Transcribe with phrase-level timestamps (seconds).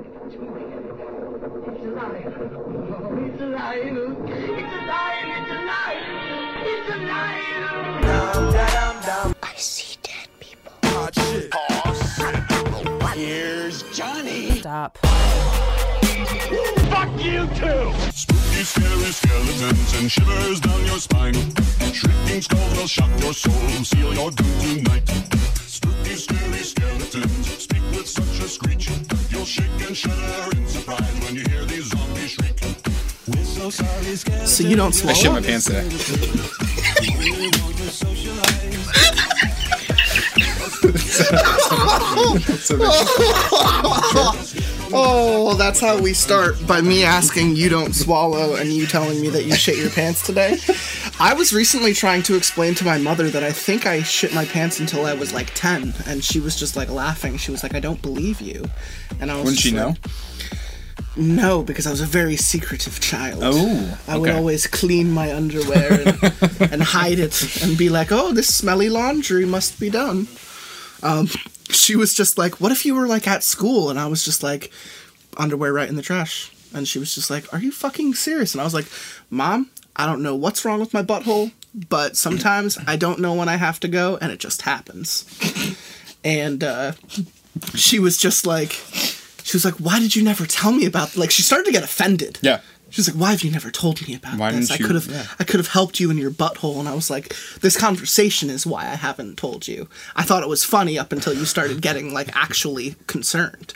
[0.00, 0.64] It's alive.
[1.60, 1.84] Oh,
[3.20, 3.76] it's alive.
[3.76, 5.28] It's alive.
[5.36, 6.00] It's alive.
[6.64, 7.40] It's alive.
[9.42, 10.72] I see dead people.
[10.84, 11.50] Hot shit.
[11.50, 13.14] Pause.
[13.14, 14.60] Here's Johnny.
[14.60, 14.96] Stop.
[16.88, 17.92] Fuck you too!
[18.14, 21.34] Spooky, scary skeletons and shivers down your spine.
[21.92, 23.52] Shrieking skulls will shock your soul,
[23.84, 25.08] seal your doom tonight.
[25.66, 28.88] Spooky, scary skeletons speak with such a screech.
[29.40, 32.60] You'll shake and shudder in surprise when you hear these zombies shriek.
[33.26, 34.52] We're so sorry, skeletons.
[34.52, 35.14] So you don't swallow?
[35.14, 35.40] I swallow?
[35.40, 35.64] shit my pants
[44.44, 44.66] today.
[44.92, 49.28] Oh, that's how we start by me asking you don't swallow and you telling me
[49.30, 50.58] that you shit your pants today.
[51.18, 54.44] I was recently trying to explain to my mother that I think I shit my
[54.44, 57.36] pants until I was like 10 and she was just like laughing.
[57.36, 58.64] She was like, "I don't believe you."
[59.20, 59.94] And I was Wouldn't she know?
[61.16, 63.40] No, because I was a very secretive child.
[63.42, 66.32] Oh, I would always clean my underwear and,
[66.72, 70.28] and hide it and be like, "Oh, this smelly laundry must be done."
[71.02, 71.28] Um,
[71.72, 74.42] she was just like, "What if you were like at school?" And I was just
[74.42, 74.70] like,
[75.36, 78.60] "Underwear right in the trash." And she was just like, "Are you fucking serious?" And
[78.60, 78.86] I was like,
[79.28, 81.52] "Mom, I don't know what's wrong with my butthole,
[81.88, 85.24] but sometimes I don't know when I have to go, and it just happens."
[86.24, 86.92] and uh,
[87.74, 88.72] she was just like,
[89.42, 91.82] she was like, "Why did you never tell me about?" Like, she started to get
[91.82, 92.38] offended.
[92.42, 92.60] Yeah.
[92.90, 94.70] She was like, "Why have you never told me about Why this?
[94.70, 95.26] I could have, yeah.
[95.38, 98.66] I could have helped you in your butthole." And I was like, "This conversation is
[98.66, 99.88] why I haven't told you.
[100.16, 103.74] I thought it was funny up until you started getting like actually concerned,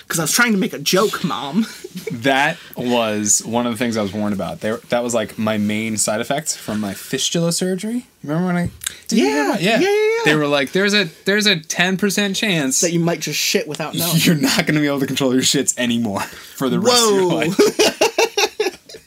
[0.00, 1.66] because I was trying to make a joke, mom."
[2.12, 4.60] That was one of the things I was warned about.
[4.60, 8.06] There, that was like my main side effect from my fistula surgery.
[8.22, 8.70] Remember when I?
[9.08, 10.20] Did you Yeah, yeah, yeah, yeah.
[10.24, 13.66] They were like, "There's a there's a ten percent chance that you might just shit
[13.66, 14.12] without knowing.
[14.16, 17.14] you're not going to be able to control your shits anymore for the rest of
[17.14, 17.58] your life."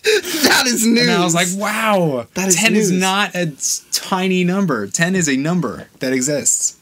[0.43, 1.01] that is news.
[1.07, 3.51] And I was like, "Wow, That is ten is not a
[3.91, 4.87] tiny number.
[4.87, 6.77] Ten is a number that exists."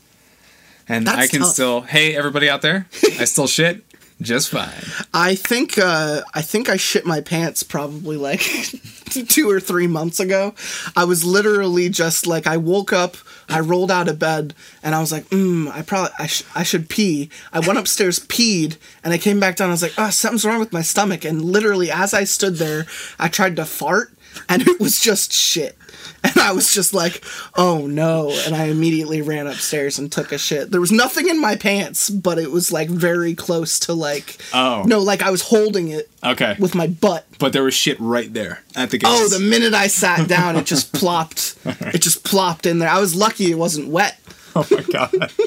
[0.89, 1.53] And That's I can tough.
[1.53, 3.85] still, hey, everybody out there, I still shit
[4.21, 4.69] just fine.
[5.13, 8.41] I think uh, I think I shit my pants probably like
[9.27, 10.53] two or three months ago.
[10.95, 13.15] I was literally just like I woke up,
[13.49, 16.63] I rolled out of bed, and I was like, mm, I probably I, sh- I
[16.63, 17.29] should pee.
[17.51, 19.69] I went upstairs, peed, and I came back down.
[19.69, 21.25] I was like, oh, something's wrong with my stomach.
[21.25, 22.85] And literally, as I stood there,
[23.19, 24.13] I tried to fart,
[24.49, 25.77] and it was just shit.
[26.25, 27.23] And I was just like,
[27.55, 28.31] oh no.
[28.45, 30.71] And I immediately ran upstairs and took a shit.
[30.71, 34.83] There was nothing in my pants, but it was like very close to like, Oh.
[34.87, 37.25] no, like I was holding it Okay, with my butt.
[37.39, 39.33] but there was shit right there at the oh, gates.
[39.35, 41.55] Oh, the minute I sat down, it just plopped.
[41.65, 42.89] It just plopped in there.
[42.89, 44.17] I was lucky it wasn't wet.
[44.55, 45.31] oh my god.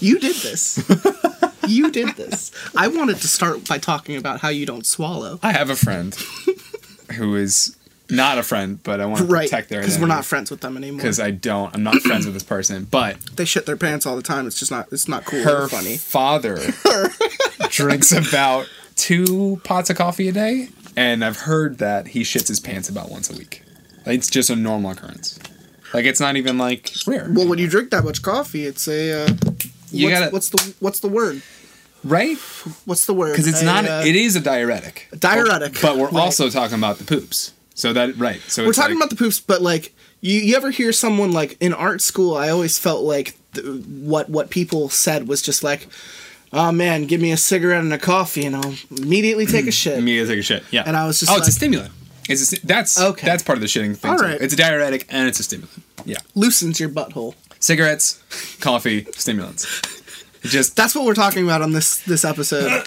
[0.00, 0.82] You did this.
[1.68, 2.50] you did this.
[2.76, 5.38] I wanted to start by talking about how you don't swallow.
[5.40, 6.16] I have a friend
[7.14, 7.76] who is
[8.10, 9.48] not a friend, but I want to Right.
[9.50, 10.98] protect their Because we're not friends with them anymore.
[10.98, 11.74] because I don't.
[11.74, 14.46] I'm not friends with this person, but They shit their pants all the time.
[14.46, 14.88] It's just not.
[14.92, 15.96] It's not cool her or funny.
[15.96, 16.58] father
[17.70, 22.60] drinks about two pots of coffee a day, and I've heard that he shits his
[22.60, 23.62] pants about once a week.
[24.06, 25.38] It's just a normal occurrence.
[25.94, 29.24] Like it's not even like rare, Well, when you drink that much coffee, it's a.
[29.24, 29.28] Uh,
[29.90, 31.42] You what's, gotta- what's the what's the word?
[32.04, 32.36] right?
[32.84, 33.32] What's the word?
[33.32, 33.84] Because it's A, not.
[33.86, 35.08] uh, it is a diuretic.
[35.18, 35.78] diuretic.
[35.82, 36.14] But we're Right.
[36.24, 37.52] also talking about the poops.
[37.78, 38.40] So that right.
[38.48, 41.30] So We're it's talking like- about the poops, but like you, you ever hear someone
[41.30, 42.36] like in art school?
[42.36, 45.86] I always felt like th- what what people said was just like,
[46.52, 49.72] "Oh man, give me a cigarette and a coffee, and I'll immediately take a mm,
[49.72, 50.64] shit." immediately take a shit.
[50.72, 50.82] Yeah.
[50.86, 51.92] And I was just oh, it's a stimulant.
[52.28, 53.26] It's a, sti- that's Okay.
[53.26, 54.10] That's part of the shitting thing.
[54.10, 54.24] All too.
[54.24, 54.40] right.
[54.40, 55.82] It's a diuretic and it's a stimulant.
[56.04, 56.16] Yeah.
[56.34, 57.34] Loosens your butthole.
[57.60, 58.20] Cigarettes,
[58.60, 59.66] coffee, stimulants.
[60.42, 62.86] Just That's what we're talking about on this this episode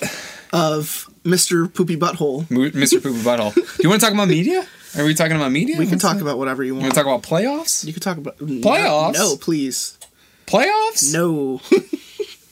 [0.51, 1.73] of Mr.
[1.73, 2.45] Poopy Butthole.
[2.47, 3.01] Mr.
[3.01, 3.53] Poopy Butthole.
[3.55, 4.67] Do you want to talk about media?
[4.97, 5.77] Are we talking about media?
[5.77, 6.21] We can What's talk that?
[6.23, 6.83] about whatever you You want.
[6.83, 7.85] want to talk about playoffs?
[7.85, 9.13] You can talk about Playoffs?
[9.13, 9.97] No, please.
[10.47, 11.13] Playoffs?
[11.13, 11.61] No.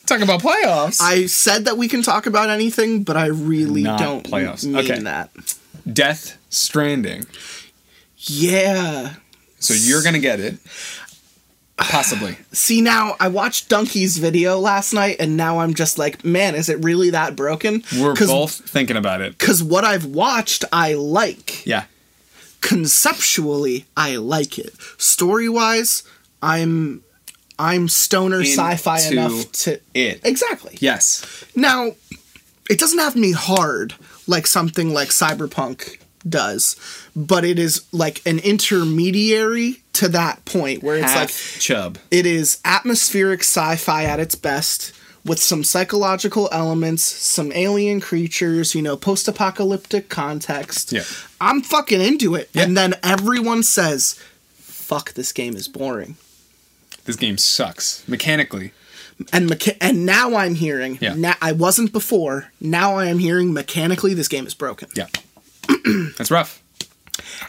[0.05, 0.99] Talk about playoffs.
[0.99, 4.65] I said that we can talk about anything, but I really Not don't playoffs.
[4.65, 4.97] mean Okay.
[5.01, 5.29] that.
[5.91, 7.27] Death Stranding.
[8.17, 9.13] Yeah.
[9.59, 10.57] So you're gonna get it.
[11.77, 12.37] Possibly.
[12.51, 16.69] See now, I watched Dunkey's video last night, and now I'm just like, man, is
[16.69, 17.83] it really that broken?
[17.95, 19.37] We're both thinking about it.
[19.37, 21.65] Because what I've watched, I like.
[21.67, 21.83] Yeah.
[22.61, 24.73] Conceptually, I like it.
[24.97, 26.03] Story wise,
[26.41, 27.03] I'm
[27.57, 30.21] I'm stoner sci-fi enough to It.
[30.23, 30.77] exactly.
[30.79, 31.43] Yes.
[31.55, 31.91] Now,
[32.69, 33.95] it doesn't have to be hard
[34.27, 36.75] like something like Cyberpunk does,
[37.15, 41.19] but it is like an intermediary to that point where it's Half
[41.55, 41.97] like chub.
[42.11, 44.93] it is atmospheric sci-fi at its best
[45.25, 50.91] with some psychological elements, some alien creatures, you know, post-apocalyptic context.
[50.91, 51.03] Yeah.
[51.41, 52.49] I'm fucking into it.
[52.53, 52.63] Yeah.
[52.63, 54.19] And then everyone says,
[54.57, 56.17] "Fuck, this game is boring."
[57.05, 58.71] This game sucks mechanically.
[59.33, 60.97] And mecha- and now I'm hearing.
[61.01, 61.13] Yeah.
[61.15, 62.51] Now I wasn't before.
[62.61, 64.87] Now I am hearing mechanically this game is broken.
[64.95, 65.07] Yeah,
[66.17, 66.61] that's rough.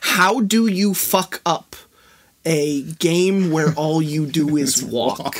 [0.00, 1.76] How do you fuck up
[2.44, 5.37] a game where all you do is walk?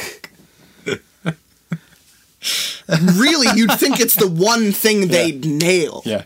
[3.16, 6.02] Really, you'd think it's the one thing they'd nail.
[6.04, 6.25] Yeah,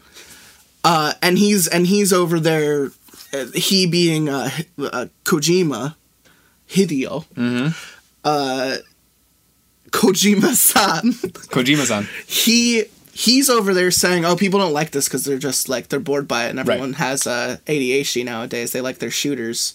[0.85, 2.91] Uh, and he's and he's over there.
[3.33, 5.97] Uh, he being uh, uh, Kojima,
[6.69, 7.25] Hideo.
[7.35, 7.69] Mm-hmm.
[8.25, 8.77] Uh,
[9.91, 11.13] Kojima-san.
[11.13, 12.09] Kojima-san.
[12.27, 16.01] he he's over there saying, "Oh, people don't like this because they're just like they're
[16.01, 16.99] bored by it, and everyone Right.
[16.99, 18.73] has uh, ADHD nowadays.
[18.73, 19.75] They like their shooters."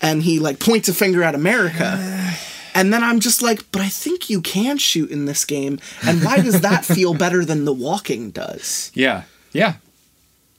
[0.00, 1.98] And he like points a finger at America.
[2.78, 5.80] And then I'm just like, but I think you can shoot in this game.
[6.06, 8.90] And why does that feel better than the walking does?
[8.94, 9.74] Yeah, yeah,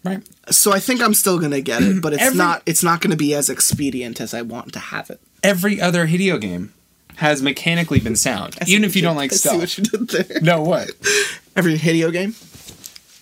[0.03, 0.21] right.
[0.51, 3.15] So I think I'm still gonna get it, but it's Every- not it's not gonna
[3.15, 5.21] be as expedient as I want to have it.
[5.43, 6.73] Every other Hideo game
[7.17, 10.41] has mechanically been sound, even if you don't like I see what you did there.
[10.41, 10.89] No, what
[11.55, 12.35] Every Hideo game?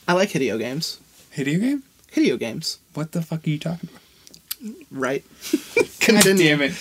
[0.07, 0.99] I like Hideo games.
[1.35, 1.83] Hideo game?
[2.13, 2.79] Hideo games.
[2.93, 4.75] What the fuck are you talking about?
[4.89, 5.23] Right.
[5.75, 6.43] God Continue.
[6.45, 6.73] damn it!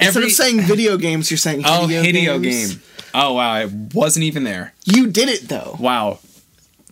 [0.00, 2.74] Instead of saying video games, you're saying oh Hideo Hideo games.
[2.74, 2.82] game.
[3.14, 4.72] Oh wow, I wasn't even there.
[4.84, 5.76] You did it though.
[5.78, 6.18] Wow,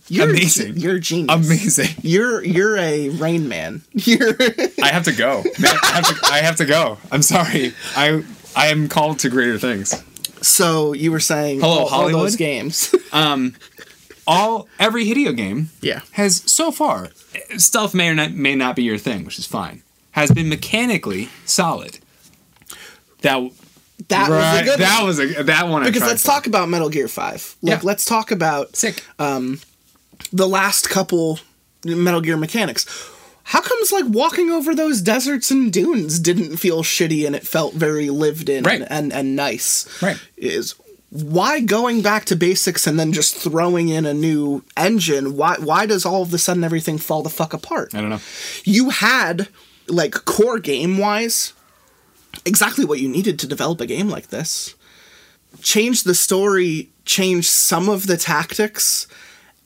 [0.07, 0.77] You're Amazing.
[0.77, 1.35] You're a genius.
[1.47, 1.95] amazing.
[2.01, 3.81] You're you're a Rain Man.
[3.93, 4.35] You're
[4.81, 5.43] I have to go.
[5.59, 6.27] Man, I have to.
[6.31, 6.97] I have to go.
[7.11, 7.73] I'm sorry.
[7.95, 8.23] I
[8.55, 10.01] I am called to greater things.
[10.41, 12.23] so you were saying Hello, all, all Hollywood?
[12.23, 12.93] those games.
[13.11, 13.55] Um,
[14.25, 16.01] all every Hideo game yeah.
[16.11, 17.09] has so far
[17.57, 19.83] stealth may or not may not be your thing, which is fine.
[20.11, 21.99] Has been mechanically solid.
[23.23, 23.49] That
[24.09, 25.07] That was a right, good that one.
[25.07, 25.81] was a that one.
[25.83, 26.27] I because tried let's for.
[26.31, 27.55] talk about Metal Gear 5.
[27.61, 27.79] Like Yeah.
[27.83, 29.03] let's talk about sick.
[29.19, 29.59] Um,
[30.31, 31.39] the last couple
[31.85, 32.85] Metal Gear mechanics.
[33.45, 37.73] How comes like walking over those deserts and dunes didn't feel shitty and it felt
[37.73, 38.81] very lived in Right.
[38.81, 39.85] and, and and nice?
[40.01, 40.17] Right.
[40.37, 40.75] Is
[41.09, 45.35] why going back to basics and then just throwing in a new engine?
[45.37, 47.93] Why why does all of a sudden everything fall the fuck apart?
[47.93, 48.21] I don't know.
[48.63, 49.49] You had
[49.87, 51.51] like core game wise
[52.45, 54.75] exactly what you needed to develop a game like this.
[55.61, 59.07] Change the story, change some of the tactics,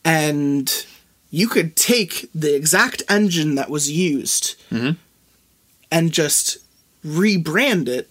[0.04, 0.86] and
[1.30, 4.92] you could take the exact engine that was used mm-hmm.
[5.92, 6.58] and just
[7.06, 8.10] rebrand it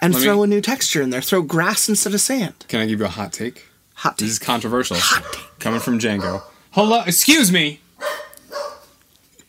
[0.00, 1.20] and Let me- throw a new texture in there.
[1.22, 2.64] Throw grass instead of sand.
[2.68, 3.66] Can I give you a hot take?
[3.96, 4.26] Hot take.
[4.26, 4.96] This is controversial.
[4.98, 5.58] Hot take.
[5.58, 6.42] Coming from Django.
[6.70, 7.80] Hello, excuse me.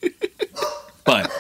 [1.06, 1.32] but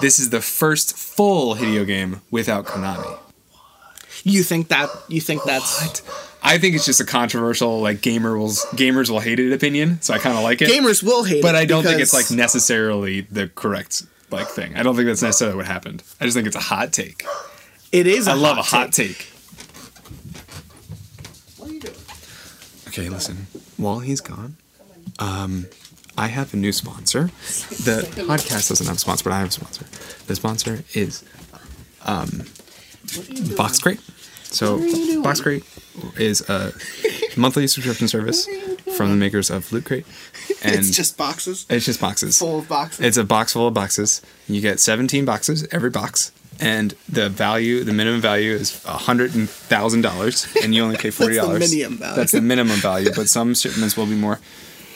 [0.00, 3.18] this is the first full Hideo game without Konami.
[4.22, 6.02] You think that you think that's
[6.42, 10.00] I think it's just a controversial, like gamer will gamers will hate it opinion.
[10.02, 11.42] So I kind of like it, gamers will hate it.
[11.42, 14.76] but it I don't think it's like necessarily the correct like thing.
[14.76, 16.02] I don't think that's necessarily what happened.
[16.20, 17.24] I just think it's a hot take.
[17.92, 19.22] it is I I love a hot take.
[21.56, 21.94] What are you doing?
[22.88, 23.46] Okay, listen.
[23.76, 24.56] While he's gone,
[25.18, 25.66] um,
[26.18, 27.24] I have a new sponsor.
[27.84, 29.84] The podcast doesn't have a sponsor, but I have a sponsor.
[30.26, 31.24] The sponsor is
[32.04, 32.44] um,
[33.56, 34.00] Box Crate.
[34.44, 34.78] So
[35.22, 35.64] Box Crate
[36.16, 36.72] is a
[37.36, 38.48] monthly subscription service
[38.96, 40.06] from the makers of Loot Crate,
[40.64, 42.38] and It's just boxes it's just boxes.
[42.38, 43.04] full of boxes.
[43.06, 44.20] It's a box full of boxes.
[44.48, 46.32] You get 17 boxes every box.
[46.62, 51.08] And the value, the minimum value is a hundred thousand dollars, and you only pay
[51.20, 51.70] forty dollars.
[51.72, 52.16] minimum value.
[52.16, 54.40] That's the minimum value, but some shipments will be more.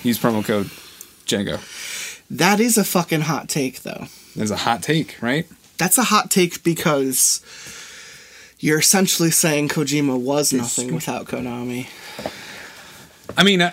[0.03, 0.71] Use promo code
[1.27, 1.61] Django.
[2.31, 4.07] That is a fucking hot take, though.
[4.35, 5.47] There's a hot take, right?
[5.79, 7.41] That's a hot take because
[8.59, 11.89] you're essentially saying Kojima was nothing without Konami,
[13.37, 13.73] I mean, uh,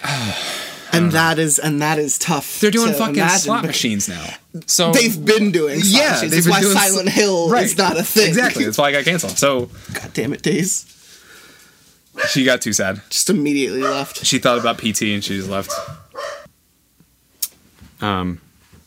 [0.91, 2.59] and that is and that is tough.
[2.59, 4.25] they're doing fucking imagine slot machines now.
[4.65, 6.31] So They've been doing slot Yeah, machines.
[6.31, 8.27] they've That's why doing s- Silent Hill is not a thing.
[8.29, 8.65] exactly.
[8.65, 9.37] That's why I got canceled.
[9.37, 10.85] So God damn it, Days.
[12.29, 13.01] she got too sad.
[13.09, 14.25] Just immediately left.
[14.25, 15.71] She thought about PT and she just left.
[18.01, 18.41] Um,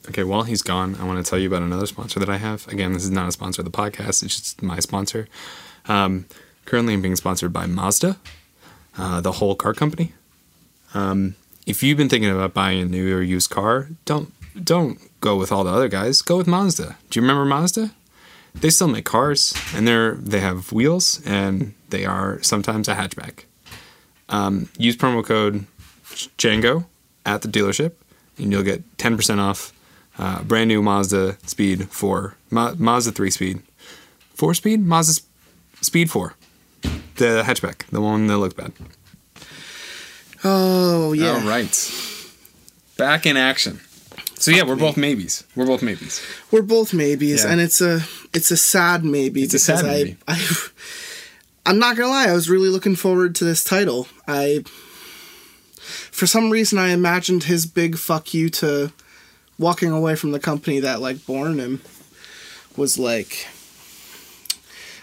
[0.09, 2.67] okay, while he's gone, I want to tell you about another sponsor that I have.
[2.69, 5.29] Again, this is not a sponsor of the podcast, it's just my sponsor.
[5.87, 6.27] Um,
[6.65, 8.17] currently, I'm being sponsored by Mazda,
[8.99, 10.13] uh, the whole car company.
[10.95, 15.37] Um, if you've been thinking about buying a new or used car, don't don't go
[15.37, 16.23] with all the other guys.
[16.23, 16.97] Go with Mazda.
[17.11, 17.91] Do you remember Mazda?
[18.55, 23.45] They still make cars, and they're they have wheels, and they are sometimes a hatchback
[24.79, 25.67] use promo code
[26.39, 26.87] Django
[27.27, 27.93] at the dealership,
[28.39, 29.73] and you'll get 10% off
[30.19, 33.63] uh, brand new Mazda Speed 4, Ma- Mazda 3 Speed,
[34.35, 35.27] 4 Speed, Mazda S-
[35.87, 36.35] Speed 4.
[37.17, 38.73] the hatchback, the one that looked bad.
[40.45, 41.31] Oh yeah.
[41.33, 41.93] All right.
[42.97, 43.81] Back in action.
[44.39, 45.45] So yeah, we're both maybes.
[45.57, 46.21] We're both maybes.
[46.51, 47.51] We're both maybes, Yeah.
[47.53, 48.01] and it's a
[48.35, 49.43] it's a sad maybe.
[49.43, 50.17] It's a sad I, maybe.
[50.29, 50.47] I,
[51.67, 54.07] I'm not gonna lie, I was really looking forward to this title.
[54.29, 54.65] I,
[56.15, 58.93] for some reason, I imagined his big fuck you to
[59.59, 61.83] walking away from the company that like born him
[62.77, 63.49] was like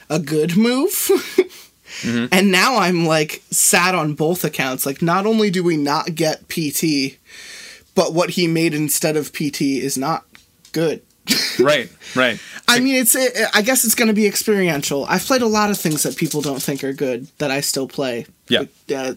[0.09, 1.09] a good move.
[2.03, 4.85] And now I'm like sad on both accounts.
[4.85, 7.17] Like, not only do we not get PT,
[7.93, 10.25] but what he made instead of PT is not
[10.71, 11.01] good.
[11.59, 12.39] Right, right.
[12.67, 13.15] I mean, it's.
[13.15, 15.05] I guess it's going to be experiential.
[15.05, 17.87] I've played a lot of things that people don't think are good that I still
[17.87, 18.25] play.
[18.47, 18.63] Yeah.
[18.93, 19.13] Uh,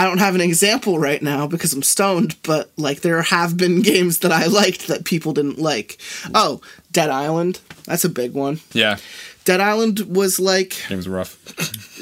[0.00, 3.82] I don't have an example right now because I'm stoned, but like there have been
[3.92, 5.98] games that I liked that people didn't like.
[6.34, 6.60] Oh,
[6.92, 7.60] Dead Island.
[7.84, 8.60] That's a big one.
[8.72, 8.96] Yeah,
[9.44, 11.36] Dead Island was like game's rough.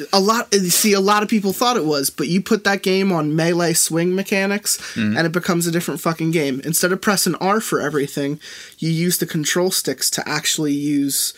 [0.12, 3.10] a lot see a lot of people thought it was but you put that game
[3.12, 5.16] on melee swing mechanics Mm-hmm.
[5.16, 8.38] and it becomes a different fucking game instead of pressing r for everything
[8.78, 11.32] you use the control sticks to actually use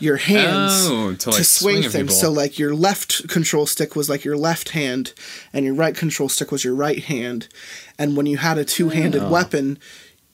[0.00, 4.08] your hands Oh, to, like, swing swing things so like your left control stick was
[4.08, 5.12] like your left hand
[5.52, 7.48] and your right control stick was your right hand
[7.98, 9.28] and when you had a two-handed Oh.
[9.30, 9.78] weapon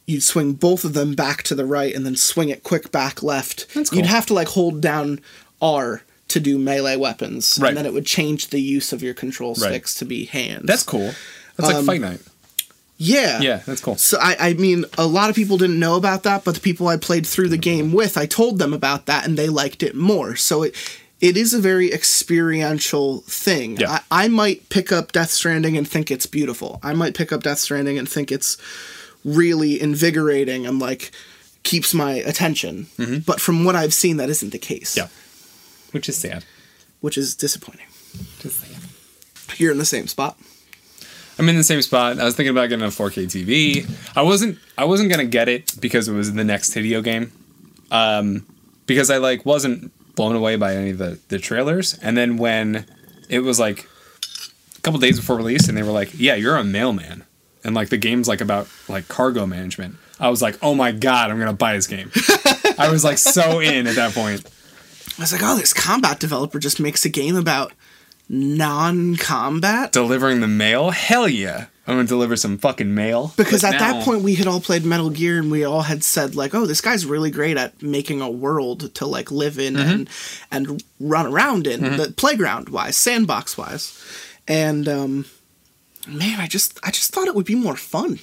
[0.06, 3.22] you'd swing both of them back to the right and then swing it quick back
[3.22, 3.98] left That's cool.
[3.98, 5.20] you'd have to like hold down
[5.62, 7.68] r to do melee weapons Right.
[7.68, 9.68] and then it would change the use of your control Right.
[9.70, 10.66] sticks to be hands.
[10.66, 11.14] That's cool.
[11.56, 12.20] That's like Um, Fight Night.
[13.04, 13.40] Yeah.
[13.40, 13.96] Yeah, that's cool.
[13.96, 16.88] So I, I mean, a lot of people didn't know about that, but the people
[16.88, 19.94] I played through the game with, I told them about that, and they liked it
[19.94, 20.36] more.
[20.36, 20.74] So it
[21.20, 23.78] it is a very experiential thing.
[23.78, 24.00] Yeah.
[24.10, 26.80] I, I might pick up Death Stranding and think it's beautiful.
[26.82, 28.58] I might pick up Death Stranding and think it's
[29.24, 31.12] really invigorating and like
[31.62, 32.88] keeps my attention.
[33.26, 34.96] But from what I've seen, that isn't the case.
[34.96, 35.06] Mm-hmm.
[35.06, 35.92] Yeah.
[35.92, 36.44] Which is sad.
[37.00, 37.86] Which is disappointing.
[38.40, 39.58] Just sad.
[39.58, 40.36] You're in the same spot.
[41.38, 42.18] I'm in the same spot.
[42.18, 44.16] I was thinking about getting a 4K TV.
[44.16, 44.58] I wasn't.
[44.78, 47.32] I wasn't gonna get it because it was the next video game.
[47.90, 48.46] Um,
[48.86, 51.98] because I like wasn't blown away by any of the the trailers.
[51.98, 52.86] And then when
[53.28, 53.88] it was like
[54.76, 57.24] a couple days before release, and they were like, "Yeah, you're a mailman,"
[57.64, 59.96] and like the game's like about like cargo management.
[60.20, 62.12] I was like, "Oh my god, I'm gonna buy this game."
[62.78, 64.44] I was like so in at that point.
[65.18, 67.72] I was like, oh, this combat developer just makes a game about
[68.28, 69.92] non-combat.
[69.92, 70.90] Delivering the mail?
[70.90, 71.66] Hell yeah!
[71.86, 73.32] I'm gonna deliver some fucking mail.
[73.36, 75.82] Because But at now- that point, we had all played Metal Gear, and we all
[75.82, 79.58] had said like, "Oh, this guy's really great at making a world to like live
[79.58, 80.08] in and
[80.50, 84.00] and run around in, the playground wise, sandbox wise."
[84.48, 85.26] And um,
[86.08, 88.18] man, I just I just thought it would be more fun.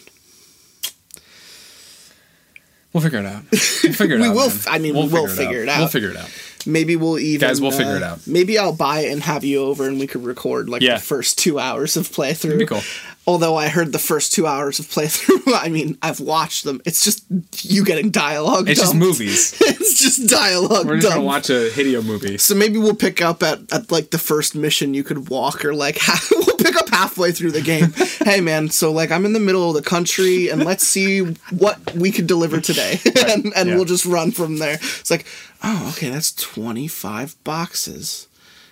[2.93, 3.43] We'll figure it out.
[3.51, 4.35] We'll figure it We out.
[4.35, 4.57] will man.
[4.57, 5.79] f- I mean, we will figure it out.
[5.79, 6.29] We'll figure it out.
[6.65, 8.25] Maybe we'll even Guys, we'll uh, figure it out.
[8.27, 10.95] Maybe I'll buy it and have you over, and we could record like Yeah.
[10.95, 12.41] the first two hours of playthrough.
[12.41, 12.81] That'd be cool.
[13.27, 16.81] Although I heard the first two hours of playthrough, I mean, I've watched them.
[16.85, 17.23] It's just
[17.63, 18.67] you getting dialogue.
[18.67, 19.55] It's just movies.
[19.61, 20.87] it's just dialogue.
[20.87, 22.37] We're just gonna watch a Hideo movie.
[22.39, 25.73] So maybe we'll pick up at, at like the first mission you could walk or
[25.75, 25.99] like
[26.31, 27.93] we'll pick up halfway through the game.
[28.25, 31.19] hey man, so like I'm in the middle of the country and let's see
[31.51, 32.99] what we could deliver today.
[33.27, 33.75] and and yeah.
[33.75, 34.79] we'll just run from there.
[34.81, 35.27] It's like,
[35.63, 38.27] oh okay, that's 25 boxes.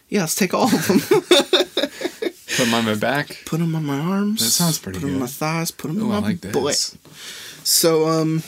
[0.09, 0.99] Yeah, let's take all of them.
[2.59, 3.43] Put them on my back.
[3.45, 4.41] put them on my arms.
[4.41, 5.03] That sounds pretty good.
[5.03, 5.71] Put them on my thighs.
[5.71, 6.53] Put them Oh, on I my like butt.
[6.53, 6.97] this.
[7.63, 8.43] So um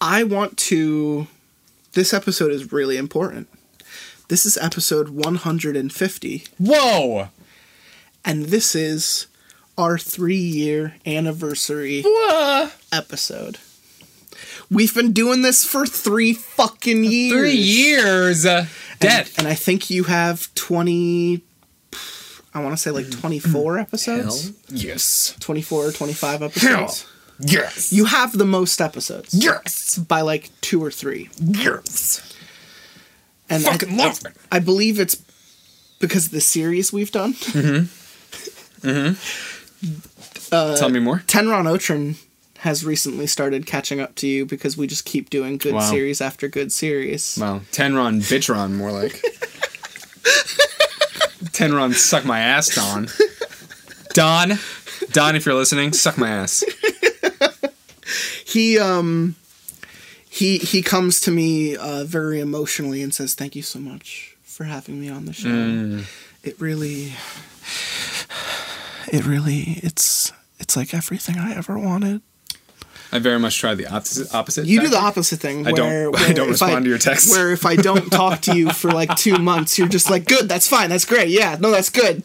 [0.00, 1.26] I want to
[1.92, 3.48] this episode is really important.
[4.28, 7.28] This is episode 150 Whoa!
[8.24, 9.26] and this is
[9.76, 12.74] our 3-year anniversary What?
[12.90, 13.58] episode.
[14.74, 17.32] We've been doing this for 3 fucking years.
[17.32, 18.44] Three years.
[18.44, 19.30] Uh, And, Dead.
[19.38, 21.42] and I think you have 20
[22.56, 24.44] I want to say like 24 episodes.
[24.46, 25.34] Hell Yes.
[25.40, 27.02] 24 or 25 episodes.
[27.02, 27.92] Hell Yes.
[27.92, 29.34] You have the most episodes.
[29.34, 29.98] Yes.
[29.98, 31.30] by like two or three.
[31.40, 32.20] Yes.
[33.50, 34.36] And I, Fucking love it.
[34.52, 35.16] I believe it's
[35.98, 37.34] because of the series we've done.
[37.34, 37.84] Mm hmm.
[38.88, 40.54] Mm hmm.
[40.54, 41.22] Uh, Tell me more.
[41.26, 42.16] Tenron Otrin
[42.64, 45.80] has recently started catching up to you because we just keep doing good Wow.
[45.90, 47.36] series after good series.
[47.38, 47.60] Wow.
[47.72, 49.12] Tenron, Bitchron, more like.
[51.52, 53.08] Tenron, suck my ass, Don.
[54.14, 54.58] Don.
[55.12, 56.64] Don, if you're listening, suck my ass.
[58.46, 59.36] He um
[60.28, 64.64] he he comes to me uh, very emotionally and says, "Thank you so much for
[64.64, 65.48] having me on the show.
[65.48, 66.04] Mm.
[66.42, 67.12] It really,
[69.12, 72.22] it really, it's it's like everything I ever wanted."
[73.14, 74.34] I very much try the opposite.
[74.34, 75.66] opposite You do the opposite thing.
[75.66, 77.30] I don't- Where, I don't respond to your texts.
[77.30, 80.48] Where if I don't talk to you for like two months, you're just like, "Good,
[80.48, 82.24] that's fine, that's great, yeah, no, that's good."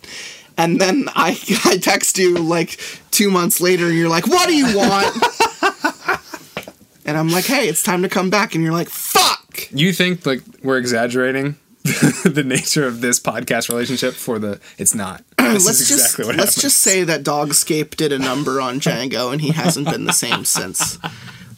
[0.57, 2.79] And then I I text you like
[3.11, 5.15] two months later, and you're like, "What do you want?"
[7.05, 10.25] and I'm like, "Hey, it's time to come back," and you're like, "Fuck." You think
[10.25, 14.59] like we're exaggerating the nature of this podcast relationship for the?
[14.77, 15.23] It's not.
[15.53, 18.79] This let's is just exactly what let's just say that Dogscape did a number on
[18.79, 20.97] Django, and he hasn't been the same since.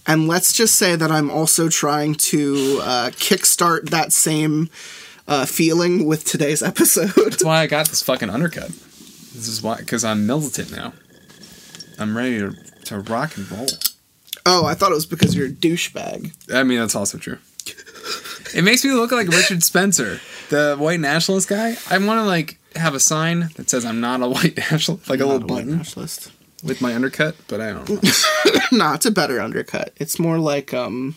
[0.07, 4.69] And let's just say that I'm also trying to uh, kickstart that same
[5.27, 7.11] uh, feeling with today's episode.
[7.15, 8.69] That's why I got this fucking undercut.
[8.69, 10.93] This is why, because I'm militant now.
[11.99, 12.51] I'm ready to,
[12.85, 13.67] to rock and roll.
[14.45, 16.33] Oh, I thought it was because you're a douchebag.
[16.53, 17.37] I mean, that's also true.
[18.53, 20.19] It makes me look like Richard Spencer,
[20.49, 21.77] the white nationalist guy.
[21.89, 25.19] I want to like have a sign that says I'm not a white nationalist, like
[25.19, 26.31] a little white button nationalist.
[26.63, 27.99] with my undercut, but I don't know.
[28.71, 29.93] nah, it's a better undercut.
[29.97, 31.15] It's more like um,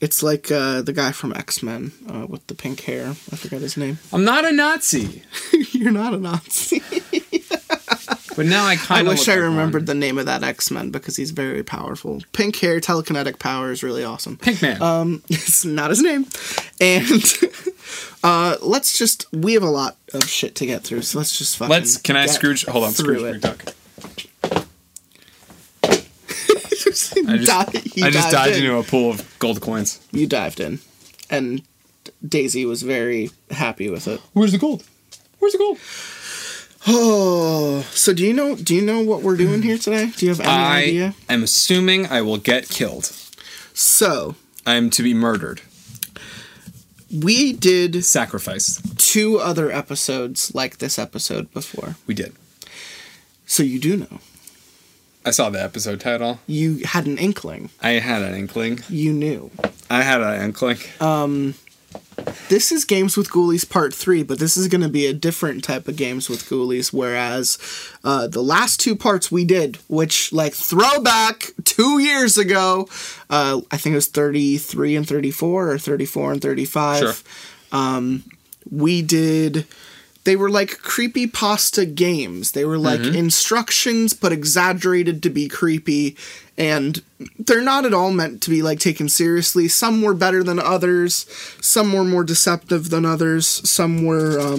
[0.00, 3.08] it's like uh, the guy from X Men uh, with the pink hair.
[3.10, 3.98] I forgot his name.
[4.12, 5.22] I'm not a Nazi,
[5.72, 6.82] you're not a Nazi.
[8.36, 9.14] but now I kind of.
[9.14, 12.20] wish I remembered the name of that X Men because he's very powerful.
[12.32, 14.36] Pink hair, telekinetic power is really awesome.
[14.36, 14.82] Pink Man.
[14.82, 16.26] Um, it's not his name.
[16.80, 17.22] And
[18.26, 21.56] uh, let's just we have a lot of shit to get through, so let's just
[21.58, 21.96] fucking Let's.
[21.96, 22.64] Can I Scrooge?
[22.66, 23.42] Hold on, through Scrooge it.
[23.42, 23.72] McDuck.
[27.28, 30.04] I I just, I just dived into a pool of gold coins.
[30.10, 30.80] You dived in,
[31.30, 31.62] and
[32.26, 34.20] Daisy was very happy with it.
[34.32, 34.82] Where's the gold?
[35.38, 35.78] Where's the gold?
[36.88, 38.54] Oh, so do you know?
[38.54, 40.12] Do you know what we're doing here today?
[40.16, 41.14] Do you have any idea?
[41.28, 43.06] I'm assuming I will get killed.
[43.74, 45.62] So I am to be murdered,
[47.22, 51.96] we did sacrifice two other episodes like this episode before.
[52.06, 52.34] We did.
[53.46, 54.18] So you do know.
[55.24, 56.40] I saw the episode title.
[56.46, 57.70] You had an inkling.
[57.80, 58.80] I had an inkling.
[58.88, 59.50] You knew.
[59.90, 60.78] I had an inkling.
[61.00, 61.54] Um,
[62.48, 65.64] This is Games with Ghoulies Part 3, but this is going to be a different
[65.64, 67.58] type of Games with Ghoulies, whereas
[68.04, 72.88] uh, the last two parts we did, which, like, throwback two years ago,
[73.28, 76.98] uh, I think it was 33 and 34 or 34 and 35.
[76.98, 77.14] Sure.
[78.70, 79.66] we did
[80.24, 86.16] they were like creepy pasta games they were like instructions but exaggerated to be creepy
[86.58, 87.02] and
[87.38, 91.26] they're not at all meant to be like taken seriously some were better than others
[91.60, 94.58] some were more deceptive than others some were um,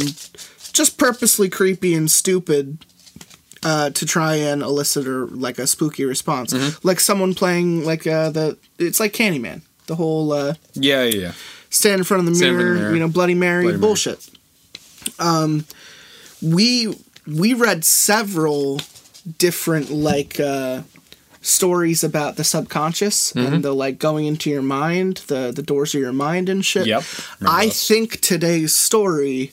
[0.74, 2.78] just purposely creepy and stupid
[3.64, 8.30] uh, to try and elicit or like a spooky response like someone playing like uh,
[8.30, 11.32] the it's like candyman the whole uh, Yeah, yeah, yeah.
[11.70, 12.94] stand in front of the mirror, front of the mirror.
[12.94, 13.82] you know, Bloody Mary Bloody Mary.
[13.82, 14.30] bullshit.
[15.18, 15.64] Um,
[16.42, 16.94] we
[17.26, 18.82] we read several
[19.38, 20.82] different like uh,
[21.42, 23.54] stories about the subconscious Mm-hmm.
[23.54, 26.88] and the like going into your mind, the the doors of your mind and shit.
[26.88, 27.04] Yep.
[27.40, 27.88] Remember I those.
[27.88, 29.52] think today's story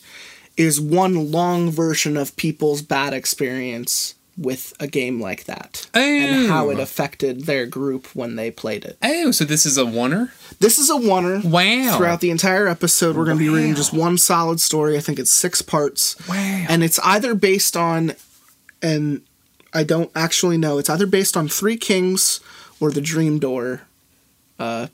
[0.56, 6.68] is one long version of people's bad experience with a game like that and how
[6.70, 6.82] it Oh.
[6.82, 8.96] affected their group when they played it.
[9.00, 10.30] Oh, so this is a oneer?
[10.58, 11.44] This is a oneer.
[11.44, 11.96] Wow.
[11.96, 14.96] Throughout the entire episode, we're going to be reading just one solid story.
[14.96, 16.16] I think it's six parts.
[16.28, 16.34] Wow.
[16.68, 18.14] And it's either based on,
[18.82, 19.22] and
[19.74, 22.40] I don't actually know, it's either based on Three Kings
[22.80, 23.82] or the Dream Door,
[24.58, 24.86] uh,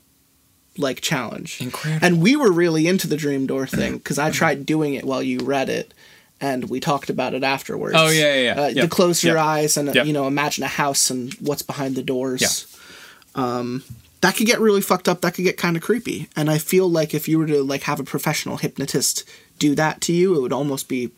[0.77, 1.61] like challenge.
[1.61, 2.05] Incredible.
[2.05, 5.21] And we were really into the Dream Door thing because I tried doing it while
[5.21, 5.93] you read it.
[6.39, 7.95] And we talked about it afterwards.
[7.95, 8.61] Oh, yeah, yeah, yeah.
[8.63, 8.83] Uh, Yep.
[8.85, 9.45] To close your Yep.
[9.45, 10.07] eyes and Yep.
[10.07, 13.57] you know imagine a house and what's behind the doors Yeah.
[13.59, 13.83] Um,
[14.21, 16.87] that could get really fucked up that could get kind of creepy and i feel
[16.89, 19.23] like if you were to like have a professional hypnotist
[19.57, 21.09] do that to you it would almost be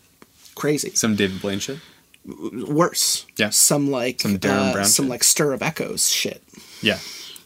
[0.55, 1.79] crazy Some David Blaine shit?
[2.25, 3.49] Worse Yeah.
[3.49, 5.09] some like Some Derren uh, Brown some shit.
[5.09, 6.41] like stir of echoes shit
[6.81, 6.99] Yeah.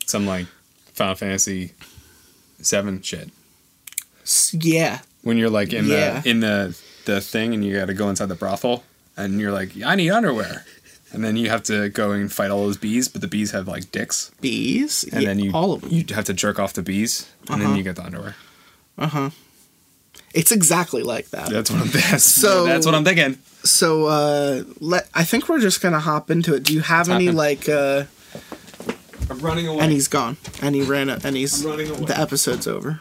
[0.06, 0.46] Some like
[0.94, 1.74] Final Fantasy
[2.62, 3.30] 7 shit.
[4.54, 6.22] Yeah When you're like in Yeah.
[6.22, 8.84] the in the the thing and you got to go inside the brothel
[9.16, 10.66] and you're like I need underwear.
[11.14, 13.66] And then you have to go and fight all those bees, but the bees have
[13.68, 14.30] like dicks.
[14.42, 17.26] bees And Yeah, then you all of them you have to jerk off the bees
[17.50, 17.64] and Uh-huh.
[17.70, 18.36] then you get the underwear.
[18.98, 19.30] Uh huh.
[20.34, 23.38] It's exactly like that That's what I'm that's, So- that's what I'm thinking.
[23.70, 27.26] So uh let i think we're just gonna hop into it do you have any
[27.26, 27.38] hop in.
[27.38, 28.04] like uh
[29.30, 29.80] I'm running away.
[29.80, 32.06] and he's gone and he ran it and he's I'm running away.
[32.06, 33.00] the episode's over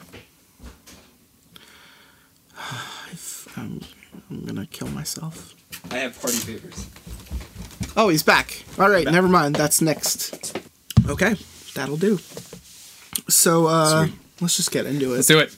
[3.57, 3.81] I'm,
[4.31, 5.55] I'm gonna kill myself
[5.90, 6.87] I have party favors.
[7.96, 8.64] Oh, he's back.
[8.79, 9.55] All right, never mind.
[9.55, 10.59] That's next.
[11.09, 11.35] Okay,
[11.74, 12.18] that'll do.
[13.29, 14.18] So, uh, Sweet.
[14.40, 15.16] let's just get into it.
[15.16, 15.55] Let's do it.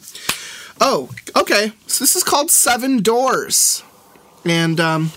[0.80, 1.72] Oh, okay.
[1.86, 3.82] So this is called Seven Doors,
[4.44, 5.10] and um,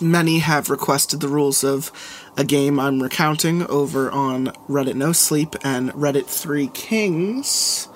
[0.00, 1.90] Many have requested the rules of
[2.36, 7.86] a game I'm recounting over on Reddit No Sleep and Reddit 3 Kings,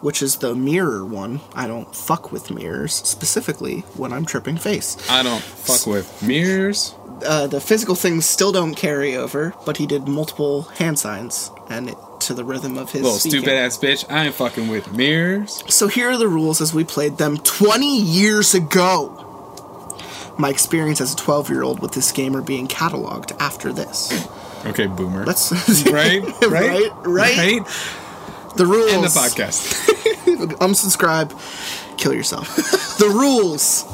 [0.00, 1.40] which is the mirror one.
[1.54, 4.96] I don't fuck with mirrors, specifically when I'm tripping face.
[5.10, 6.94] I don't fuck with mirrors.
[7.26, 11.90] Uh, the physical things still don't carry over, but he did multiple hand signs and
[11.90, 13.40] it, to the rhythm of his Little speaking.
[13.40, 14.08] stupid ass bitch.
[14.08, 15.64] I ain't fucking with mirrors.
[15.68, 19.24] So here are the rules as we played them 20 years ago.
[20.38, 24.28] My experience as a 12 year old with this game are being cataloged after this.
[24.64, 25.24] Okay, boomer.
[25.24, 25.50] That's
[25.90, 27.66] right, right, right, right.
[28.56, 28.92] The rules.
[28.92, 29.74] In the podcast.
[30.58, 31.32] Unsubscribe.
[31.98, 32.56] Kill yourself.
[32.98, 33.84] the rules.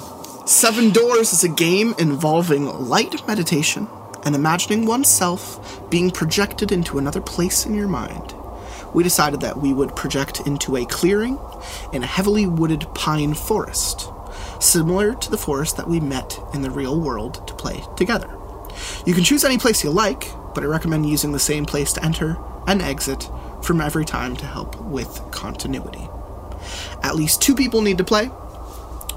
[0.51, 3.89] Seven Doors is a game involving light meditation
[4.25, 8.35] and imagining oneself being projected into another place in your mind.
[8.93, 11.39] We decided that we would project into a clearing
[11.93, 14.11] in a heavily wooded pine forest,
[14.61, 18.31] similar to the forest that we met in the real world to play together.
[19.07, 22.05] You can choose any place you like, but I recommend using the same place to
[22.05, 23.29] enter and exit
[23.63, 26.09] from every time to help with continuity.
[27.03, 28.31] At least two people need to play.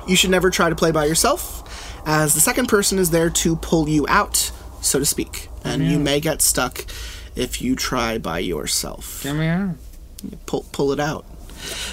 [0.08, 1.64] You should never try to play by yourself,
[2.06, 4.52] as the second person is there to pull you out,
[4.82, 6.86] so to speak, and you may get stuck
[7.36, 9.76] if you try by yourself Get me out.
[10.46, 11.26] pull, pull it out.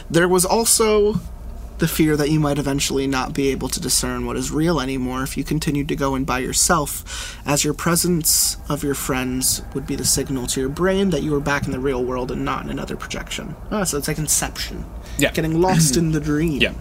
[0.09, 1.15] There was also
[1.85, 5.23] the fear that you might eventually not be able to discern what is real anymore
[5.23, 9.87] if you continued to go in by yourself, as your presence of your friends would
[9.87, 12.43] be the signal to your brain that you were back in the real world and
[12.43, 13.55] not in another projection.
[13.71, 14.83] Ah, so it's like Inception.
[15.19, 15.31] Yeah.
[15.33, 16.63] Getting lost in the dream.
[16.63, 16.73] Yeah.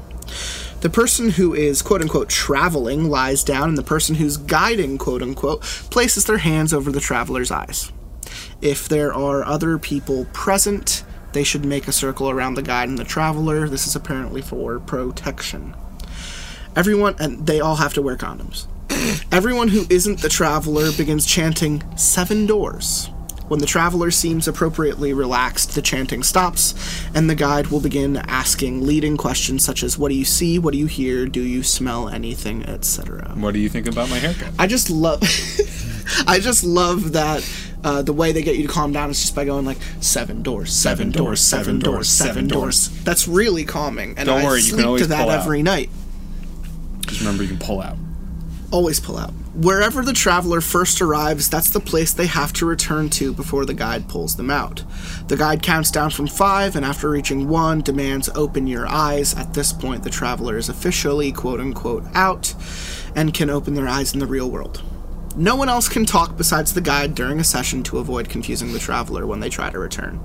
[0.80, 5.22] The person who is quote unquote traveling lies down, and the person who's guiding quote
[5.22, 7.92] unquote places their hands over the traveler's eyes.
[8.62, 12.98] If there are other people present, they should make a circle around the guide and
[12.98, 13.68] the traveler.
[13.68, 15.76] This is apparently for protection.
[16.76, 18.68] Everyone, and they all have to wear condoms.
[19.32, 23.10] Everyone who isn't the traveler begins chanting seven doors.
[23.50, 26.74] When the traveler seems appropriately relaxed, the chanting stops,
[27.14, 30.58] and the guide will begin asking leading questions such as What do you see?
[30.58, 31.26] What do you hear?
[31.28, 32.64] Do you smell anything?
[32.64, 33.34] etc.
[33.36, 34.54] What do you think about my haircut?
[34.58, 35.22] I just love,
[36.28, 37.48] I just love that
[37.84, 40.42] uh, the way they get you to calm down is just by going like seven
[40.44, 42.90] doors, seven, doors, seven doors, seven doors.
[43.04, 45.42] That's really calming, and Don't I worry, you can sleep always to that pull out.
[45.42, 45.90] every night.
[47.08, 47.98] Just remember you can pull out.
[48.72, 49.32] Always pull out.
[49.54, 53.74] Wherever the traveler first arrives, that's the place they have to return to before the
[53.76, 54.84] guide pulls them out.
[55.28, 59.36] The guide counts down from five, and after reaching one, demands open your eyes.
[59.36, 62.56] At this point, the traveler is officially quote unquote out
[63.16, 64.82] and can open their eyes in the real world.
[65.36, 68.80] No one else can talk besides the guide during a session to avoid confusing the
[68.80, 70.20] traveler when they try to return.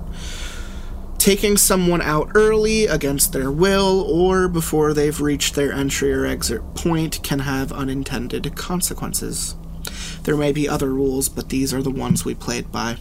[1.17, 6.61] Taking someone out early against their will or before they've reached their entry or exit
[6.75, 9.55] point can have unintended consequences.
[10.23, 12.97] There may be other rules, but these are the ones we played by.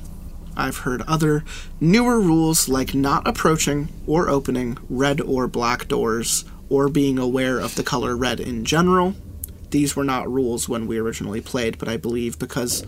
[0.57, 1.45] I've heard other,
[1.79, 7.75] newer rules like not approaching or opening red or black doors or being aware of
[7.75, 9.15] the color red in general.
[9.71, 12.85] These were not rules when we originally played, but I believe because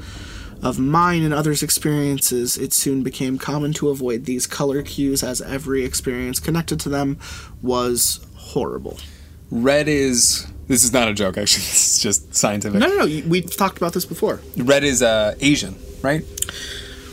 [0.62, 5.40] of mine and others' experiences, it soon became common to avoid these color cues as
[5.40, 7.18] every experience connected to them
[7.62, 8.98] was horrible.
[9.50, 10.46] Red is.
[10.68, 11.62] This is not a joke, actually.
[11.70, 12.78] This is just scientific.
[12.78, 13.22] No, no, no.
[13.28, 14.40] We've talked about this before.
[14.56, 16.22] Red is uh, Asian, right?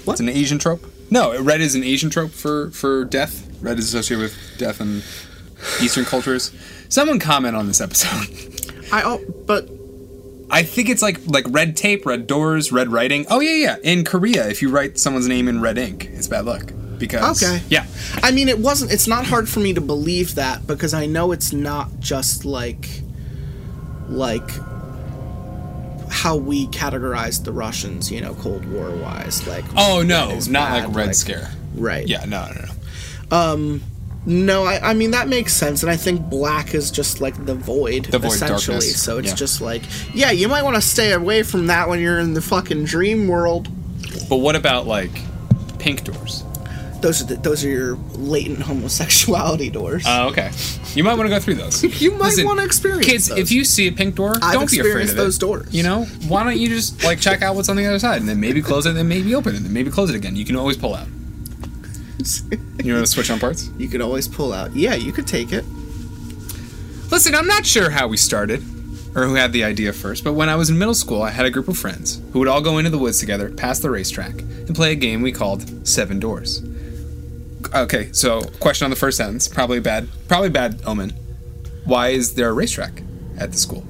[0.06, 0.14] What?
[0.14, 0.86] It's an Asian trope.
[1.10, 3.48] No, red is an Asian trope for for death.
[3.62, 5.02] Red is associated with death in
[5.82, 6.52] Eastern cultures.
[6.90, 8.28] Someone comment on this episode.
[8.92, 9.70] I oh, but
[10.50, 13.26] I think it's like like red tape, red doors, red writing.
[13.30, 13.76] Oh yeah, yeah.
[13.84, 16.72] In Korea, if you write someone's name in red ink, it's bad luck.
[16.98, 17.62] Because Okay.
[17.70, 17.86] yeah,
[18.24, 18.92] I mean, it wasn't.
[18.92, 22.88] It's not hard for me to believe that because I know it's not just like,
[24.08, 24.50] like
[26.10, 29.46] how we categorized the Russians, you know, Cold War wise.
[29.46, 31.52] Like, Oh no, is not bad, like Red Scare.
[31.76, 32.08] right?
[32.08, 33.38] Yeah, no, no, no.
[33.38, 33.82] Um,
[34.30, 37.56] No, I, I mean that makes sense, and I think black is just like the
[37.56, 38.76] void, The void, essentially.
[38.76, 39.36] darkness, So it's yeah.
[39.36, 42.42] just like, yeah, you might want to stay away from that when you're in the
[42.42, 43.70] fucking dream world.
[44.28, 45.12] But what about like
[45.80, 46.44] pink doors?
[47.00, 50.04] Those are the, those are your latent homosexuality doors.
[50.08, 50.52] Oh, okay.
[50.96, 51.84] You might want to go through those.
[52.02, 53.38] You might wanna experience Kids, those.
[53.38, 55.16] if you see a pink door, I've don't be afraid of it.
[55.16, 55.74] those doors.
[55.74, 58.28] You know, why don't you just like check out what's on the other side, and
[58.28, 60.36] then maybe close it, and then maybe open it, and then maybe close it again.
[60.36, 61.08] You can always pull out.
[62.84, 63.70] You know the switch on parts.
[63.78, 64.74] you could always pull out.
[64.76, 65.66] Yeah, you could take it.
[67.12, 68.62] Listen, I'm not sure how we started
[69.16, 71.46] or who had the idea first, but when I was in middle school, I had
[71.46, 74.40] a group of friends who would all go into the woods together, past the racetrack,
[74.40, 76.64] and play a game we called Seven Doors.
[77.74, 81.10] Okay, so question on the first sentence, probably bad, probably bad omen.
[81.86, 83.02] Why is there a racetrack
[83.38, 83.84] at the school?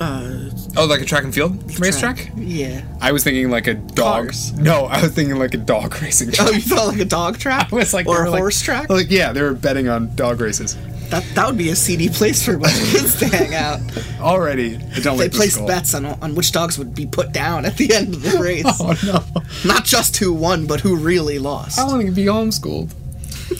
[0.00, 2.30] Uh, oh, like a track and field racetrack?
[2.34, 2.80] Yeah.
[3.02, 4.24] I was thinking like a dog.
[4.28, 4.52] Cars.
[4.54, 6.48] No, I was thinking like a dog racing track.
[6.48, 7.70] Oh, you thought like a dog track?
[7.70, 8.88] I was like, or a were, like- horse track?
[8.88, 10.74] Like, yeah, they were betting on dog races.
[11.10, 13.80] that that would be a seedy place for a bunch of kids to hang out.
[14.20, 17.66] Already, I don't They like placed bets on on which dogs would be put down
[17.66, 18.64] at the end of the race.
[18.80, 19.42] Oh no.
[19.66, 21.78] Not just who won, but who really lost.
[21.78, 22.92] I want to be homeschooled.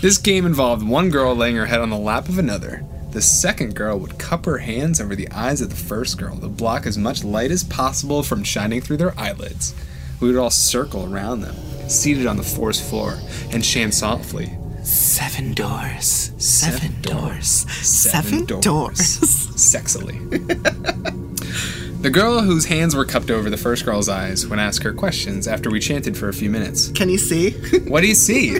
[0.00, 2.83] This game involved one girl laying her head on the lap of another.
[3.12, 6.49] The second girl would cup her hands over the eyes of the first girl to
[6.49, 9.75] block as much light as possible from shining through their eyelids.
[10.20, 11.57] We would all circle around them,
[11.88, 13.18] seated on the forest floor,
[13.51, 16.33] and chant softly, Seven doors.
[16.38, 17.46] Seven, doors.
[17.46, 18.99] Seven doors.
[19.57, 20.18] sexily.
[22.03, 25.46] the girl whose hands were cupped over the first girl's eyes would ask her questions
[25.46, 26.88] after we chanted for a few minutes.
[26.88, 27.51] Can you see?
[27.88, 28.59] What do you see?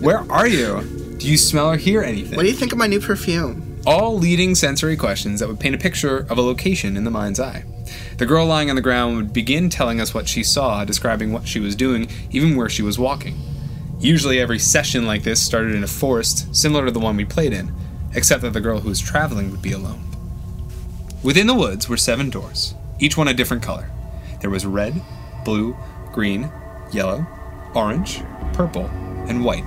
[0.00, 0.82] Where are you?
[1.16, 2.36] Do you smell or hear anything?
[2.36, 3.71] what do you think of my new perfume?
[3.86, 7.40] All leading sensory questions that would paint a picture of a location in the mind's
[7.40, 7.64] eye.
[8.18, 11.48] The girl lying on the ground would begin telling us what she saw, describing what
[11.48, 13.36] she was doing, even where she was walking.
[13.98, 17.52] Usually, every session like this started in a forest, similar to the one we played
[17.52, 17.72] in,
[18.14, 20.04] except that the girl who was traveling would be alone.
[21.22, 23.90] Within the woods were seven doors, each one a different color.
[24.40, 25.00] There was red,
[25.44, 25.76] blue,
[26.12, 26.50] green,
[26.92, 27.26] yellow,
[27.74, 28.86] orange, purple,
[29.28, 29.64] and white.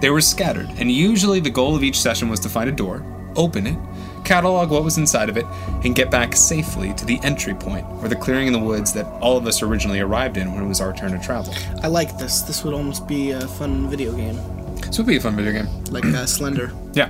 [0.00, 3.04] They were scattered, and usually the goal of each session was to find a door,
[3.34, 3.76] open it,
[4.24, 5.44] catalog what was inside of it,
[5.84, 9.06] and get back safely to the entry point, or the clearing in the woods that
[9.20, 11.52] all of us originally arrived in when it was our turn to travel.
[11.82, 12.42] I like this.
[12.42, 14.36] This would almost be a fun video game,
[14.76, 15.68] This would be a fun video game.
[15.90, 16.70] like uh, Slender.
[16.92, 17.08] Yeah.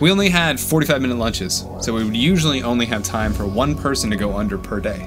[0.00, 3.74] We only had 45 minute lunches, so we would usually only have time for one
[3.76, 5.06] person to go under per day.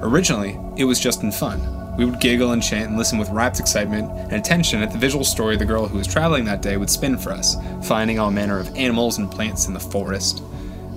[0.00, 1.60] Originally, it was just in fun.
[1.96, 5.24] We would giggle and chant and listen with rapt excitement and attention at the visual
[5.24, 8.58] story the girl who was traveling that day would spin for us, finding all manner
[8.58, 10.42] of animals and plants in the forest.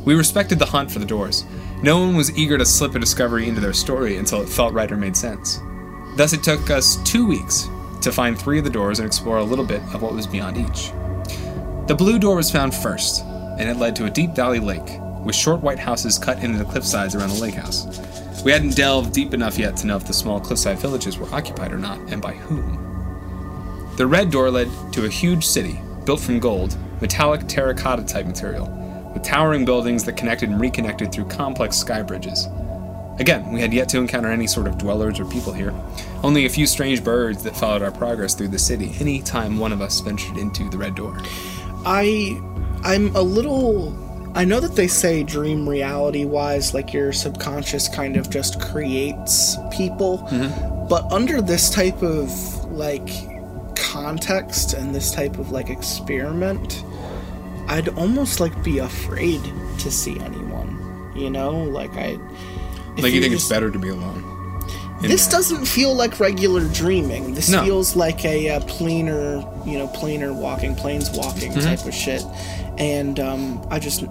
[0.05, 1.43] We respected the hunt for the doors.
[1.83, 4.91] No one was eager to slip a discovery into their story until it felt right
[4.91, 5.59] or made sense.
[6.15, 7.67] Thus, it took us two weeks
[8.01, 10.57] to find three of the doors and explore a little bit of what was beyond
[10.57, 10.91] each.
[11.87, 15.35] The blue door was found first, and it led to a deep valley lake, with
[15.35, 17.85] short white houses cut into the cliffsides around the lake house.
[18.43, 21.73] We hadn't delved deep enough yet to know if the small cliffside villages were occupied
[21.73, 22.83] or not, and by whom.
[23.97, 28.67] The red door led to a huge city, built from gold, metallic terracotta type material,
[29.13, 32.47] with towering buildings that connected and reconnected through complex sky bridges.
[33.19, 35.73] Again, we had yet to encounter any sort of dwellers or people here,
[36.23, 39.73] only a few strange birds that followed our progress through the city any time one
[39.73, 41.17] of us ventured into the red door.
[41.85, 42.39] I
[42.83, 43.91] I'm a little
[44.37, 49.57] I know that they say dream reality wise like your subconscious kind of just creates
[49.71, 50.17] people
[50.89, 52.29] but under this type of
[52.71, 53.09] like
[53.75, 56.83] context and this type of like experiment
[57.67, 59.41] I'd almost like be afraid
[59.79, 62.17] to see anyone you know like I
[62.97, 64.23] Like you think just- it's better to be alone.
[65.01, 65.31] this that.
[65.31, 67.33] doesn't feel like regular dreaming.
[67.35, 67.63] This No.
[67.63, 71.61] feels like a, uh planar, you know, planar walking, planes walking Mm-hmm.
[71.69, 72.23] type of shit.
[72.79, 74.03] And um, I just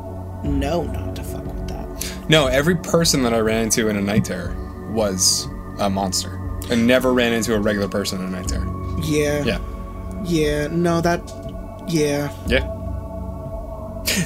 [0.47, 2.29] know not to fuck with that.
[2.29, 4.55] No, every person that I ran into in a night terror
[4.93, 5.47] was
[5.79, 6.41] a monster.
[6.71, 8.67] I never ran into a regular person in a night terror.
[9.03, 9.45] Yeah.
[9.45, 9.59] Yeah.
[10.25, 10.67] Yeah.
[10.69, 11.21] No, that.
[11.89, 12.33] Yeah.
[12.47, 12.73] Yeah.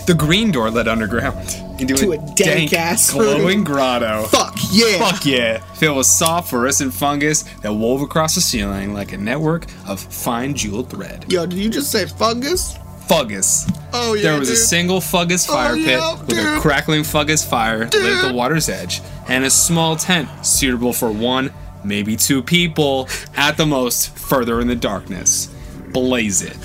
[0.07, 1.37] The green door led underground
[1.81, 3.39] into To a dank-ass room.
[3.39, 4.25] glowing grotto.
[4.29, 4.99] Fuck yeah.
[4.99, 5.59] Fuck yeah!
[5.75, 10.55] Filled with soft fluorescent fungus that wove across the ceiling like a network of fine
[10.55, 11.25] jeweled thread.
[11.33, 12.77] Yo, did you just say fungus?
[13.07, 13.69] Fungus.
[13.93, 14.23] Oh yeah.
[14.23, 18.29] There was a single fungus fire pit yeah, with a crackling fungus fire lit at
[18.29, 21.53] the water's edge, and a small tent suitable for one,
[21.85, 25.53] maybe two people, at the most, further in the darkness.
[25.93, 26.57] Blaze it.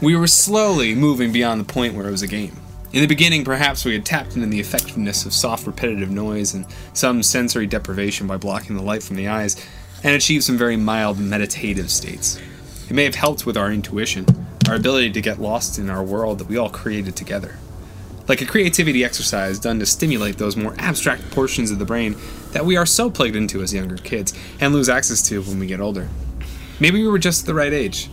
[0.00, 2.56] We were slowly moving beyond the point where it was a game.
[2.92, 6.64] In the beginning, perhaps we had tapped into the effectiveness of soft repetitive noise and
[6.92, 9.62] some sensory deprivation by blocking the light from the eyes,
[10.04, 12.38] and achieved some very mild meditative states.
[12.88, 14.26] It may have helped with our intuition,
[14.68, 17.56] our ability to get lost in our world that we all created together.
[18.28, 22.16] Like a creativity exercise done to stimulate those more abstract portions of the brain
[22.52, 25.66] that we are so plugged into as younger kids and lose access to when we
[25.66, 26.08] get older.
[26.80, 28.08] Maybe we were just the right age.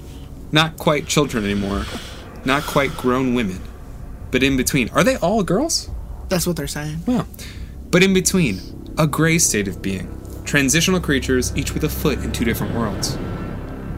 [0.51, 1.85] Not quite children anymore,
[2.43, 3.61] not quite grown women,
[4.31, 4.89] but in between.
[4.89, 5.89] Are they all girls?
[6.27, 6.99] That's what they're saying.
[7.05, 7.27] Well,
[7.89, 8.59] but in between,
[8.97, 10.17] a gray state of being.
[10.43, 13.17] Transitional creatures, each with a foot in two different worlds.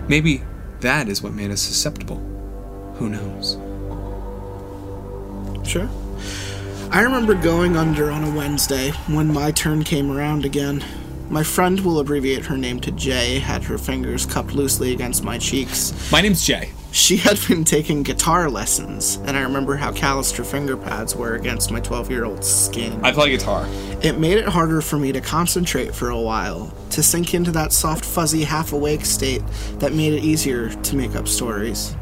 [0.08, 0.44] Maybe
[0.84, 2.17] that is what made us susceptible.
[2.96, 3.58] Who knows?
[5.67, 5.89] Sure.
[6.91, 10.84] I remember going under on a Wednesday when my turn came around again.
[11.30, 15.39] My friend will abbreviate her name to Jay, had her fingers cupped loosely against my
[15.39, 16.12] cheeks.
[16.12, 16.72] My name's Jay.
[16.93, 21.34] She had been taking guitar lessons, and I remember how calloused her finger pads were
[21.34, 23.03] against my 12 year old skin.
[23.03, 23.67] I play guitar.
[24.03, 27.73] It made it harder for me to concentrate for a while, to sink into that
[27.73, 29.41] soft, fuzzy, half awake state
[29.79, 31.95] that made it easier to make up stories.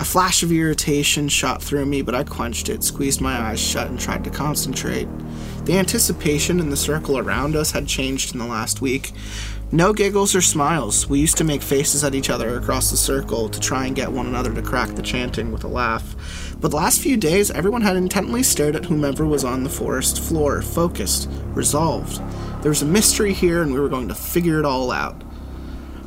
[0.00, 3.88] A flash of irritation shot through me, but I quenched it, squeezed my eyes shut,
[3.88, 5.08] and tried to concentrate.
[5.64, 9.12] The anticipation in the circle around us had changed in the last week.
[9.72, 11.08] No giggles or smiles.
[11.08, 14.12] We used to make faces at each other across the circle to try and get
[14.12, 16.14] one another to crack the chanting with a laugh.
[16.60, 20.22] But the last few days, everyone had intently stared at whomever was on the forest
[20.22, 22.22] floor, focused, resolved.
[22.62, 25.24] There was a mystery here, and we were going to figure it all out.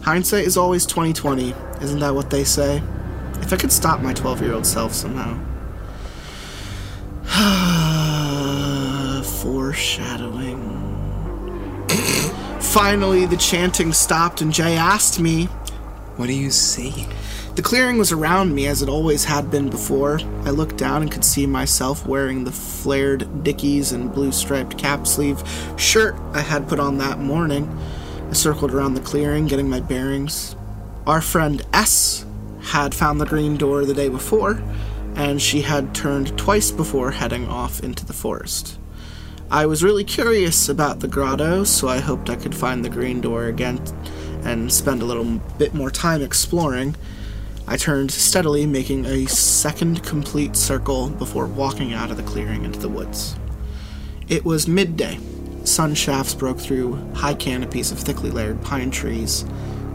[0.04, 2.82] Hindsight is always 2020, isn't that what they say?
[3.42, 5.38] If I could stop my 12 year old self somehow.
[9.24, 10.69] Foreshadowing.
[12.60, 15.46] Finally, the chanting stopped, and Jay asked me.
[16.18, 17.08] What do you see?
[17.56, 20.20] The clearing was around me as it always had been before.
[20.46, 25.06] I looked down and could see myself wearing the flared Dickies and blue striped cap
[25.06, 25.44] sleeve
[25.78, 27.70] shirt I had put on that morning.
[28.30, 30.56] I circled around the clearing, getting my bearings.
[31.06, 32.26] Our friend S
[32.62, 34.62] had found the green door the day before,
[35.16, 38.79] and she had turned twice before heading off into the forest.
[39.52, 43.20] I was really curious about the grotto, so I hoped I could find the green
[43.20, 43.82] door again
[44.44, 45.26] and spend a little
[45.58, 46.96] bit more time exploring.
[47.68, 52.78] I turned steadily, making a second complete circle before walking out of the clearing into
[52.78, 53.36] the woods.
[54.28, 55.18] It was midday.
[55.64, 59.46] Sun shafts broke through high canopies of thickly layered pine trees.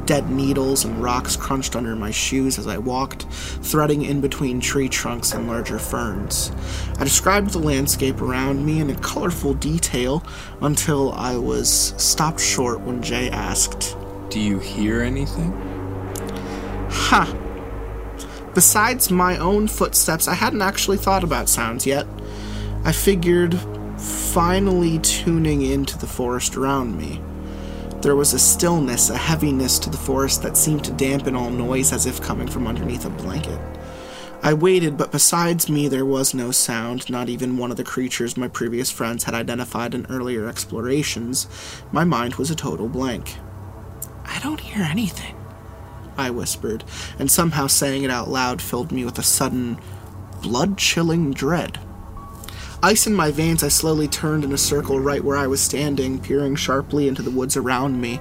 [0.06, 3.22] Dead needles and rocks crunched under my shoes as I walked,
[3.62, 6.52] threading in between tree trunks and larger ferns.
[6.98, 10.22] I described the landscape around me in colorful detail
[10.60, 13.96] until I was stopped short when Jay asked,
[14.28, 15.52] Do you hear anything?
[16.90, 17.34] Ha!
[18.54, 22.06] Besides my own footsteps, I hadn't actually thought about sounds yet.
[22.84, 23.58] I figured
[23.98, 27.20] finally tuning into the forest around me.
[28.04, 31.90] There was a stillness, a heaviness to the forest that seemed to dampen all noise
[31.90, 33.58] as if coming from underneath a blanket.
[34.42, 38.36] I waited, but besides me, there was no sound, not even one of the creatures
[38.36, 41.48] my previous friends had identified in earlier explorations.
[41.92, 43.36] My mind was a total blank.
[44.26, 45.34] I don't hear anything,
[46.18, 46.84] I whispered,
[47.18, 49.78] and somehow saying it out loud filled me with a sudden,
[50.42, 51.78] blood chilling dread.
[52.84, 56.18] Ice in my veins, I slowly turned in a circle right where I was standing,
[56.18, 58.20] peering sharply into the woods around me.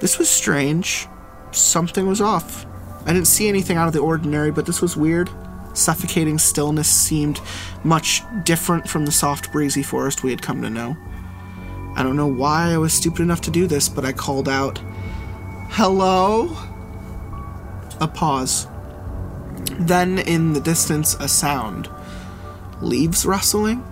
[0.00, 1.06] This was strange.
[1.52, 2.64] Something was off.
[3.04, 5.28] I didn't see anything out of the ordinary, but this was weird.
[5.74, 7.42] Suffocating stillness seemed
[7.84, 10.96] much different from the soft, breezy forest we had come to know.
[11.94, 14.78] I don't know why I was stupid enough to do this, but I called out,
[15.72, 16.56] Hello?
[18.00, 18.66] A pause.
[19.72, 21.90] Then, in the distance, a sound.
[22.80, 23.84] Leaves rustling?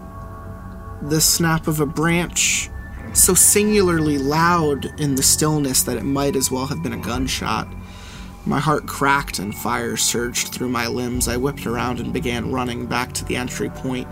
[1.03, 2.71] The snap of a branch,
[3.13, 7.69] so singularly loud in the stillness that it might as well have been a gunshot.
[8.45, 11.29] My heart cracked and fire surged through my limbs.
[11.29, 14.09] I whipped around and began running back to the entry point,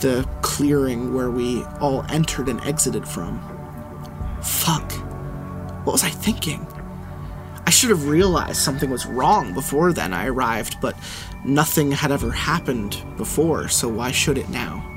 [0.00, 3.40] the clearing where we all entered and exited from.
[4.42, 4.92] Fuck.
[5.84, 6.66] What was I thinking?
[7.66, 10.96] I should have realized something was wrong before then I arrived, but
[11.46, 14.90] nothing had ever happened before, so why should it now?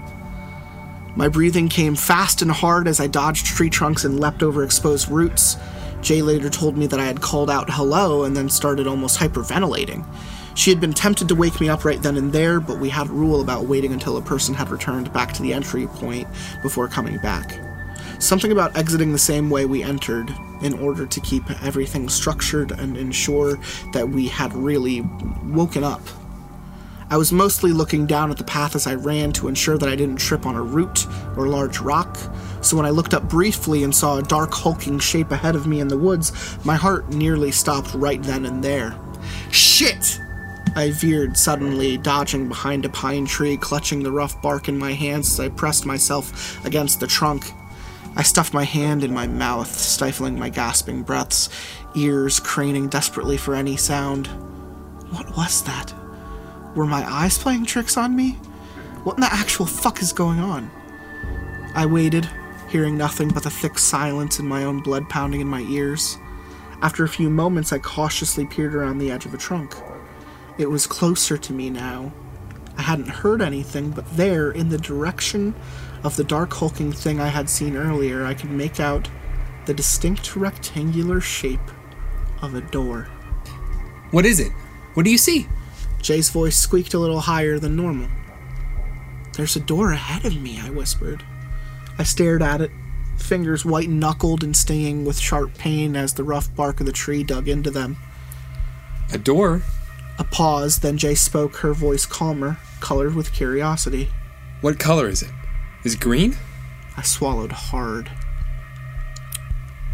[1.17, 5.10] My breathing came fast and hard as I dodged tree trunks and leapt over exposed
[5.10, 5.58] roots.
[5.99, 10.06] Jay later told me that I had called out hello and then started almost hyperventilating.
[10.53, 13.08] She had been tempted to wake me up right then and there, but we had
[13.08, 16.27] a rule about waiting until a person had returned back to the entry point
[16.62, 17.60] before coming back.
[18.19, 22.95] Something about exiting the same way we entered in order to keep everything structured and
[22.95, 23.58] ensure
[23.91, 25.01] that we had really
[25.45, 26.01] woken up.
[27.10, 29.96] I was mostly looking down at the path as I ran to ensure that I
[29.96, 31.06] didn't trip on a root
[31.38, 32.17] or large rock,
[32.62, 35.80] so when I looked up briefly and saw a dark, hulking shape ahead of me
[35.80, 38.93] in the woods, my heart nearly stopped right then and there.
[39.52, 40.20] Shit!
[40.76, 45.32] I veered suddenly, dodging behind a pine tree, clutching the rough bark in my hands
[45.32, 47.46] as I pressed myself against the trunk.
[48.17, 51.50] I stuffed my hand in my mouth, stifling my gasping breaths,
[51.96, 54.28] ears craning desperately for any sound.
[55.10, 55.93] What was that?
[56.78, 58.34] Were my eyes playing tricks on me?
[59.03, 60.69] What in the actual fuck is going on?
[61.73, 62.30] I waited,
[62.69, 66.19] hearing nothing but the thick silence and my own blood pounding in my ears.
[66.84, 69.73] After a few moments, I cautiously peered around the edge of the trunk.
[70.59, 72.13] It was closer to me now.
[72.78, 75.55] I hadn't heard anything, but there, in the direction
[76.03, 79.09] of the dark hulking thing I had seen earlier, I could make out
[79.65, 81.71] the distinct rectangular shape
[82.43, 83.09] of a door.
[84.11, 84.51] What is it?
[84.93, 85.47] What do you see?
[86.02, 88.10] Jay's voice squeaked a little higher than normal.
[89.34, 91.24] There's a door ahead of me, I whispered.
[92.00, 92.72] I stared at it,
[93.18, 97.24] fingers white knuckled and stinging with sharp pain as the rough bark of the tree
[97.24, 97.98] dug into them.
[99.12, 99.62] A door?
[100.20, 104.10] A pause, then Jay spoke, her voice calmer, colored with curiosity.
[104.62, 105.32] What color is it?
[105.84, 106.36] Is it green?
[106.95, 108.12] I swallowed hard.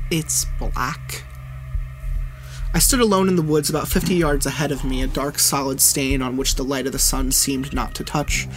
[0.09, 1.23] It's black.
[2.75, 5.79] I stood alone in the woods about 50 yards ahead of me, a dark solid
[5.79, 8.47] stain on which the light of the sun seemed not to touch.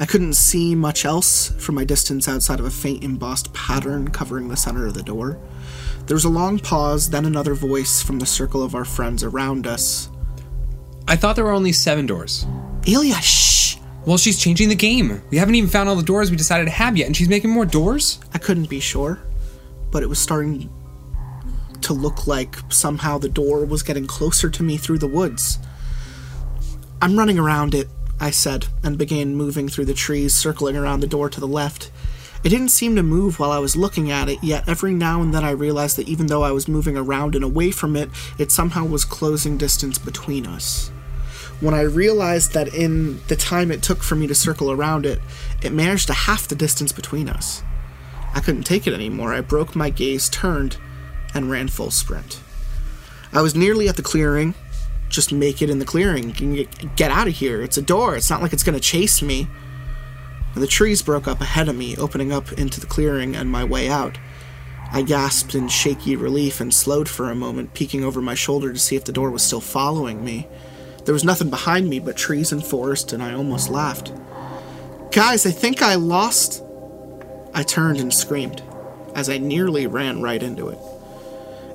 [0.00, 4.48] I couldn't see much else from my distance outside of a faint embossed pattern covering
[4.48, 5.38] the center of the door.
[6.06, 9.66] There was a long pause, then another voice from the circle of our friends around
[9.66, 10.08] us.
[11.06, 12.46] I thought there were only seven doors.
[12.88, 13.76] Elia, shh!
[14.06, 15.20] Well, she's changing the game.
[15.28, 17.50] We haven't even found all the doors we decided to have yet, and she's making
[17.50, 18.20] more doors?
[18.32, 19.18] I couldn't be sure,
[19.90, 20.70] but it was starting
[21.82, 25.58] to look like somehow the door was getting closer to me through the woods.
[27.00, 31.06] I'm running around it, I said, and began moving through the trees, circling around the
[31.06, 31.90] door to the left.
[32.44, 35.34] It didn't seem to move while I was looking at it, yet every now and
[35.34, 38.08] then I realized that even though I was moving around and away from it,
[38.38, 40.88] it somehow was closing distance between us.
[41.60, 45.20] When I realized that in the time it took for me to circle around it,
[45.62, 47.62] it managed to half the distance between us.
[48.34, 49.32] I couldn't take it anymore.
[49.32, 50.76] I broke my gaze, turned,
[51.36, 52.40] and ran full sprint.
[53.32, 54.54] I was nearly at the clearing.
[55.08, 56.30] Just make it in the clearing.
[56.96, 57.62] Get, out of here.
[57.62, 58.16] It's a door.
[58.16, 59.46] It's not like it's going to chase me.
[60.54, 63.62] And the trees broke up ahead of me, opening up into the clearing and my
[63.62, 64.18] way out.
[64.90, 68.78] I gasped in shaky relief and slowed for a moment, peeking over my shoulder to
[68.78, 70.48] see if the door was still following me.
[71.04, 74.12] There was nothing behind me but trees and forest, and I almost laughed.
[75.12, 76.62] Guys, I think I lost.
[77.52, 78.62] I turned and screamed
[79.14, 80.78] as I nearly ran right into it.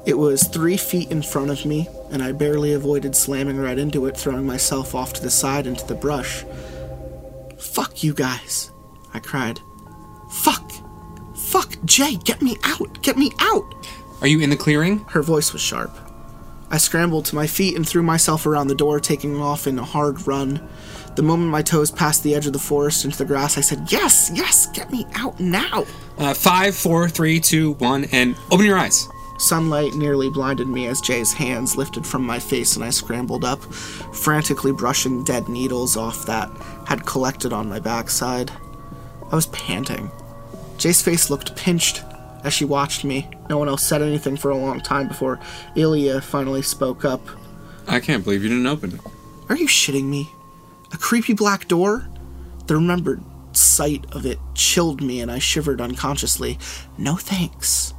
[0.03, 4.07] It was three feet in front of me, and I barely avoided slamming right into
[4.07, 6.43] it, throwing myself off to the side into the brush.
[7.59, 8.71] Fuck you guys,
[9.13, 9.59] I cried.
[10.31, 10.71] Fuck!
[11.35, 13.03] Fuck, Jay, get me out!
[13.03, 13.75] Get me out!
[14.21, 14.99] Are you in the clearing?
[15.09, 15.95] Her voice was sharp.
[16.71, 19.83] I scrambled to my feet and threw myself around the door, taking off in a
[19.83, 20.67] hard run.
[21.15, 23.91] The moment my toes passed the edge of the forest into the grass, I said,
[23.91, 25.85] Yes, yes, get me out now!
[26.17, 29.07] Uh, five, four, three, two, one, and open your eyes.
[29.41, 33.59] Sunlight nearly blinded me as Jay's hands lifted from my face and I scrambled up,
[34.13, 36.49] frantically brushing dead needles off that
[36.85, 38.51] had collected on my backside.
[39.31, 40.11] I was panting.
[40.77, 42.03] Jay's face looked pinched
[42.43, 43.29] as she watched me.
[43.49, 45.39] No one else said anything for a long time before
[45.75, 47.21] Elia finally spoke up.
[47.87, 49.01] I can't believe you didn't open it.
[49.49, 50.29] Are you shitting me?
[50.93, 52.07] A creepy black door?
[52.67, 53.23] The remembered
[53.53, 56.59] sight of it chilled me and I shivered unconsciously.
[56.99, 57.95] No thanks.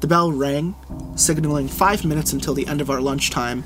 [0.00, 0.74] The bell rang,
[1.16, 3.64] signaling five minutes until the end of our lunchtime,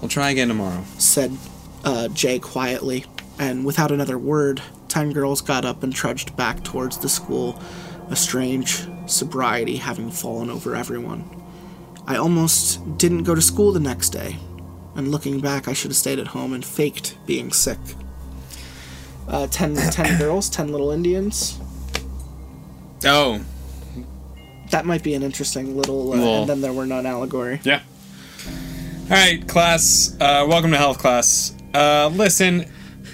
[0.00, 0.82] We'll try again tomorrow.
[0.98, 1.36] said
[1.84, 3.04] uh, Jay quietly,
[3.38, 7.60] and without another word, ten girls got up and trudged back towards the school,
[8.10, 11.24] a strange sobriety having fallen over everyone.
[12.06, 14.38] I almost didn't go to school the next day,
[14.96, 17.78] and looking back, I should have stayed at home and faked being sick.
[19.28, 21.60] Uh, ten, ten girls, ten little Indians.
[23.04, 23.40] Oh,
[24.72, 27.60] That might be an interesting little, uh, and then there were none allegory.
[27.62, 27.82] yeah.
[29.04, 30.16] All right, class.
[30.18, 31.54] Uh, welcome to health class.
[31.74, 32.64] Uh, listen,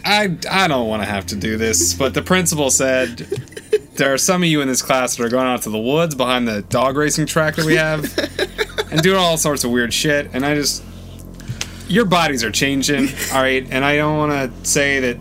[0.04, 3.16] I I don't want to have to do this, but the principal said
[3.96, 6.14] there are some of you in this class that are going out to the woods
[6.14, 8.04] behind the dog racing track that we have
[8.92, 10.30] and doing all sorts of weird shit.
[10.32, 10.84] And I just,
[11.88, 13.66] your bodies are changing, all right.
[13.68, 15.18] And I don't want to say that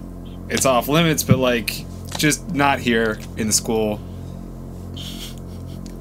[0.49, 1.83] it's off limits, but like,
[2.19, 3.99] just not here in the school.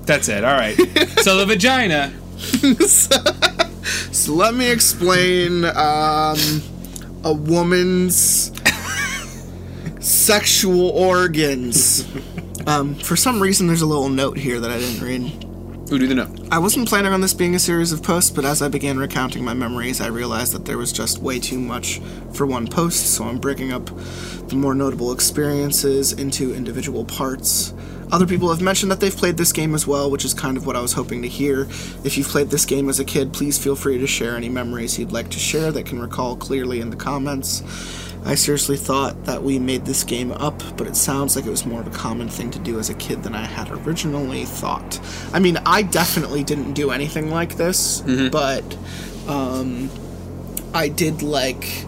[0.06, 0.44] That's it.
[0.44, 0.76] All right.
[1.22, 2.12] So the vagina.
[4.10, 6.38] So let me explain um,
[7.22, 8.50] a woman's
[10.00, 12.04] sexual organs.
[12.66, 15.88] Um, for some reason, there's a little note here that I didn't read.
[15.88, 16.48] Who do the note?
[16.50, 19.44] I wasn't planning on this being a series of posts, but as I began recounting
[19.44, 22.00] my memories, I realized that there was just way too much
[22.32, 23.86] for one post, so I'm breaking up
[24.48, 27.72] the more notable experiences into individual parts.
[28.12, 30.66] Other people have mentioned that they've played this game as well, which is kind of
[30.66, 31.62] what I was hoping to hear.
[32.04, 34.98] If you've played this game as a kid, please feel free to share any memories
[34.98, 37.62] you'd like to share that can recall clearly in the comments.
[38.24, 41.64] I seriously thought that we made this game up, but it sounds like it was
[41.64, 45.00] more of a common thing to do as a kid than I had originally thought.
[45.32, 48.64] I mean, I definitely didn't do anything like this, but
[49.28, 49.90] um,
[50.74, 51.84] I did like,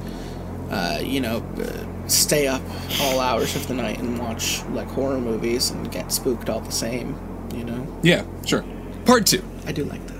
[0.70, 2.62] uh, you know, uh, stay up
[3.00, 6.72] all hours of the night and watch like horror movies and get spooked all the
[6.72, 7.16] same.
[7.54, 8.64] You know, Yeah, sure.
[9.04, 9.42] Part two.
[9.66, 10.16] I do like that.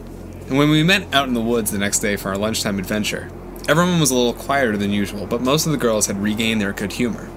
[0.49, 3.31] And when we met out in the woods the next day for our lunchtime adventure,
[3.69, 6.73] Everyone was a little quieter than usual, but most of the girls had regained their
[6.73, 7.29] good humor.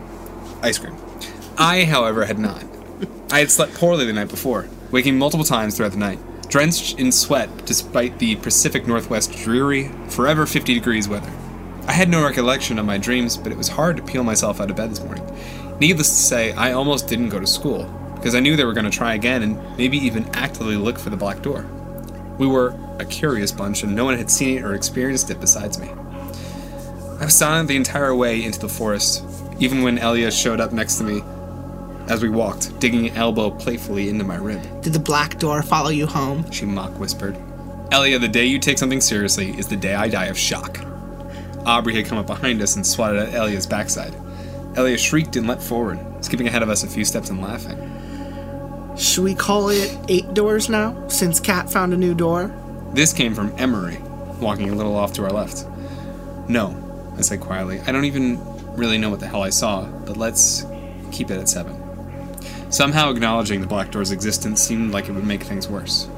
[0.61, 0.95] Ice cream.
[1.57, 2.63] I, however, had not.
[3.29, 7.11] I had slept poorly the night before, waking multiple times throughout the night, drenched in
[7.11, 11.33] sweat despite the Pacific Northwest dreary, forever 50 degrees weather.
[11.91, 14.69] I had no recollection of my dreams, but it was hard to peel myself out
[14.69, 15.29] of bed this morning.
[15.81, 17.83] Needless to say, I almost didn't go to school,
[18.15, 21.09] because I knew they were going to try again and maybe even actively look for
[21.09, 21.65] the black door.
[22.37, 25.79] We were a curious bunch, and no one had seen it or experienced it besides
[25.79, 25.89] me.
[27.19, 29.25] I was silent the entire way into the forest,
[29.59, 31.21] even when Elia showed up next to me
[32.07, 34.61] as we walked, digging an elbow playfully into my rib.
[34.81, 36.49] Did the black door follow you home?
[36.51, 37.35] She mock whispered.
[37.91, 40.79] Elia, the day you take something seriously is the day I die of shock.
[41.65, 44.15] Aubrey had come up behind us and swatted at Elia's backside.
[44.75, 47.77] Elia shrieked and leapt forward, skipping ahead of us a few steps and laughing.
[48.97, 52.53] Should we call it eight doors now, since Kat found a new door?
[52.93, 53.97] This came from Emery,
[54.39, 55.65] walking a little off to our left.
[56.47, 56.75] No,
[57.17, 57.79] I said quietly.
[57.81, 58.39] I don't even
[58.75, 60.65] really know what the hell I saw, but let's
[61.11, 61.77] keep it at seven.
[62.71, 66.09] Somehow acknowledging the black door's existence seemed like it would make things worse.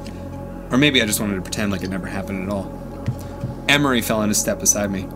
[0.71, 2.71] Or maybe I just wanted to pretend like it never happened at all.
[3.67, 5.07] Emery fell into step beside me.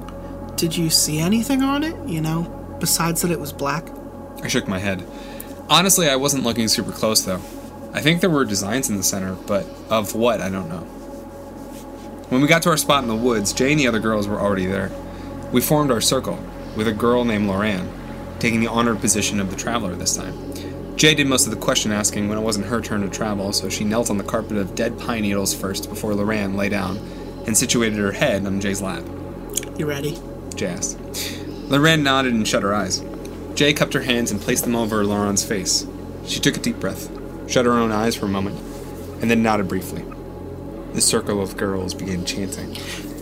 [0.58, 1.96] Did you see anything on it?
[2.10, 2.42] You know,
[2.80, 3.88] besides that it was black?
[4.42, 5.08] I shook my head.
[5.70, 7.40] Honestly, I wasn't looking super close though.
[7.94, 10.82] I think there were designs in the center, but of what, I don't know.
[12.30, 14.40] When we got to our spot in the woods, Jay and the other girls were
[14.40, 14.92] already there.
[15.52, 16.40] We formed our circle,
[16.76, 17.88] with a girl named Loran,
[18.40, 20.36] taking the honored position of the traveler this time.
[20.98, 23.70] Jay did most of the question asking when it wasn't her turn to travel, so
[23.70, 26.98] she knelt on the carpet of dead pine needles first before Loran lay down
[27.46, 29.04] and situated her head on Jay's lap.
[29.78, 30.20] You ready?
[30.62, 30.98] Asked.
[31.70, 33.04] Loran nodded and shut her eyes.
[33.56, 35.86] Jay cupped her hands and placed them over Lauren's face.
[36.26, 37.10] She took a deep breath,
[37.50, 38.60] shut her own eyes for a moment,
[39.22, 40.04] and then nodded briefly.
[40.94, 42.76] The circle of girls began chanting.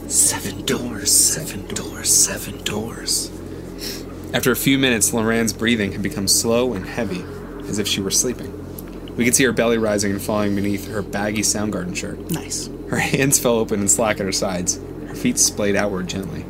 [0.07, 3.31] Seven doors, seven doors, seven doors.
[4.33, 7.23] After a few minutes, Loran's breathing had become slow and heavy,
[7.67, 8.51] as if she were sleeping.
[9.15, 12.19] We could see her belly rising and falling beneath her baggy Soundgarden shirt.
[12.31, 12.69] Nice.
[12.89, 14.79] Her hands fell open and slack at her sides.
[15.07, 16.45] Her feet splayed outward gently.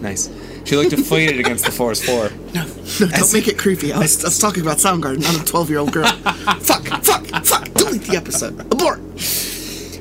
[0.00, 0.30] Nice.
[0.64, 2.30] She looked deflated against the forest floor.
[2.54, 3.92] No, no, don't make it creepy.
[3.92, 6.06] I was, I was talking about Soundgarden, not a 12 year old girl.
[6.60, 7.74] fuck, fuck, fuck.
[7.74, 8.58] Delete the episode.
[8.58, 8.98] Abort.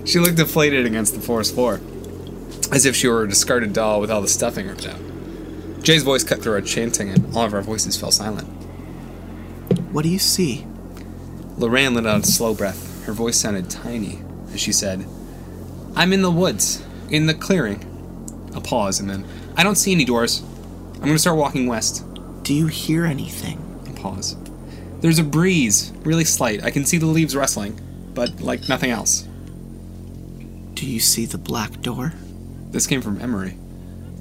[0.07, 1.81] She looked deflated against the forest floor,
[2.71, 4.99] as if she were a discarded doll with all the stuffing ripped out.
[5.83, 8.47] Jay's voice cut through our chanting, and all of our voices fell silent.
[9.91, 10.65] What do you see?
[11.57, 13.05] Lorraine let out a slow breath.
[13.05, 14.21] Her voice sounded tiny
[14.53, 15.05] as she said,
[15.95, 17.83] I'm in the woods, in the clearing.
[18.55, 19.25] A pause, and then,
[19.57, 20.41] I don't see any doors.
[20.95, 22.05] I'm gonna start walking west.
[22.43, 23.57] Do you hear anything?
[23.89, 24.35] A pause.
[25.01, 26.63] There's a breeze, really slight.
[26.63, 27.79] I can see the leaves rustling,
[28.13, 29.27] but like nothing else.
[30.73, 32.13] Do you see the black door?
[32.71, 33.57] This came from Emery.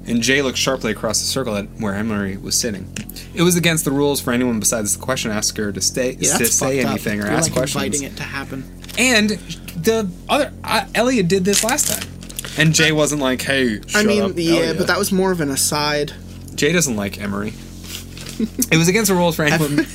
[0.07, 2.87] And Jay looked sharply across the circle at where Emery was sitting.
[3.33, 6.45] It was against the rules for anyone besides the question asker to stay Yeah, to
[6.45, 6.91] say fucked up.
[6.91, 7.83] anything or You're ask like questions.
[7.83, 8.63] inviting it to happen.
[8.97, 12.09] And the other uh, Elliot did this last time,
[12.57, 15.41] and Jay wasn't like, "Hey, I mean, up, yeah, Elliot." but that was more of
[15.41, 16.13] an aside.
[16.55, 17.53] Jay doesn't like Emery.
[18.71, 19.85] it was against the rules for anyone,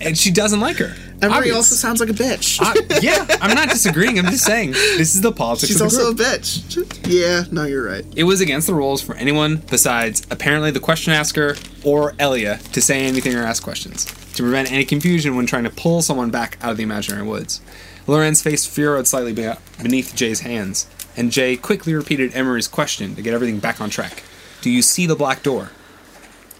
[0.00, 0.94] and she doesn't like her.
[1.20, 1.56] Emery Obvious.
[1.56, 2.58] also sounds like a bitch.
[2.60, 4.18] I- yeah, I'm not disagreeing.
[4.18, 6.20] I'm just saying this is the politics She's of the also group.
[6.20, 7.08] a bitch.
[7.08, 8.04] Yeah, no, you're right.
[8.16, 12.80] It was against the rules for anyone besides apparently the question asker or Elia to
[12.82, 16.58] say anything or ask questions, to prevent any confusion when trying to pull someone back
[16.60, 17.60] out of the imaginary woods.
[18.08, 19.32] Loren's face furrowed slightly
[19.80, 20.86] beneath Jay's hands,
[21.16, 24.22] and Jay quickly repeated Emery's question to get everything back on track.
[24.60, 25.70] Do you see the black door?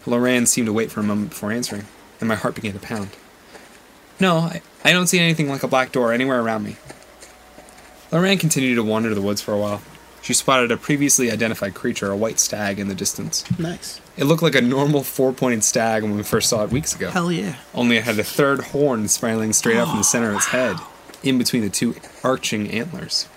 [0.04, 1.86] Loran seemed to wait for a moment before answering,
[2.20, 3.10] and my heart began to pound.
[4.18, 6.76] No, I, I don't see anything like a black door anywhere around me.
[8.10, 9.82] Loran continued to wander the woods for a while.
[10.20, 13.44] She spotted a previously identified creature, a white stag, in the distance.
[13.58, 14.00] Nice.
[14.16, 17.10] It looked like a normal four pointed stag when we first saw it weeks ago.
[17.10, 17.56] Hell yeah.
[17.74, 20.76] Only it had a third horn spiraling straight out from the center of its head,
[21.24, 23.28] in between the two arching antlers.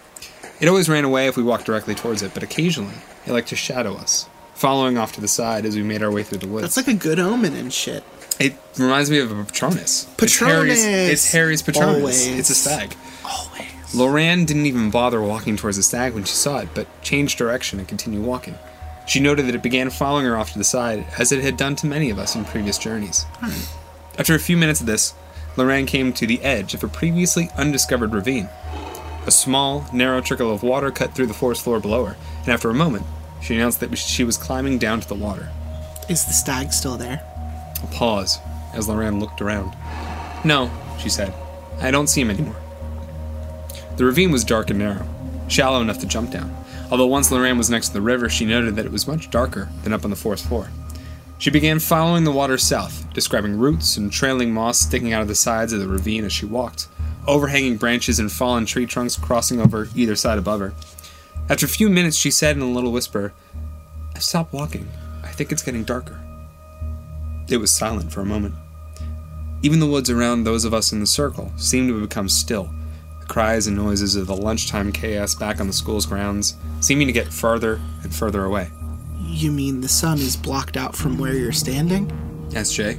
[0.60, 2.95] It always ran away if we walked directly towards it, but occasionally
[3.26, 6.24] it liked to shadow us, following off to the side as we made our way
[6.24, 6.62] through the woods.
[6.64, 8.03] That's like a good omen and shit.
[8.39, 10.08] it reminds me of a Patronus.
[10.18, 11.12] It's Harry's, Patronus!
[11.12, 11.97] it's Harry's Patronus.
[11.97, 12.28] Always.
[12.28, 12.95] It's a stag.
[13.26, 13.66] Always.
[13.93, 17.80] Loran didn't even bother walking towards the stag when she saw it, but changed direction
[17.80, 18.56] and continued walking.
[19.08, 21.76] She noted that it began following her off to the side, as it had done
[21.78, 23.24] to many of us in previous journeys.
[23.39, 24.20] Hmm.
[24.20, 25.14] After a few minutes of this,
[25.56, 28.49] Loran came to the edge of a previously undiscovered ravine.
[29.28, 32.69] A small, narrow trickle of water cut through the forest floor below her, and after
[32.69, 33.05] a moment,
[33.41, 35.49] she announced that she was climbing down to the water.
[36.07, 37.23] Is the stag still there?
[37.84, 38.38] A pause
[38.76, 39.76] as Loran looked around.
[40.43, 40.69] No,
[40.99, 41.34] she said.
[41.80, 42.55] I don't see him anymore.
[43.97, 45.07] The ravine was dark and narrow,
[45.47, 46.55] shallow enough to jump down.
[46.91, 49.69] Although once Lorraine was next to the river, she noted that it was much darker
[49.84, 50.69] than up on the forest floor.
[51.39, 55.36] She began following the water south, describing roots and trailing moss sticking out of the
[55.36, 56.88] sides of the ravine as she walked,
[57.28, 60.73] overhanging branches and fallen tree trunks crossing over either side above her.
[61.49, 63.34] After a few minutes, she said in a little whisper,
[64.15, 64.88] I've stopped walking.
[65.23, 66.19] I think it's getting darker.
[67.49, 68.55] It was silent for a moment.
[69.61, 72.69] Even the woods around those of us in the circle seemed to have become still,
[73.19, 77.13] the cries and noises of the lunchtime chaos back on the school's grounds seeming to
[77.13, 78.69] get further and further away.
[79.21, 82.11] You mean the sun is blocked out from where you're standing?
[82.55, 82.97] asked Jay.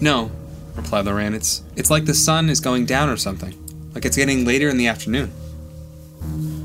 [0.00, 0.30] No,
[0.76, 1.34] replied Loran.
[1.34, 3.54] It's it's like the sun is going down or something.
[3.94, 5.32] Like it's getting later in the afternoon.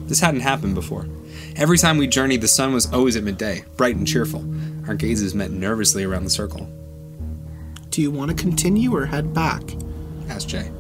[0.07, 1.07] This hadn't happened before.
[1.55, 4.43] Every time we journeyed, the sun was always at midday, bright and cheerful.
[4.87, 6.67] Our gazes met nervously around the circle.
[7.91, 9.61] Do you want to continue or head back?
[10.29, 10.71] asked Jay.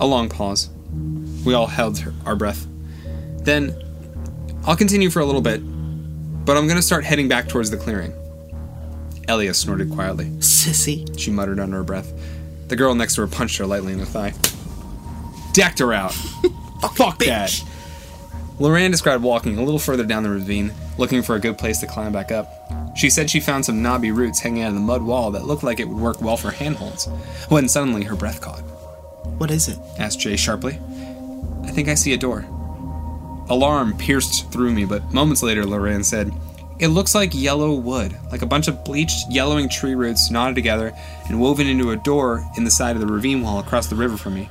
[0.00, 0.70] A long pause.
[1.44, 2.66] We all held our breath.
[3.38, 3.74] Then,
[4.64, 5.58] I'll continue for a little bit,
[6.44, 8.14] but I'm gonna start heading back towards the clearing.
[9.28, 10.26] Elia snorted quietly.
[10.38, 11.18] Sissy.
[11.18, 12.12] she muttered under her breath.
[12.68, 14.32] The girl next to her punched her lightly in the thigh.
[15.52, 16.12] Decked her out.
[16.94, 17.64] Fuck that.
[18.58, 21.86] Lorraine described walking a little further down the ravine, looking for a good place to
[21.86, 22.48] climb back up.
[22.96, 25.62] She said she found some knobby roots hanging out of the mud wall that looked
[25.62, 27.06] like it would work well for handholds.
[27.48, 28.60] When suddenly her breath caught.
[29.38, 29.78] What is it?
[29.98, 30.78] asked Jay sharply.
[31.64, 32.44] I think I see a door.
[33.48, 36.32] Alarm pierced through me, but moments later, Lorraine said,
[36.78, 40.92] It looks like yellow wood, like a bunch of bleached, yellowing tree roots knotted together
[41.28, 44.16] and woven into a door in the side of the ravine wall across the river
[44.16, 44.48] from me.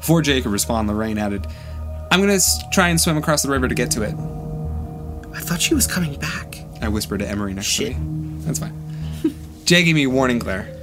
[0.00, 1.46] Before Jay could respond, Lorraine added,
[2.10, 2.38] I'm gonna
[2.72, 4.14] try and swim across the river to get to it.
[5.34, 6.56] I thought she was coming back.
[6.82, 7.92] I whispered to Emery next Shit.
[7.94, 8.40] to me.
[8.44, 8.74] That's fine.
[9.64, 10.74] Jay gave me a warning glare.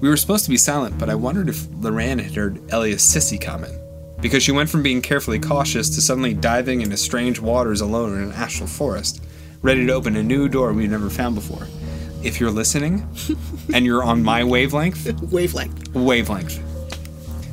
[0.00, 3.40] We were supposed to be silent, but I wondered if Lorraine had heard Elia's sissy
[3.40, 3.72] comment.
[4.20, 8.22] Because she went from being carefully cautious to suddenly diving into strange waters alone in
[8.24, 9.22] an astral forest,
[9.62, 11.66] ready to open a new door we've never found before.
[12.22, 13.06] If you're listening,
[13.74, 15.92] and you're on my wavelength, Wavelength.
[15.94, 16.60] wavelength.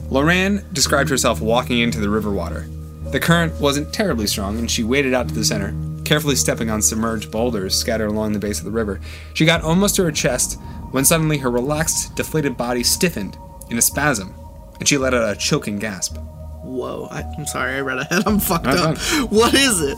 [0.10, 2.68] Loran described herself walking into the river water.
[3.12, 6.82] The current wasn't terribly strong, and she waded out to the center, carefully stepping on
[6.82, 9.00] submerged boulders scattered along the base of the river.
[9.34, 10.60] She got almost to her chest
[10.92, 13.38] when suddenly her relaxed, deflated body stiffened
[13.70, 14.34] in a spasm,
[14.80, 16.18] and she let out a choking gasp.
[16.64, 17.08] Whoa.
[17.12, 18.24] I, I'm sorry, I read ahead.
[18.28, 18.98] I'm fucked No, it's up.
[18.98, 19.28] fine.
[19.28, 19.98] What is it?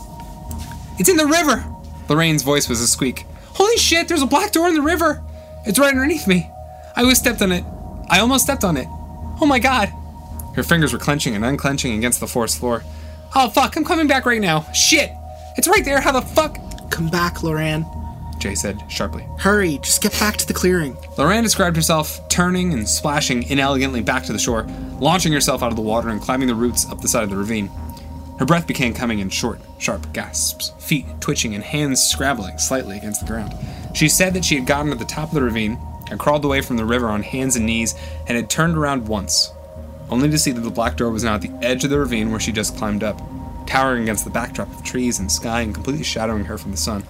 [1.00, 1.64] It's in the river!
[2.08, 3.26] Lorraine's voice was a squeak.
[3.54, 5.24] Holy shit, there's a black door in the river!
[5.66, 6.50] It's right underneath me.
[6.96, 7.64] I almost stepped on it.
[8.10, 8.88] I almost stepped on it.
[9.40, 9.92] Oh my god.
[10.56, 12.84] Her fingers were clenching and unclenching against the forest floor.
[13.36, 14.62] Oh fuck, I'm coming back right now.
[14.74, 15.12] Shit!
[15.58, 16.58] It's right there, how the fuck?
[16.90, 17.86] Come back, Loran.
[18.40, 19.26] Jay said sharply.
[19.38, 20.96] Hurry, just get back to the clearing.
[21.16, 24.64] Loran described herself turning and splashing inelegantly back to the shore,
[25.00, 27.38] launching herself out of the water and climbing the roots up the side of the
[27.38, 27.70] ravine.
[28.40, 33.22] Her breath began coming in short, sharp gasps, feet twitching and hands scrabbling slightly against
[33.22, 33.54] the ground.
[33.94, 35.78] She said that she had gotten to the top of the ravine
[36.10, 37.94] and crawled away from the river on hands and knees
[38.28, 39.54] and had turned around once,
[40.12, 42.30] only to see that the black door was now at the edge of the ravine
[42.32, 43.20] where she just climbed up,
[43.66, 47.04] towering against the backdrop of trees and sky and completely shadowing her from the sun.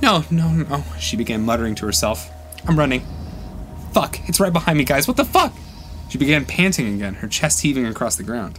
[0.00, 2.30] No, no, no, she began muttering to herself.
[2.66, 3.02] I'm running.
[3.92, 5.06] Fuck, it's right behind me, guys.
[5.08, 5.52] What the fuck?
[6.08, 8.58] She began panting again, her chest heaving across the ground.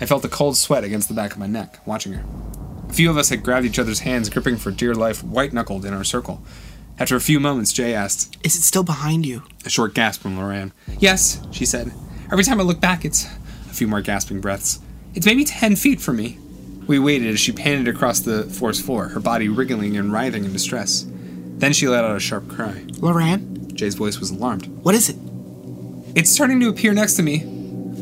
[0.00, 2.24] I felt a cold sweat against the back of my neck, watching her.
[2.88, 5.84] A few of us had grabbed each other's hands, gripping for dear life, white knuckled
[5.84, 6.42] in our circle.
[6.98, 9.42] After a few moments, Jay asked, Is it still behind you?
[9.64, 10.72] a short gasp from Loran.
[10.98, 11.92] Yes, she said.
[12.30, 14.80] Every time I look back, it's a few more gasping breaths.
[15.14, 16.38] It's maybe ten feet from me.
[16.86, 20.52] We waited as she panted across the forest floor, her body wriggling and writhing in
[20.52, 21.06] distress.
[21.58, 22.84] Then she let out a sharp cry.
[23.00, 24.66] Loran, Jay's voice was alarmed.
[24.82, 25.16] what is it?
[26.14, 27.44] It's starting to appear next to me,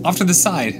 [0.04, 0.74] off to the side.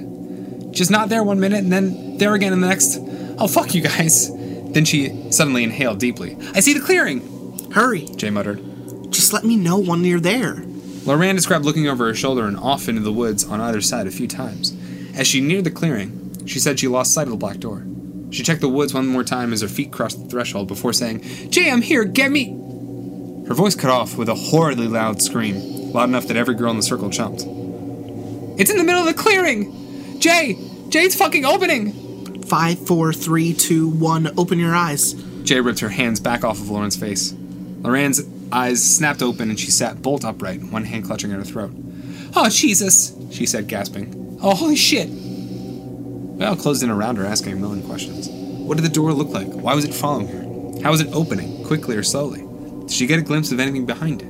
[0.72, 2.98] Just not there one minute and then there again in the next.
[3.38, 4.30] Oh, fuck you guys.
[4.72, 6.36] Then she suddenly inhaled deeply.
[6.54, 8.60] I see the clearing, Hurry, Jay muttered.
[9.10, 10.64] just let me know when you're there.
[11.04, 14.10] Loran described looking over her shoulder and off into the woods on either side a
[14.10, 14.74] few times.
[15.14, 17.84] As she neared the clearing, she said she lost sight of the black door.
[18.30, 21.20] She checked the woods one more time as her feet crossed the threshold before saying,
[21.50, 22.58] Jay, I'm here, get me!
[23.46, 26.78] Her voice cut off with a horridly loud scream, loud enough that every girl in
[26.78, 27.42] the circle jumped.
[28.58, 30.18] It's in the middle of the clearing!
[30.20, 30.58] Jay!
[30.88, 32.42] Jay, it's fucking opening!
[32.44, 34.38] Five, four, three, two, one.
[34.38, 35.14] Open your eyes.
[35.44, 37.32] Jay ripped her hands back off of Lauren's face.
[37.32, 38.22] Loren's
[38.54, 41.72] eyes snapped open and she sat bolt upright, one hand clutching at her throat.
[42.36, 44.38] Oh, Jesus, she said, gasping.
[44.40, 45.08] Oh, holy shit.
[45.08, 48.28] We all closed in around her, asking a million questions.
[48.28, 49.48] What did the door look like?
[49.48, 50.82] Why was it following her?
[50.82, 52.40] How was it opening, quickly or slowly?
[52.82, 54.28] Did she get a glimpse of anything behind it?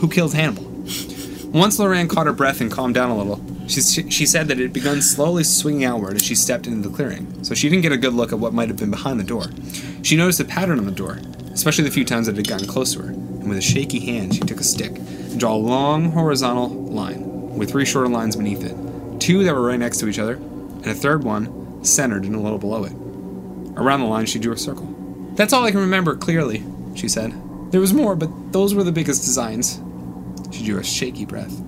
[0.00, 0.64] Who killed Hannibal?
[1.52, 4.62] Once Lorraine caught her breath and calmed down a little, she, she said that it
[4.62, 7.92] had begun slowly swinging outward as she stepped into the clearing, so she didn't get
[7.92, 9.46] a good look at what might have been behind the door.
[10.06, 11.18] She noticed a pattern on the door,
[11.52, 14.32] especially the few times it had gotten close to her, and with a shaky hand,
[14.32, 18.62] she took a stick and drew a long horizontal line with three shorter lines beneath
[18.62, 18.76] it,
[19.20, 22.38] two that were right next to each other, and a third one centered and a
[22.38, 22.92] little below it.
[23.76, 24.86] Around the line, she drew a circle.
[25.34, 26.62] That's all I can remember clearly,
[26.94, 27.34] she said.
[27.72, 29.80] There was more, but those were the biggest designs.
[30.52, 31.60] She drew a shaky breath.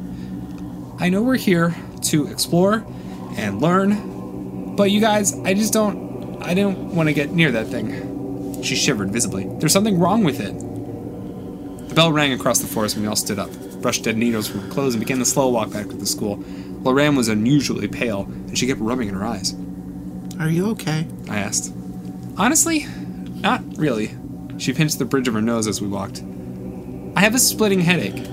[1.00, 2.86] I know we're here to explore
[3.36, 6.40] and learn, but you guys, I just don't.
[6.40, 8.14] I don't want to get near that thing.
[8.62, 9.46] She shivered visibly.
[9.58, 11.88] There's something wrong with it.
[11.88, 13.50] The bell rang across the forest and we all stood up,
[13.80, 16.42] brushed dead needles from her clothes, and began the slow walk back to the school.
[16.82, 19.54] Lorraine was unusually pale, and she kept rubbing in her eyes.
[20.38, 21.06] Are you okay?
[21.28, 21.72] I asked.
[22.36, 22.86] Honestly,
[23.40, 24.14] not really.
[24.58, 26.22] She pinched the bridge of her nose as we walked.
[27.16, 28.26] I have a splitting headache.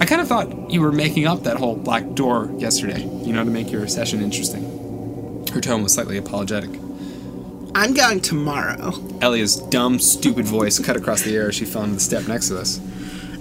[0.00, 3.44] I kind of thought you were making up that whole black door yesterday, you know,
[3.44, 5.46] to make your session interesting.
[5.52, 6.70] Her tone was slightly apologetic.
[7.74, 8.92] I'm going tomorrow.
[9.22, 12.48] Elia's dumb, stupid voice cut across the air as she fell into the step next
[12.48, 12.80] to us.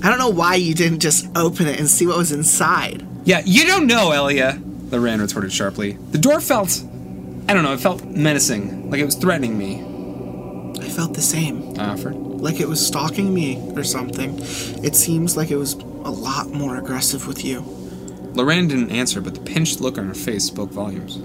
[0.04, 3.06] I don't know why you didn't just open it and see what was inside.
[3.26, 4.54] Yeah, you don't know, Elia,
[4.90, 5.94] Loran retorted sharply.
[6.12, 6.84] The door felt.
[7.48, 9.84] I don't know, it felt menacing, like it was threatening me.
[10.80, 11.78] I felt the same.
[11.80, 12.16] I offered.
[12.16, 14.38] Like it was stalking me or something.
[14.84, 17.64] It seems like it was a lot more aggressive with you.
[18.34, 21.18] Lorraine didn't answer, but the pinched look on her face spoke volumes.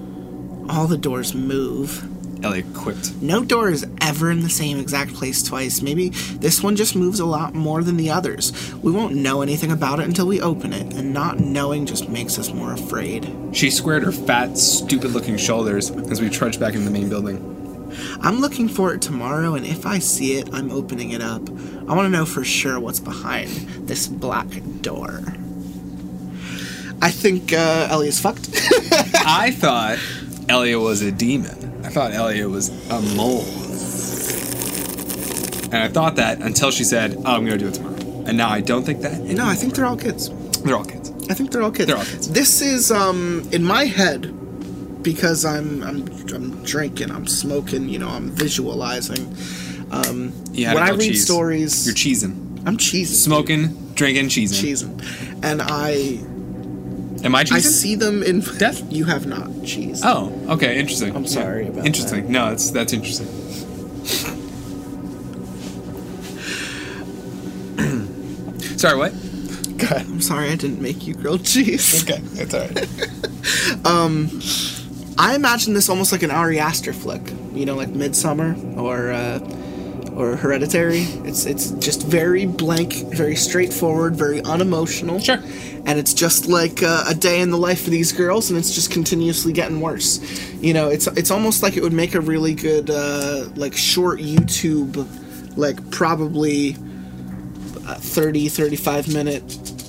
[0.69, 2.03] All the doors move.
[2.45, 3.15] Elliot quipped.
[3.23, 5.81] No door is ever in the same exact place twice.
[5.81, 8.53] Maybe this one just moves a lot more than the others.
[8.77, 12.39] We won't know anything about it until we open it, and not knowing just makes
[12.39, 13.35] us more afraid.
[13.53, 17.51] She squared her fat, stupid looking shoulders as we trudged back into the main building.
[18.21, 21.49] I'm looking for it tomorrow, and if I see it, I'm opening it up.
[21.49, 23.49] I want to know for sure what's behind
[23.89, 24.49] this black
[24.83, 25.23] door.
[27.01, 28.51] I think uh, Ellie's fucked.
[29.27, 29.99] I thought
[30.49, 31.64] Elia was a demon.
[31.85, 33.45] I thought Elliot was a mole.
[35.73, 37.95] And I thought that until she said, oh, I'm going to do it tomorrow.
[38.27, 39.21] And now I don't think that.
[39.21, 40.31] no, I think they're all kids.
[40.63, 41.11] They're all kids.
[41.29, 41.87] I think they're all kids.
[41.89, 42.31] They're all kids.
[42.31, 48.09] This is um in my head because I'm I'm I'm drinking, I'm smoking, you know,
[48.09, 49.35] I'm visualizing.
[49.91, 51.25] Um, You had when I read cheese.
[51.25, 52.63] stories, You're cheesing.
[52.67, 54.63] I'm cheesing, Smoking, drinking, cheesing.
[54.63, 56.19] cheesing, and I
[57.25, 57.53] Am I cheesing?
[57.53, 58.93] I see them in Death?
[58.93, 60.03] You have not cheese.
[60.05, 61.17] Oh, okay, interesting.
[61.17, 62.31] I'm sorry about Interesting.
[62.31, 63.27] No, that's that's interesting.
[68.79, 69.13] sorry, what?
[69.79, 72.03] God, I'm sorry I didn't make you grilled cheese.
[72.05, 73.87] Okay, that's alright.
[73.87, 74.41] Um,
[75.19, 77.23] I imagine this almost like an Ari Aster flick,
[77.53, 79.39] you know, like Midsommar or uh,
[80.17, 81.03] or Hereditary.
[81.25, 85.19] It's it's just very blank, very straightforward, very unemotional.
[85.19, 85.39] Sure.
[85.87, 88.75] And it's just like uh, a day in the life of these girls, and it's
[88.75, 90.21] just continuously getting worse.
[90.63, 94.21] You know, it's it's almost like it would make a really good uh, like short
[94.21, 95.07] YouTube,
[95.57, 96.77] like probably
[97.87, 99.43] a 30, 35 minute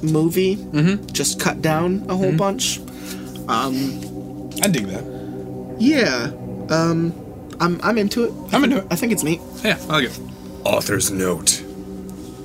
[0.04, 1.06] movie, mm-hmm.
[1.08, 2.80] just cut down a whole bunch.
[4.62, 5.78] I dig that.
[5.80, 6.32] Yeah.
[6.70, 7.25] Um
[7.60, 8.34] I'm I'm into it.
[8.54, 8.88] I'm into it.
[8.92, 9.42] I think it's neat.
[9.64, 10.20] Yeah, I like it.
[10.64, 11.64] Author's note.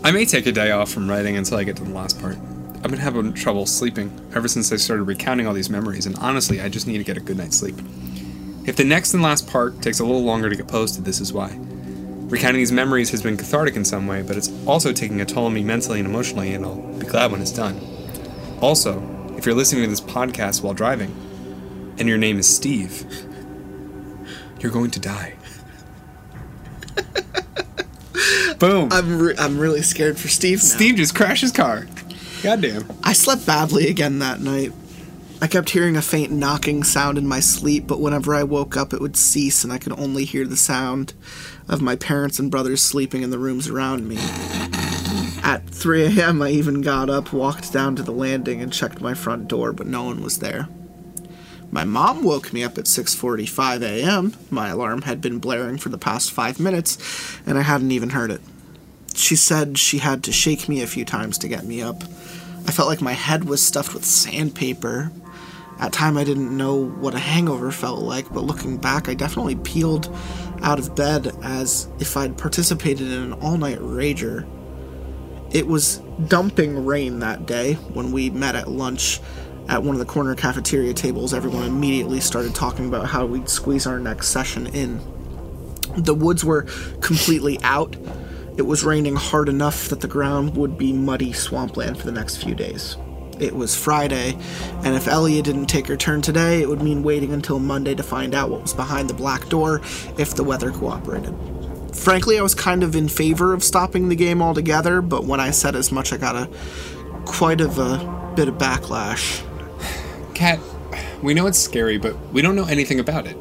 [0.03, 2.37] I may take a day off from writing until I get to the last part.
[2.83, 6.61] I've been having trouble sleeping ever since I started recounting all these memories, and honestly,
[6.61, 7.77] I just need to get a good night's sleep.
[8.67, 11.33] If the next and last part takes a little longer to get posted, this is
[11.33, 11.55] why.
[11.59, 15.47] Recounting these memories has been cathartic in some way, but it's also taking a toll
[15.47, 17.79] on me mentally and emotionally, and I'll be glad when it's done.
[18.63, 19.03] Also,
[19.37, 21.15] if you're listening to this podcast while driving,
[21.99, 23.05] and your name is Steve,
[24.61, 25.35] you're going to die.
[28.59, 28.89] Boom.
[28.93, 30.59] I'm re- I'm really scared for Steve.
[30.59, 30.65] Now.
[30.65, 31.87] Steve just crashed his car.
[32.43, 32.85] Goddamn.
[33.03, 34.73] I slept badly again that night.
[35.43, 38.93] I kept hearing a faint knocking sound in my sleep, but whenever I woke up,
[38.93, 41.15] it would cease, and I could only hear the sound
[41.67, 44.19] of my parents and brothers sleeping in the rooms around me.
[45.43, 49.15] At 3 a.m., I even got up, walked down to the landing, and checked my
[49.15, 50.69] front door, but no one was there.
[51.73, 54.37] My mom woke me up at 6:45 a.m.
[54.51, 56.99] My alarm had been blaring for the past 5 minutes,
[57.47, 58.41] and I hadn't even heard it.
[59.15, 62.03] She said she had to shake me a few times to get me up.
[62.67, 65.13] I felt like my head was stuffed with sandpaper.
[65.79, 69.57] At time I didn't know what a hangover felt like, but looking back, I definitely
[69.57, 70.15] peeled
[70.63, 74.47] out of bed as if I'd participated in an all-night rager.
[75.53, 75.99] It was
[76.29, 79.21] dumping rain that day when we met at lunch
[79.71, 81.33] at one of the corner cafeteria tables.
[81.33, 85.01] Everyone immediately started talking about how we'd squeeze our next session in.
[85.97, 86.63] The woods were
[87.01, 87.97] completely out.
[88.57, 92.43] It was raining hard enough that the ground would be muddy swampland for the next
[92.43, 92.97] few days.
[93.41, 94.37] it was Friday,
[94.85, 98.03] and if Elia didn't take her turn today, it would mean waiting until Monday to
[98.03, 99.81] find out what was behind the black door
[100.19, 101.35] if the weather cooperated.
[101.95, 105.51] Frankly, I was kind of in favor of stopping the game altogether, but when I
[105.51, 106.49] said as much, I got a
[107.25, 109.43] quite of a bit of backlash.
[110.41, 110.59] Cat,
[111.23, 113.37] we know it's scary, but we don't know anything about it.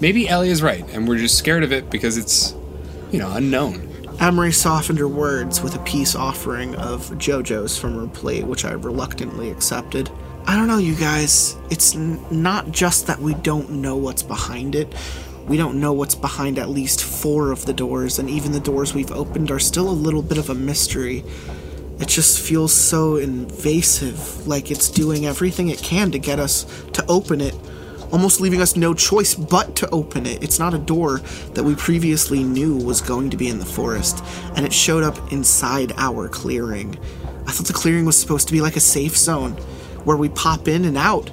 [0.00, 2.54] Maybe Ellie is right, and we're just scared of it because it's,
[3.10, 3.90] you know, unknown.
[4.20, 8.70] Amory softened her words with a peace offering of JoJo's from her plate, which I
[8.70, 10.08] reluctantly accepted.
[10.46, 11.56] I don't know, you guys.
[11.68, 14.94] It's n- not just that we don't know what's behind it.
[15.48, 18.94] We don't know what's behind at least four of the doors, and even the doors
[18.94, 21.24] we've opened are still a little bit of a mystery.
[21.98, 27.04] It just feels so invasive, like it's doing everything it can to get us to
[27.06, 27.54] open it,
[28.12, 30.42] almost leaving us no choice but to open it.
[30.42, 31.20] It's not a door
[31.54, 34.22] that we previously knew was going to be in the forest,
[34.54, 36.98] and it showed up inside our clearing.
[37.46, 39.52] I thought the clearing was supposed to be like a safe zone
[40.04, 41.30] where we pop in and out.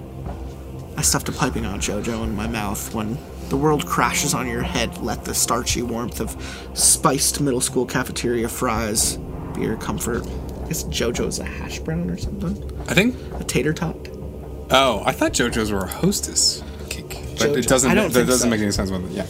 [0.96, 3.18] I stuffed a piping hot JoJo in my mouth when
[3.50, 4.98] the world crashes on your head.
[5.00, 6.38] Let the starchy warmth of
[6.74, 9.18] spiced middle school cafeteria fries
[9.54, 10.26] be your comfort.
[10.74, 12.82] I guess JoJo's a hash brown or something.
[12.88, 13.16] I think.
[13.40, 13.96] A tater tot.
[14.72, 17.58] Oh, I thought JoJo's were a hostess cake, but JoJo.
[17.60, 17.92] it doesn't.
[17.92, 18.50] I don't that doesn't so.
[18.50, 19.12] make any sense with it.
[19.12, 19.28] Yeah.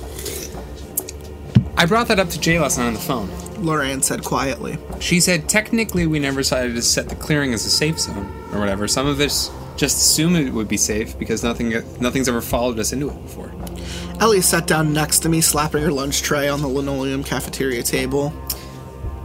[1.75, 3.27] I brought that up to Jay last night on the phone.
[3.57, 4.77] Loran said quietly.
[5.01, 8.61] She said technically we never decided to set the clearing as a safe zone or
[8.61, 8.87] whatever.
[8.87, 12.93] Some of us just assume it would be safe because nothing nothing's ever followed us
[12.93, 13.51] into it before.
[14.21, 18.31] Ellie sat down next to me, slapping her lunch tray on the linoleum cafeteria table.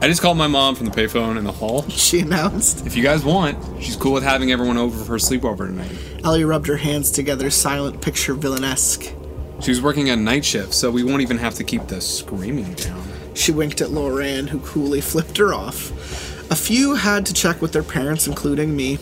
[0.01, 1.83] I just called my mom from the payphone in the hall.
[1.89, 2.87] She announced.
[2.87, 5.91] If you guys want, she's cool with having everyone over for her sleepover tonight.
[6.25, 9.13] Ellie rubbed her hands together, silent picture villainesque.
[9.61, 12.73] She was working a night shift, so we won't even have to keep the screaming
[12.75, 13.03] down.
[13.35, 15.91] She winked at Loran, who coolly flipped her off.
[16.51, 18.95] A few had to check with their parents, including me.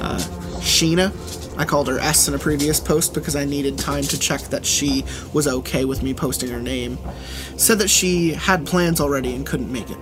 [0.00, 0.18] Uh,
[0.60, 1.10] Sheena,
[1.56, 4.66] I called her S in a previous post because I needed time to check that
[4.66, 6.98] she was okay with me posting her name,
[7.56, 9.98] said that she had plans already and couldn't make it.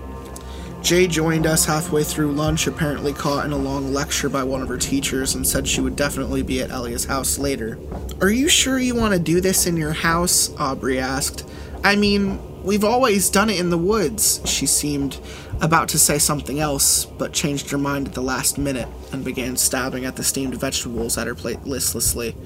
[0.82, 4.68] Jay joined us halfway through lunch, apparently caught in a long lecture by one of
[4.68, 7.78] her teachers, and said she would definitely be at Elia's house later.
[8.20, 10.52] Are you sure you want to do this in your house?
[10.58, 11.48] Aubrey asked.
[11.84, 14.40] I mean, we've always done it in the woods.
[14.44, 15.20] She seemed
[15.62, 19.56] about to say something else, but changed her mind at the last minute and began
[19.56, 22.36] stabbing at the steamed vegetables at her plate listlessly.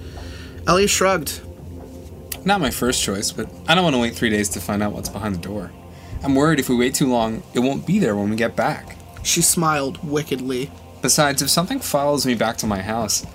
[0.67, 1.41] Ellie shrugged.
[2.45, 4.93] Not my first choice, but I don't want to wait three days to find out
[4.93, 5.73] what's behind the door.
[6.23, 8.97] I'm worried if we wait too long, it won't be there when we get back.
[9.23, 10.71] She smiled wickedly.
[11.03, 13.27] Besides, if something follows me back to my house,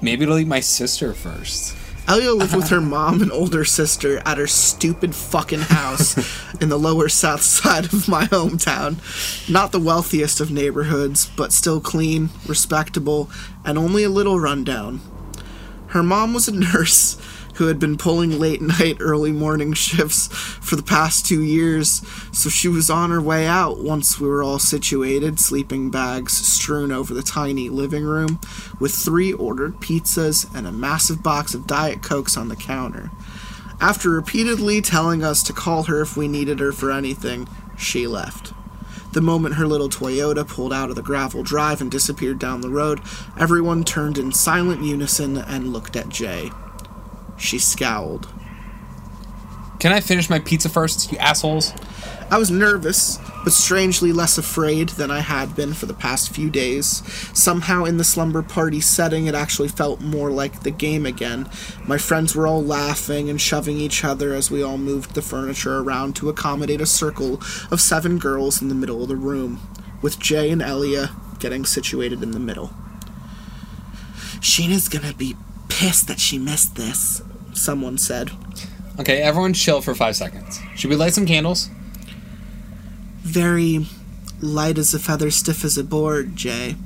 [0.00, 1.76] maybe it'll eat my sister first.
[2.08, 6.16] Elia lived with her mom and older sister at her stupid fucking house
[6.60, 8.96] in the lower south side of my hometown.
[9.50, 13.28] Not the wealthiest of neighborhoods, but still clean, respectable,
[13.64, 15.00] and only a little rundown.
[15.88, 17.16] Her mom was a nurse
[17.56, 22.02] who had been pulling late night, early morning shifts for the past two years,
[22.32, 26.92] so she was on her way out once we were all situated, sleeping bags strewn
[26.92, 28.40] over the tiny living room,
[28.78, 33.10] with three ordered pizzas and a massive box of Diet Cokes on the counter.
[33.80, 38.52] After repeatedly telling us to call her if we needed her for anything, she left.
[39.12, 42.68] The moment her little Toyota pulled out of the gravel drive and disappeared down the
[42.68, 43.00] road,
[43.38, 46.50] everyone turned in silent unison and looked at Jay.
[47.36, 48.28] She scowled.
[49.78, 51.72] Can I finish my pizza first, you assholes?
[52.28, 56.50] I was nervous, but strangely less afraid than I had been for the past few
[56.50, 57.02] days.
[57.38, 61.48] Somehow, in the slumber party setting, it actually felt more like the game again.
[61.86, 65.78] My friends were all laughing and shoving each other as we all moved the furniture
[65.78, 67.34] around to accommodate a circle
[67.70, 69.60] of seven girls in the middle of the room,
[70.02, 72.72] with Jay and Elia getting situated in the middle.
[74.40, 75.36] Sheena's gonna be
[75.68, 77.22] pissed that she missed this,
[77.56, 78.30] someone said.
[78.98, 80.60] Okay, everyone chill for five seconds.
[80.74, 81.70] Should we light some candles?
[83.26, 83.84] very
[84.40, 86.76] light as a feather, stiff as a board, Jay.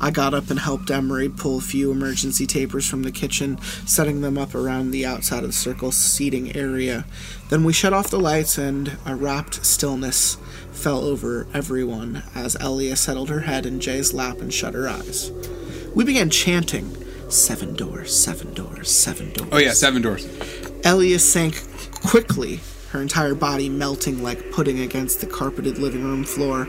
[0.00, 4.20] I got up and helped Emery pull a few emergency tapers from the kitchen, setting
[4.20, 7.04] them up around the outside of the circle seating area.
[7.48, 10.36] Then we shut off the lights, and a rapt stillness
[10.70, 15.32] fell over everyone as Elia settled her head in Jay's lap and shut her eyes.
[15.94, 16.96] We began chanting,
[17.28, 19.50] Seven doors, seven doors, seven doors.
[19.52, 20.26] Oh yeah, seven doors.
[20.82, 21.62] Elia sank
[22.02, 22.60] quickly,
[22.90, 26.66] her entire body melting like pudding against the carpeted living room floor.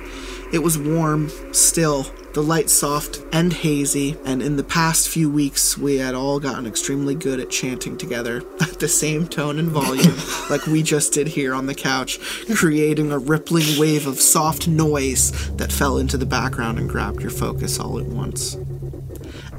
[0.51, 5.77] It was warm, still, the light soft and hazy, and in the past few weeks
[5.77, 10.17] we had all gotten extremely good at chanting together at the same tone and volume,
[10.49, 12.19] like we just did here on the couch,
[12.53, 17.31] creating a rippling wave of soft noise that fell into the background and grabbed your
[17.31, 18.57] focus all at once.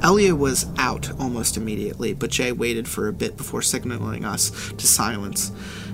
[0.03, 4.87] Elia was out almost immediately, but Jay waited for a bit before signaling us to
[4.87, 5.53] silence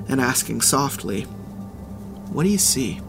[0.08, 3.00] and asking softly, What do you see?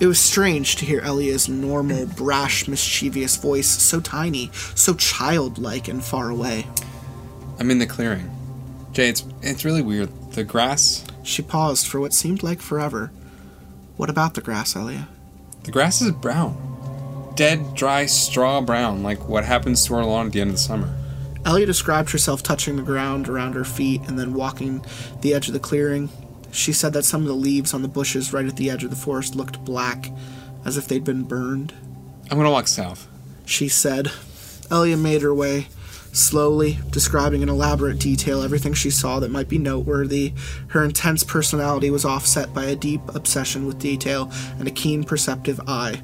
[0.00, 2.16] It was strange to hear Elia's normal, mm.
[2.16, 6.66] brash, mischievous voice so tiny, so childlike and far away.
[7.58, 8.30] I'm in the clearing.
[8.92, 10.10] Jay, it's it's really weird.
[10.32, 13.12] The grass She paused for what seemed like forever.
[13.96, 15.08] What about the grass, Elia?
[15.62, 16.73] the grass is brown.
[17.36, 20.62] Dead, dry, straw brown, like what happens to our lawn at the end of the
[20.62, 20.94] summer.
[21.44, 24.84] Elia described herself touching the ground around her feet and then walking
[25.20, 26.08] the edge of the clearing.
[26.52, 28.90] She said that some of the leaves on the bushes right at the edge of
[28.90, 30.10] the forest looked black,
[30.64, 31.74] as if they'd been burned.
[32.30, 33.08] I'm gonna walk south.
[33.44, 34.12] She said.
[34.70, 35.66] Elia made her way,
[36.12, 40.32] slowly, describing in elaborate detail everything she saw that might be noteworthy.
[40.68, 45.60] Her intense personality was offset by a deep obsession with detail and a keen, perceptive
[45.66, 46.00] eye.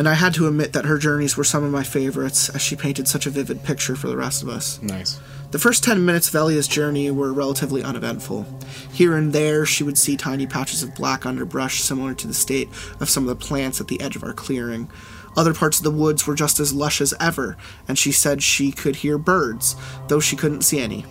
[0.00, 2.74] And I had to admit that her journeys were some of my favorites, as she
[2.74, 4.80] painted such a vivid picture for the rest of us.
[4.80, 5.20] Nice.
[5.50, 8.46] The first 10 minutes of Elia's journey were relatively uneventful.
[8.94, 12.70] Here and there, she would see tiny patches of black underbrush similar to the state
[12.98, 14.90] of some of the plants at the edge of our clearing.
[15.36, 18.72] Other parts of the woods were just as lush as ever, and she said she
[18.72, 19.76] could hear birds,
[20.08, 21.04] though she couldn't see any.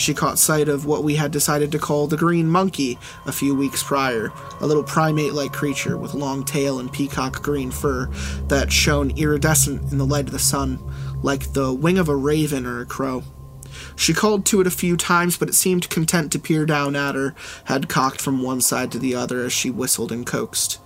[0.00, 3.54] She caught sight of what we had decided to call the green monkey a few
[3.54, 8.06] weeks prior, a little primate like creature with long tail and peacock green fur
[8.48, 10.78] that shone iridescent in the light of the sun,
[11.22, 13.22] like the wing of a raven or a crow.
[13.94, 17.14] She called to it a few times, but it seemed content to peer down at
[17.14, 17.34] her,
[17.64, 20.78] head cocked from one side to the other as she whistled and coaxed.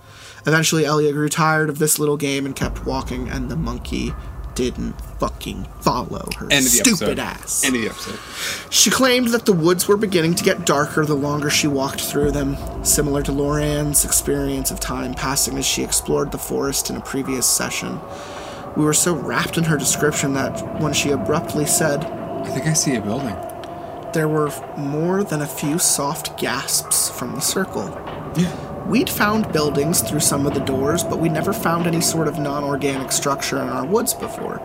[0.45, 4.13] Eventually, Elia grew tired of this little game and kept walking, and the monkey
[4.55, 7.19] didn't fucking follow her End stupid episode.
[7.19, 7.63] ass.
[7.63, 8.19] End of the episode.
[8.73, 12.31] She claimed that the woods were beginning to get darker the longer she walked through
[12.31, 17.01] them, similar to Loran's experience of time passing as she explored the forest in a
[17.01, 17.99] previous session.
[18.75, 22.73] We were so wrapped in her description that when she abruptly said, I think I
[22.73, 23.35] see a building.
[24.13, 27.87] there were more than a few soft gasps from the circle.
[28.37, 28.51] Yeah.
[28.87, 32.37] We'd found buildings through some of the doors, but we never found any sort of
[32.37, 34.61] non organic structure in our woods before.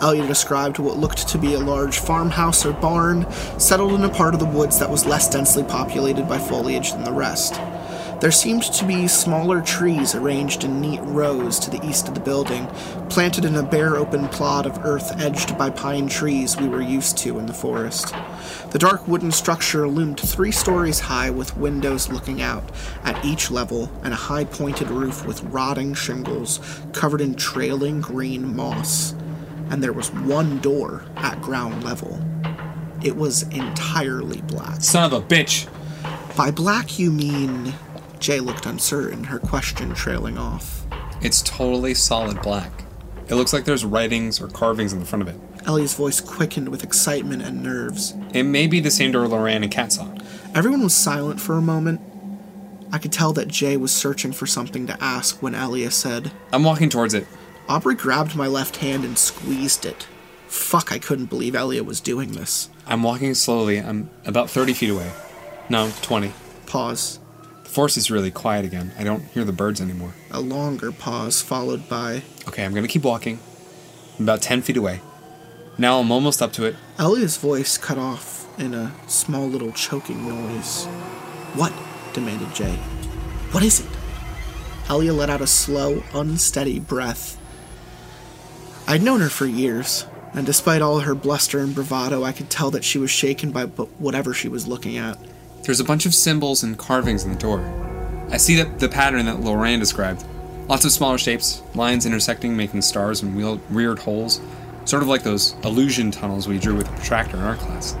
[0.00, 4.34] Elia described what looked to be a large farmhouse or barn, settled in a part
[4.34, 7.54] of the woods that was less densely populated by foliage than the rest.
[8.18, 12.20] There seemed to be smaller trees arranged in neat rows to the east of the
[12.20, 12.66] building,
[13.10, 17.18] planted in a bare open plot of earth edged by pine trees we were used
[17.18, 18.14] to in the forest.
[18.70, 22.64] The dark wooden structure loomed three stories high with windows looking out
[23.04, 28.56] at each level and a high pointed roof with rotting shingles covered in trailing green
[28.56, 29.12] moss.
[29.68, 32.18] And there was one door at ground level.
[33.04, 34.80] It was entirely black.
[34.80, 35.68] Son of a bitch.
[36.34, 37.74] By black, you mean.
[38.18, 40.86] Jay looked uncertain, her question trailing off.
[41.22, 42.84] It's totally solid black.
[43.28, 45.40] It looks like there's writings or carvings in the front of it.
[45.66, 48.14] Elia's voice quickened with excitement and nerves.
[48.32, 50.14] It may be the same door Loran and Kat saw.
[50.54, 52.00] Everyone was silent for a moment.
[52.92, 56.62] I could tell that Jay was searching for something to ask when Elia said, I'm
[56.62, 57.26] walking towards it.
[57.68, 60.06] Aubrey grabbed my left hand and squeezed it.
[60.46, 62.70] Fuck, I couldn't believe Elia was doing this.
[62.86, 63.78] I'm walking slowly.
[63.78, 65.10] I'm about 30 feet away.
[65.68, 66.32] No, 20.
[66.66, 67.18] Pause.
[67.66, 68.92] The forest is really quiet again.
[68.96, 70.14] I don't hear the birds anymore.
[70.30, 73.40] A longer pause, followed by, Okay, I'm gonna keep walking.
[74.18, 75.00] I'm about 10 feet away.
[75.76, 76.76] Now I'm almost up to it.
[76.96, 80.84] Elia's voice cut off in a small little choking noise.
[81.54, 81.72] What?
[82.12, 82.76] demanded Jay.
[83.50, 83.86] What is it?
[84.88, 87.36] Elia let out a slow, unsteady breath.
[88.86, 92.70] I'd known her for years, and despite all her bluster and bravado, I could tell
[92.70, 95.18] that she was shaken by whatever she was looking at.
[95.62, 97.60] There's a bunch of symbols and carvings in the door.
[98.30, 100.24] I see that the pattern that Loran described.
[100.68, 104.40] Lots of smaller shapes, lines intersecting, making stars and wheel- weird holes.
[104.84, 107.96] Sort of like those illusion tunnels we drew with a protractor in our class.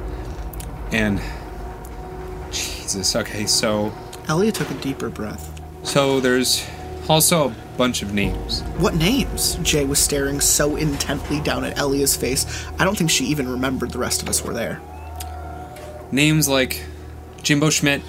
[0.92, 1.20] And.
[2.50, 3.92] Jesus, okay, so.
[4.28, 5.60] Elia took a deeper breath.
[5.82, 6.66] So there's
[7.08, 8.62] also a bunch of names.
[8.78, 9.56] What names?
[9.62, 13.90] Jay was staring so intently down at Elia's face, I don't think she even remembered
[13.90, 14.80] the rest of us were there.
[16.10, 16.84] Names like
[17.46, 18.02] Jimbo Schmidt,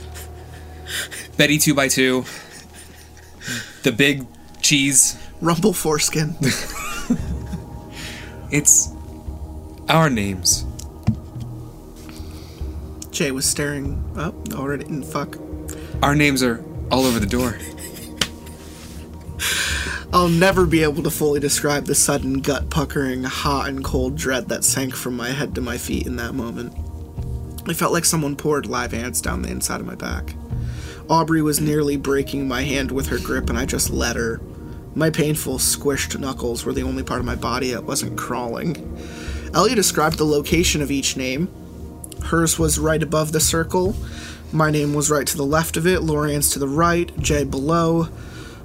[1.37, 4.25] Betty 2x2, The Big
[4.63, 5.15] Cheese.
[5.41, 6.35] Rumble foreskin.
[8.49, 8.89] It's
[9.89, 10.65] our names.
[13.11, 14.85] Jay was staring up already.
[14.85, 15.37] mm, Fuck.
[16.01, 17.59] Our names are all over the door.
[20.13, 24.47] I'll never be able to fully describe the sudden gut puckering, hot and cold dread
[24.47, 26.73] that sank from my head to my feet in that moment.
[27.69, 30.35] It felt like someone poured live ants down the inside of my back.
[31.09, 34.39] Aubrey was nearly breaking my hand with her grip, and I just let her.
[34.95, 38.97] My painful, squished knuckles were the only part of my body that wasn't crawling.
[39.53, 41.49] Elia described the location of each name.
[42.25, 43.95] Hers was right above the circle.
[44.51, 48.07] My name was right to the left of it, Lorian's to the right, Jay below.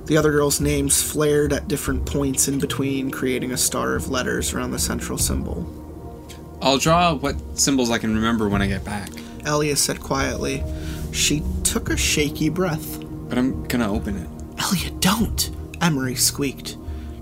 [0.06, 4.52] The other girls' names flared at different points in between, creating a star of letters
[4.52, 5.81] around the central symbol.
[6.62, 9.10] I'll draw what symbols I can remember when I get back.
[9.44, 10.62] Elia said quietly.
[11.12, 13.00] She took a shaky breath.
[13.28, 14.28] But I'm gonna open it.
[14.62, 15.50] Elia, don't!
[15.80, 16.76] Emery squeaked.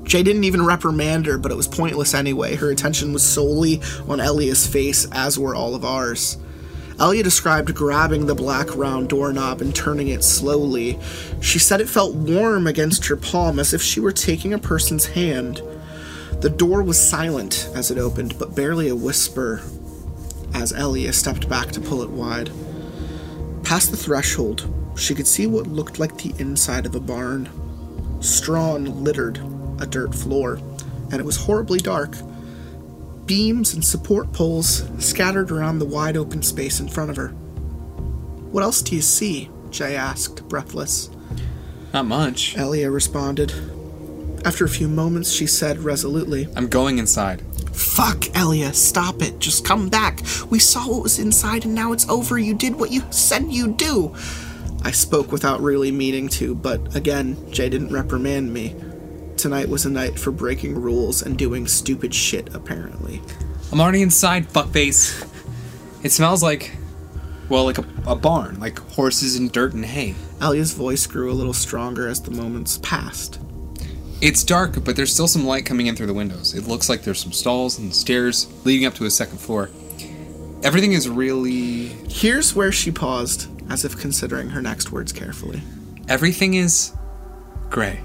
[0.05, 2.55] Jay didn't even reprimand her, but it was pointless anyway.
[2.55, 6.37] Her attention was solely on Elia's face, as were all of ours.
[6.99, 10.99] Elia described grabbing the black round doorknob and turning it slowly.
[11.41, 15.07] She said it felt warm against her palm, as if she were taking a person's
[15.07, 15.63] hand.
[16.41, 19.63] The door was silent as it opened, but barely a whisper
[20.55, 22.51] as Elia stepped back to pull it wide.
[23.63, 27.49] Past the threshold, she could see what looked like the inside of a barn.
[28.21, 29.39] Strawn littered
[29.81, 30.59] a dirt floor,
[31.11, 32.17] and it was horribly dark.
[33.27, 37.29] Beams and support poles scattered around the wide open space in front of her.
[38.49, 39.51] What else do you see?
[39.71, 41.11] Jay asked, breathless.
[41.93, 42.57] Not much.
[42.57, 43.53] Elia responded.
[44.45, 47.43] After a few moments, she said resolutely, I'm going inside.
[47.73, 49.39] Fuck, Elia, stop it.
[49.39, 50.23] Just come back.
[50.49, 52.39] We saw what was inside and now it's over.
[52.39, 54.15] You did what you said you'd do.
[54.83, 58.75] I spoke without really meaning to, but again, Jay didn't reprimand me.
[59.37, 63.21] Tonight was a night for breaking rules and doing stupid shit, apparently.
[63.73, 65.27] I'm already inside, fuckface.
[66.03, 66.77] It smells like,
[67.51, 70.15] well, like a, a barn, like horses and dirt and hay.
[70.41, 73.39] Elia's voice grew a little stronger as the moments passed.
[74.21, 76.55] It's dark, but there's still some light coming in through the windows.
[76.55, 79.71] It looks like there's some stalls and stairs leading up to a second floor.
[80.63, 81.87] Everything is really.
[82.09, 85.63] Here's where she paused, as if considering her next words carefully.
[86.07, 86.93] Everything is
[87.71, 88.01] gray.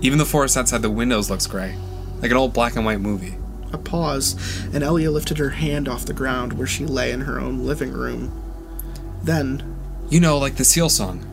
[0.00, 1.74] Even the forest outside the windows looks gray,
[2.22, 3.34] like an old black and white movie.
[3.72, 4.36] A pause,
[4.72, 7.92] and Elia lifted her hand off the ground where she lay in her own living
[7.92, 8.30] room.
[9.24, 9.64] Then,
[10.10, 11.24] You know, like the Seal song.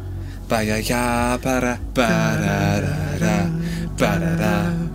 [0.50, 3.50] Ba-ya-ya, ba-da, ba-da-da-da,
[3.98, 4.88] ba-da-da.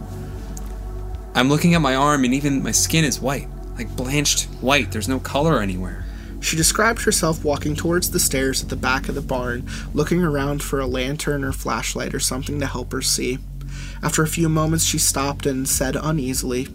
[1.35, 4.93] I'm looking at my arm, and even my skin is white, like blanched white.
[4.93, 6.05] There's no color anywhere.
[6.41, 10.63] She described herself walking towards the stairs at the back of the barn, looking around
[10.63, 13.39] for a lantern or flashlight or something to help her see.
[14.03, 16.69] After a few moments, she stopped and said uneasily,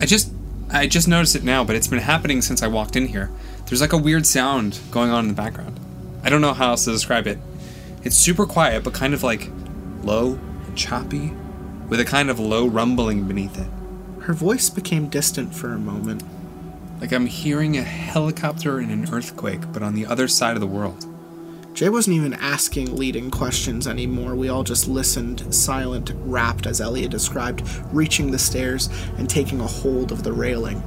[0.00, 0.32] I just,
[0.70, 3.30] I just noticed it now, but it's been happening since I walked in here.
[3.66, 5.80] There's like a weird sound going on in the background.
[6.22, 7.38] I don't know how else to describe it.
[8.04, 9.48] It's super quiet, but kind of like
[10.02, 11.32] low and choppy,
[11.90, 13.68] with a kind of low rumbling beneath it.
[14.22, 16.22] Her voice became distant for a moment.
[17.00, 20.66] Like I'm hearing a helicopter in an earthquake, but on the other side of the
[20.66, 21.04] world.
[21.74, 24.34] Jay wasn't even asking leading questions anymore.
[24.34, 27.62] We all just listened, silent, rapt, as Elia described,
[27.92, 28.88] reaching the stairs
[29.18, 30.82] and taking a hold of the railing.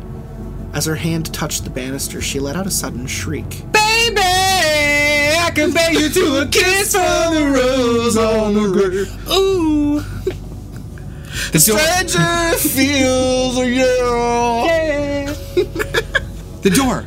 [0.74, 3.50] As her hand touched the banister, she let out a sudden shriek.
[3.72, 9.30] Baby, I can beg you to a kiss from the rose on the grave.
[9.32, 10.04] Ooh.
[11.52, 15.34] The door, Stranger feels a yeah.
[16.62, 17.06] the door.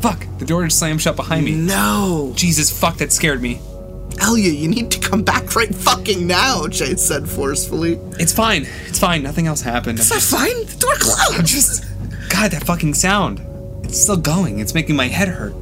[0.00, 1.52] Fuck, the door just slammed shut behind me.
[1.52, 2.32] No!
[2.36, 3.60] Jesus, fuck, that scared me.
[4.20, 7.94] Elia, you need to come back right fucking now, Jay said forcefully.
[8.18, 8.66] It's fine.
[8.86, 9.22] It's fine.
[9.22, 9.98] Nothing else happened.
[10.00, 10.66] I'm that just, fine?
[10.66, 11.38] The door closed.
[11.38, 11.84] I'm just.
[12.28, 13.40] God, that fucking sound.
[13.84, 14.58] It's still going.
[14.58, 15.54] It's making my head hurt.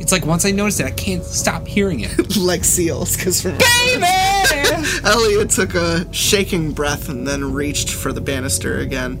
[0.00, 2.36] It's like once I notice it, I can't stop hearing it.
[2.36, 4.61] like seals, because from Baby!
[5.04, 9.18] Elia took a shaking breath and then reached for the banister again.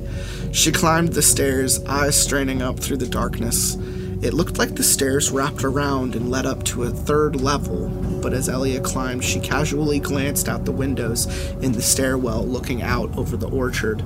[0.52, 3.74] She climbed the stairs, eyes straining up through the darkness.
[4.22, 7.88] It looked like the stairs wrapped around and led up to a third level,
[8.22, 11.26] but as Elia climbed, she casually glanced out the windows
[11.60, 14.04] in the stairwell looking out over the orchard.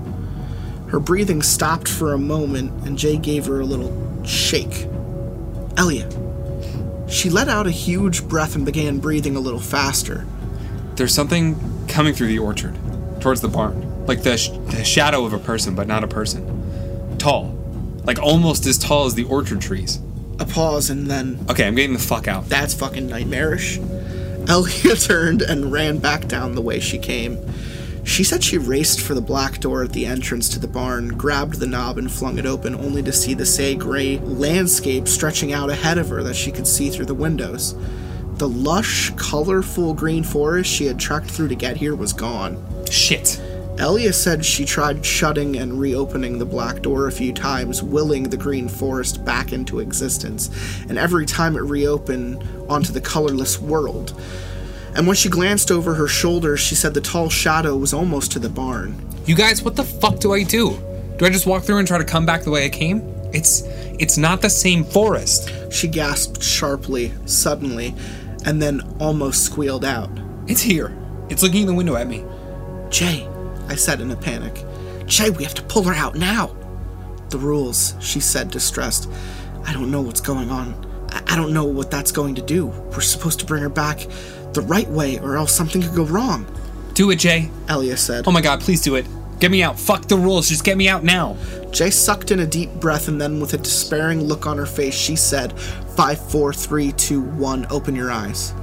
[0.89, 4.87] Her breathing stopped for a moment, and Jay gave her a little shake.
[5.77, 6.09] Elia.
[7.07, 10.25] She let out a huge breath and began breathing a little faster.
[10.97, 11.57] There's something
[11.89, 12.75] coming through the orchard,
[13.21, 14.07] towards the barn.
[14.07, 17.19] Like the, sh- the shadow of a person, but not a person.
[17.19, 17.53] Tall.
[18.05, 20.01] Like almost as tall as the orchard trees.
[20.39, 22.49] A pause and then Okay, I'm getting the fuck out.
[22.49, 23.79] That's fucking nightmarish.
[24.49, 27.39] Elia turned and ran back down the way she came.
[28.05, 31.59] She said she raced for the black door at the entrance to the barn, grabbed
[31.59, 35.71] the knob, and flung it open, only to see the say gray landscape stretching out
[35.71, 37.75] ahead of her that she could see through the windows.
[38.37, 42.63] The lush, colorful green forest she had trekked through to get here was gone.
[42.91, 43.41] Shit.
[43.79, 48.37] Elia said she tried shutting and reopening the black door a few times, willing the
[48.37, 50.51] green forest back into existence,
[50.89, 54.19] and every time it reopened onto the colorless world.
[54.95, 58.39] And when she glanced over her shoulder, she said the tall shadow was almost to
[58.39, 59.03] the barn.
[59.25, 60.79] You guys, what the fuck do I do?
[61.19, 63.01] Do I just walk through and try to come back the way I came?
[63.33, 63.63] It's
[63.99, 65.51] it's not the same forest.
[65.71, 67.95] She gasped sharply, suddenly,
[68.47, 70.09] and then almost squealed out.
[70.47, 70.97] It's here.
[71.29, 72.25] It's looking in the window at me.
[72.89, 73.29] Jay,
[73.69, 74.65] I said in a panic.
[75.07, 76.57] Jay, we have to pull her out now.
[77.31, 79.11] The rules, she said, distressed.
[79.65, 80.75] I don't know what's going on.
[81.11, 82.67] I, I don't know what that's going to do.
[82.67, 84.07] We're supposed to bring her back
[84.53, 86.47] the right way, or else something could go wrong,
[86.95, 87.51] Do it, Jay.
[87.69, 88.27] Elia said.
[88.27, 89.07] Oh my god, please do it.
[89.39, 89.79] Get me out.
[89.79, 90.49] Fuck the rules.
[90.49, 91.37] Just get me out now.
[91.71, 94.95] Jay sucked in a deep breath, and then, with a despairing look on her face,
[94.95, 95.59] she said,
[95.97, 98.55] Five, four, three, two, one, open your eyes.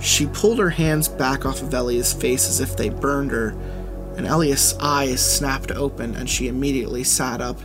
[0.00, 3.56] She pulled her hands back off of Elia's face as if they burned her,
[4.16, 7.58] and Elia's eyes snapped open, and she immediately sat up,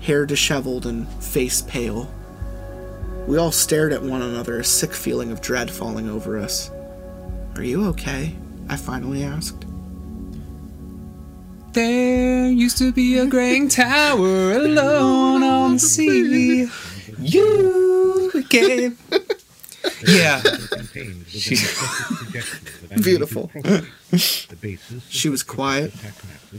[0.00, 2.12] hair disheveled and face pale.
[3.28, 6.70] We all stared at one another, a sick feeling of dread falling over us.
[7.54, 8.34] Are you okay?
[8.68, 9.65] I finally asked.
[11.76, 16.70] There used to be a graying tower alone on the sea.
[17.18, 18.98] You gave.
[20.08, 20.40] Yeah.
[21.28, 21.56] She,
[23.02, 23.50] Beautiful.
[25.10, 25.92] She was quiet.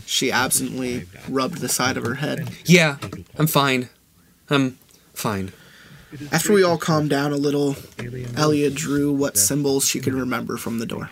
[0.06, 2.52] She absently rubbed the side of her head.
[2.66, 2.98] yeah,
[3.40, 3.90] I'm fine.
[4.52, 4.78] I'm
[5.16, 5.52] fine.
[6.32, 7.76] After we all calmed down a little,
[8.38, 11.10] Elia drew what symbols she could remember from the door.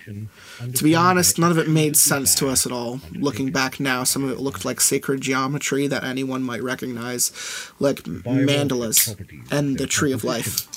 [0.74, 3.02] To be honest, none of it made sense to us at all.
[3.14, 7.32] Looking back now, some of it looked like sacred geometry that anyone might recognize,
[7.80, 9.16] like mandalas
[9.52, 10.68] and the Tree of Life.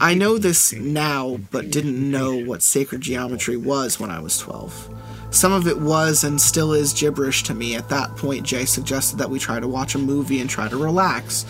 [0.00, 4.88] I know this now, but didn't know what sacred geometry was when I was 12.
[5.30, 7.76] Some of it was and still is gibberish to me.
[7.76, 10.76] At that point, Jay suggested that we try to watch a movie and try to
[10.76, 11.44] relax.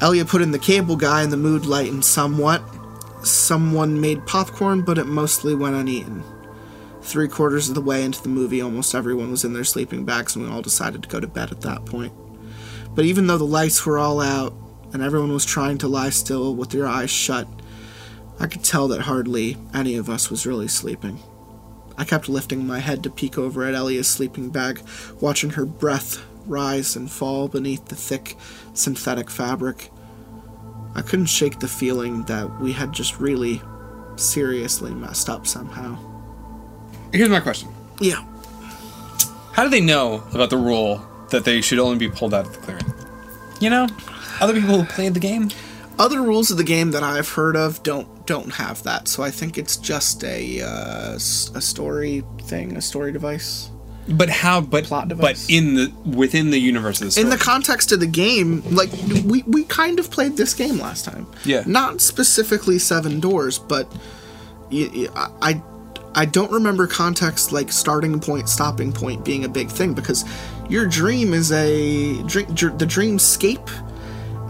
[0.00, 2.62] Elia put in the cable guy and the mood lightened somewhat.
[3.22, 6.24] Someone made popcorn, but it mostly went uneaten.
[7.02, 10.34] Three quarters of the way into the movie, almost everyone was in their sleeping bags,
[10.34, 12.12] and we all decided to go to bed at that point.
[12.94, 14.54] But even though the lights were all out
[14.92, 17.46] and everyone was trying to lie still with their eyes shut,
[18.38, 21.20] I could tell that hardly any of us was really sleeping.
[21.98, 24.80] I kept lifting my head to peek over at Elia's sleeping bag,
[25.20, 28.36] watching her breath rise and fall beneath the thick
[28.74, 29.90] synthetic fabric.
[30.94, 33.62] I couldn't shake the feeling that we had just really
[34.16, 35.98] seriously messed up somehow.
[37.12, 37.68] Here's my question
[38.00, 38.24] Yeah.
[39.52, 42.52] How do they know about the rule that they should only be pulled out of
[42.52, 42.94] the clearing?
[43.60, 43.88] You know?
[44.40, 45.50] Other people who played the game?
[45.98, 49.30] Other rules of the game that I've heard of don't don't have that, so I
[49.30, 53.70] think it's just a uh, a story thing, a story device.
[54.10, 54.60] But how?
[54.60, 57.24] But Plot but in the within the universe of the story.
[57.24, 58.90] in the context of the game, like
[59.24, 61.26] we we kind of played this game last time.
[61.44, 61.62] Yeah.
[61.66, 63.86] Not specifically Seven Doors, but
[64.70, 65.62] y- y- I
[66.14, 70.24] I don't remember context like starting point, stopping point being a big thing because
[70.68, 72.46] your dream is a dream.
[72.52, 73.70] dr- The dreamscape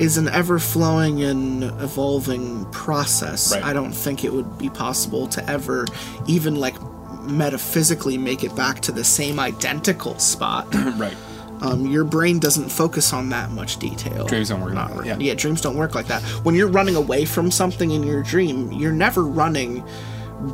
[0.01, 3.53] is an ever flowing and evolving process.
[3.53, 3.63] Right.
[3.63, 5.85] I don't think it would be possible to ever
[6.27, 6.77] even like
[7.23, 10.67] metaphysically make it back to the same identical spot.
[10.97, 11.17] right.
[11.63, 14.27] um, your brain doesn't focus on that much detail.
[14.27, 15.17] Dreams don't work Not like yeah.
[15.19, 16.23] yeah, dreams don't work like that.
[16.45, 19.85] When you're running away from something in your dream, you're never running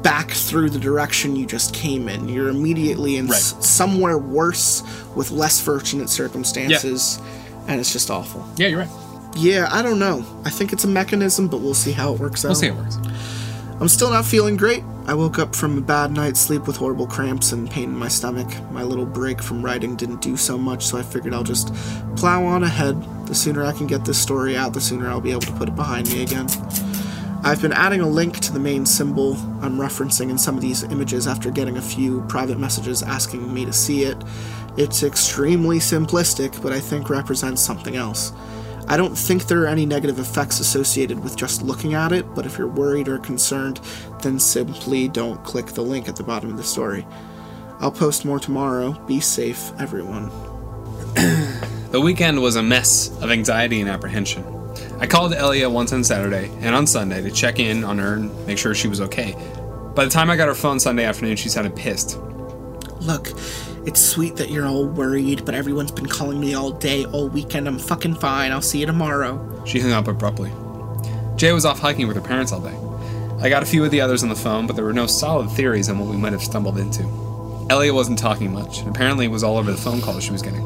[0.03, 2.29] back through the direction you just came in.
[2.29, 4.83] You're immediately in s- somewhere worse
[5.15, 7.21] with less fortunate circumstances,
[7.69, 8.45] and it's just awful.
[8.57, 8.91] Yeah, you're right.
[9.37, 10.25] Yeah, I don't know.
[10.45, 12.49] I think it's a mechanism, but we'll see how it works out.
[12.49, 12.97] We'll see how it works.
[13.78, 14.82] I'm still not feeling great.
[15.07, 18.09] I woke up from a bad night's sleep with horrible cramps and pain in my
[18.09, 18.48] stomach.
[18.73, 21.74] My little break from writing didn't do so much, so I figured I'll just
[22.16, 22.97] plow on ahead.
[23.27, 25.69] The sooner I can get this story out, the sooner I'll be able to put
[25.69, 26.47] it behind me again.
[27.44, 30.82] I've been adding a link to the main symbol I'm referencing in some of these
[30.82, 34.16] images after getting a few private messages asking me to see it.
[34.78, 38.32] It's extremely simplistic, but I think represents something else.
[38.89, 42.47] I don't think there are any negative effects associated with just looking at it, but
[42.47, 43.81] if you're worried or concerned,
[44.23, 47.07] then simply don't click the link at the bottom of the story.
[47.81, 48.93] I'll post more tomorrow.
[49.07, 50.31] Be safe, everyone.
[51.97, 54.45] The weekend was a mess of anxiety and apprehension.
[54.99, 58.47] I called Elia once on Saturday and on Sunday to check in on her and
[58.47, 59.35] make sure she was okay.
[59.95, 62.19] By the time I got her phone Sunday afternoon, she sounded pissed.
[63.01, 63.29] Look,
[63.87, 67.69] it's sweet that you're all worried, but everyone's been calling me all day, all weekend.
[67.69, 68.51] I'm fucking fine.
[68.51, 69.65] I'll see you tomorrow.
[69.65, 70.51] She hung up abruptly.
[71.37, 72.77] Jay was off hiking with her parents all day.
[73.41, 75.51] I got a few of the others on the phone, but there were no solid
[75.51, 77.05] theories on what we might have stumbled into.
[77.71, 80.43] Elia wasn't talking much, and apparently it was all over the phone calls she was
[80.43, 80.63] getting.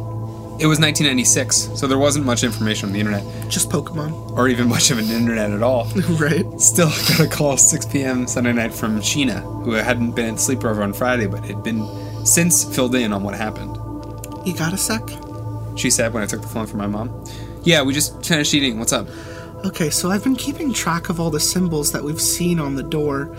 [0.60, 4.68] It was 1996, so there wasn't much information on the internet, Just Pokemon, or even
[4.68, 5.84] much of an internet at all.
[6.10, 6.44] right?
[6.60, 8.26] Still got a call 6 p.m.
[8.26, 11.80] Sunday night from Sheena, who hadn't been at sleepover on Friday, but had been
[12.24, 13.76] since filled in on what happened.
[14.46, 15.02] You got a sec?
[15.76, 17.24] she said when I took the phone from my mom.
[17.62, 18.78] Yeah, we just finished eating.
[18.78, 19.08] What's up?
[19.64, 22.82] Okay, so I've been keeping track of all the symbols that we've seen on the
[22.82, 23.34] door.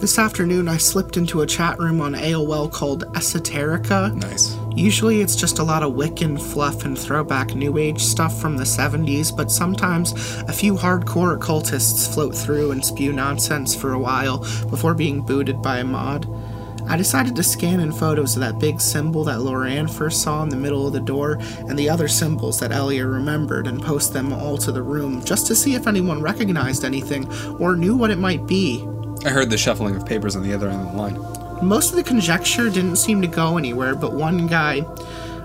[0.00, 4.14] This afternoon, I slipped into a chat room on AOL called Esoterica.
[4.14, 4.58] Nice.
[4.76, 8.64] Usually, it's just a lot of Wiccan fluff and throwback New Age stuff from the
[8.64, 14.38] 70s, but sometimes a few hardcore occultists float through and spew nonsense for a while
[14.68, 16.26] before being booted by a mod.
[16.86, 20.48] I decided to scan in photos of that big symbol that Loran first saw in
[20.48, 21.38] the middle of the door
[21.68, 25.46] and the other symbols that Elia remembered and post them all to the room just
[25.46, 28.86] to see if anyone recognized anything or knew what it might be.
[29.24, 31.66] I heard the shuffling of papers on the other end of the line.
[31.66, 34.80] Most of the conjecture didn't seem to go anywhere, but one guy,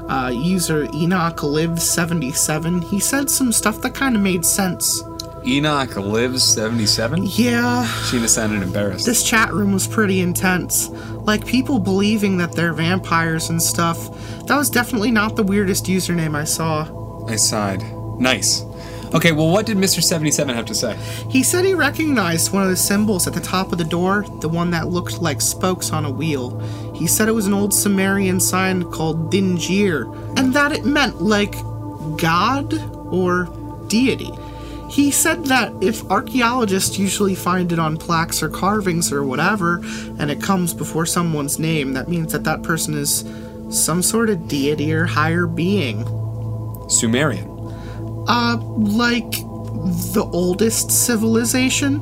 [0.09, 5.01] uh, user Enoch Live 77, he said some stuff that kind of made sense.
[5.49, 7.25] Enoch lives 77?
[7.31, 9.05] Yeah, Sheena sounded embarrassed.
[9.05, 10.89] this chat room was pretty intense.
[10.89, 13.97] Like people believing that they're vampires and stuff.
[14.45, 17.25] That was definitely not the weirdest username I saw.
[17.25, 17.81] I sighed.
[18.19, 18.63] Nice.
[19.13, 20.03] Okay, well, what did Mr.
[20.03, 20.95] 77 have to say?
[21.31, 24.49] He said he recognized one of the symbols at the top of the door, the
[24.49, 26.59] one that looked like spokes on a wheel.
[26.93, 31.53] He said it was an old Sumerian sign called Dingir, and that it meant like
[32.17, 32.71] God
[33.11, 33.45] or
[33.87, 34.31] deity.
[34.89, 39.81] He said that if archaeologists usually find it on plaques or carvings or whatever,
[40.17, 43.23] and it comes before someone's name, that means that that person is
[43.69, 46.03] some sort of deity or higher being.
[46.89, 47.47] Sumerian.
[48.27, 49.31] Uh, like
[50.13, 52.01] the oldest civilization.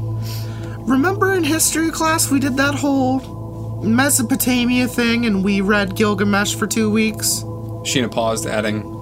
[0.85, 6.67] Remember in history class we did that whole Mesopotamia thing and we read Gilgamesh for
[6.67, 7.41] two weeks?
[7.83, 8.96] Sheena paused, adding,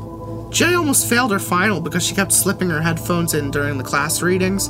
[0.55, 4.21] Jay almost failed her final because she kept slipping her headphones in during the class
[4.21, 4.69] readings.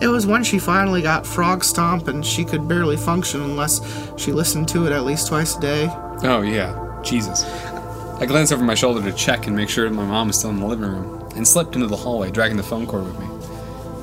[0.00, 3.82] It was when she finally got Frogstomp and she could barely function unless
[4.16, 5.88] she listened to it at least twice a day.
[6.22, 7.02] Oh, yeah.
[7.04, 7.44] Jesus.
[7.44, 10.60] I glanced over my shoulder to check and make sure my mom was still in
[10.60, 13.26] the living room, and slipped into the hallway, dragging the phone cord with me.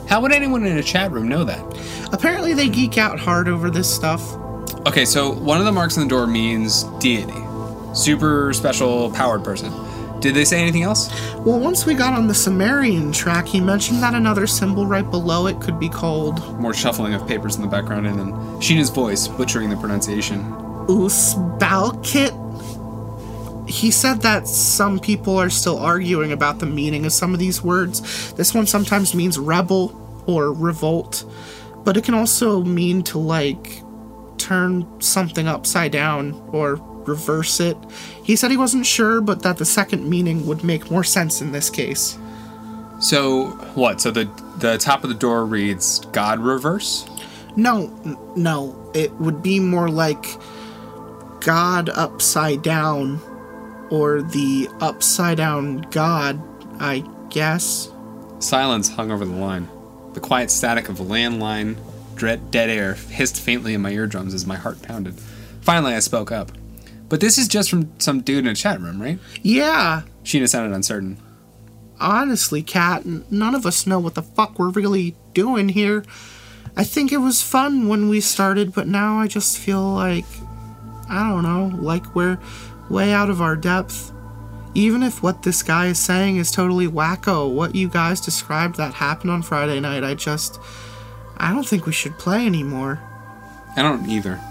[0.08, 1.60] How would anyone in a chat room know that?
[2.14, 4.36] Apparently, they geek out hard over this stuff.
[4.86, 7.34] Okay, so one of the marks on the door means deity.
[7.96, 9.74] Super special powered person.
[10.26, 11.08] Did they say anything else?
[11.36, 15.46] Well, once we got on the Sumerian track, he mentioned that another symbol right below
[15.46, 19.28] it could be called More shuffling of papers in the background, and then Sheena's voice,
[19.28, 20.44] butchering the pronunciation.
[20.88, 22.34] Usbalkit.
[23.70, 27.62] He said that some people are still arguing about the meaning of some of these
[27.62, 28.34] words.
[28.34, 29.94] This one sometimes means rebel
[30.26, 31.24] or revolt,
[31.84, 33.84] but it can also mean to like
[34.40, 37.77] turn something upside down or reverse it.
[38.23, 41.52] He said he wasn't sure, but that the second meaning would make more sense in
[41.52, 42.18] this case.
[42.99, 44.02] So, what?
[44.02, 44.26] So the,
[44.57, 47.06] the top of the door reads God reverse?
[47.56, 47.88] No,
[48.36, 50.26] no, it would be more like
[51.41, 53.19] God upside down
[53.90, 56.41] or the upside down God,
[56.80, 57.90] I guess.
[58.40, 59.69] Silence hung over the line.
[60.14, 61.77] The quiet static of a landline,
[62.15, 65.15] dread, dead air hissed faintly in my eardrums as my heart pounded.
[65.61, 66.52] Finally, I spoke up.
[67.10, 69.19] But this is just from some dude in a chat room, right?
[69.41, 71.18] Yeah, Sheena sounded uncertain.
[71.99, 76.03] honestly, Kat, none of us know what the fuck we're really doing here.
[76.76, 80.26] I think it was fun when we started, but now I just feel like,
[81.10, 82.38] I don't know, like we're
[82.90, 84.11] way out of our depth.
[84.73, 88.95] Even if what this guy is saying is totally wacko, what you guys described that
[88.95, 90.60] happened on Friday night, I just.
[91.38, 92.99] I don't think we should play anymore.
[93.77, 94.41] I don't either.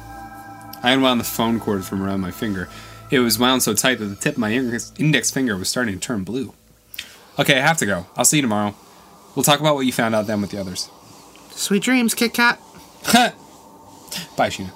[0.84, 2.68] I unwound the phone cord from around my finger.
[3.10, 6.00] It was wound so tight that the tip of my index finger was starting to
[6.00, 6.52] turn blue.
[7.38, 8.06] Okay, I have to go.
[8.18, 8.74] I'll see you tomorrow.
[9.34, 10.90] We'll talk about what you found out then with the others.
[11.52, 12.60] Sweet dreams, Kit Kat.
[14.36, 14.72] Bye, Sheena.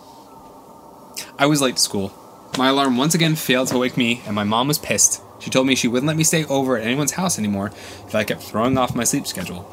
[1.39, 2.15] I was late to school.
[2.57, 5.21] My alarm once again failed to wake me, and my mom was pissed.
[5.41, 7.67] She told me she wouldn't let me stay over at anyone's house anymore
[8.07, 9.71] if I kept throwing off my sleep schedule.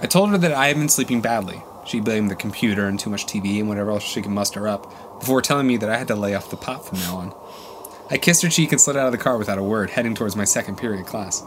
[0.00, 1.62] I told her that I had been sleeping badly.
[1.86, 5.20] She blamed the computer and too much TV and whatever else she could muster up,
[5.20, 7.34] before telling me that I had to lay off the pot from now on.
[8.10, 10.36] I kissed her cheek and slid out of the car without a word, heading towards
[10.36, 11.42] my second period class.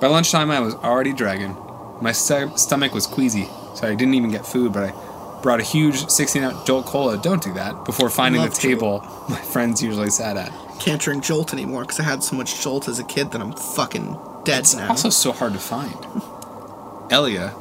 [0.00, 1.56] By lunchtime, I was already dragging.
[2.00, 5.64] My st- stomach was queasy, so I didn't even get food, but I brought a
[5.64, 7.16] huge 16 ounce Jolt Cola.
[7.20, 10.52] Don't do that before finding the table my friends usually sat at.
[10.80, 13.52] Can't drink Jolt anymore because I had so much Jolt as a kid that I'm
[13.52, 14.88] fucking dead It's now.
[14.88, 15.94] also so hard to find.
[17.10, 17.54] Elia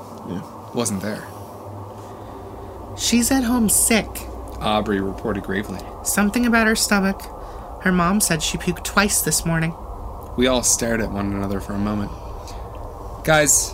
[0.74, 1.28] wasn't there.
[2.98, 4.08] She's at home sick.
[4.62, 5.80] Aubrey reported gravely.
[6.04, 7.22] Something about her stomach.
[7.82, 9.76] Her mom said she puked twice this morning.
[10.38, 12.12] We all stared at one another for a moment.
[13.24, 13.74] Guys,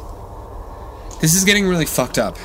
[1.21, 2.37] this is getting really fucked up.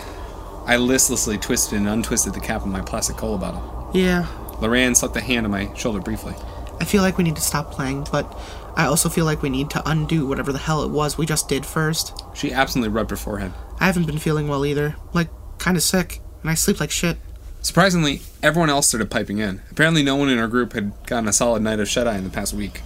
[0.67, 3.91] I listlessly twisted and untwisted the cap of my plastic cola bottle.
[3.95, 4.27] Yeah,
[4.61, 6.35] Loran slipped a hand on my shoulder briefly.
[6.81, 8.39] I feel like we need to stop playing, but
[8.77, 11.49] I also feel like we need to undo whatever the hell it was we just
[11.49, 12.25] did first.
[12.35, 13.53] She absently rubbed her forehead.
[13.79, 14.97] I haven't been feeling well either.
[15.13, 15.29] Like,
[15.59, 16.21] kinda sick.
[16.45, 17.17] And I sleep like shit.
[17.63, 19.63] Surprisingly, everyone else started piping in.
[19.73, 22.23] Apparently, no one in our group had gotten a solid night of shut eye in
[22.23, 22.83] the past week.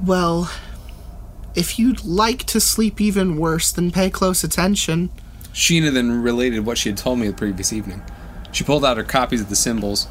[0.00, 0.48] Well,
[1.56, 5.10] if you'd like to sleep even worse, then pay close attention.
[5.52, 8.02] Sheena then related what she had told me the previous evening.
[8.52, 10.06] She pulled out her copies of the symbols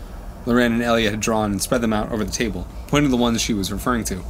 [0.45, 3.21] Lorraine and Elia had drawn and spread them out over the table, pointing to the
[3.21, 4.23] ones she was referring to.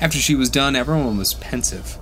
[0.00, 1.98] After she was done, everyone was pensive.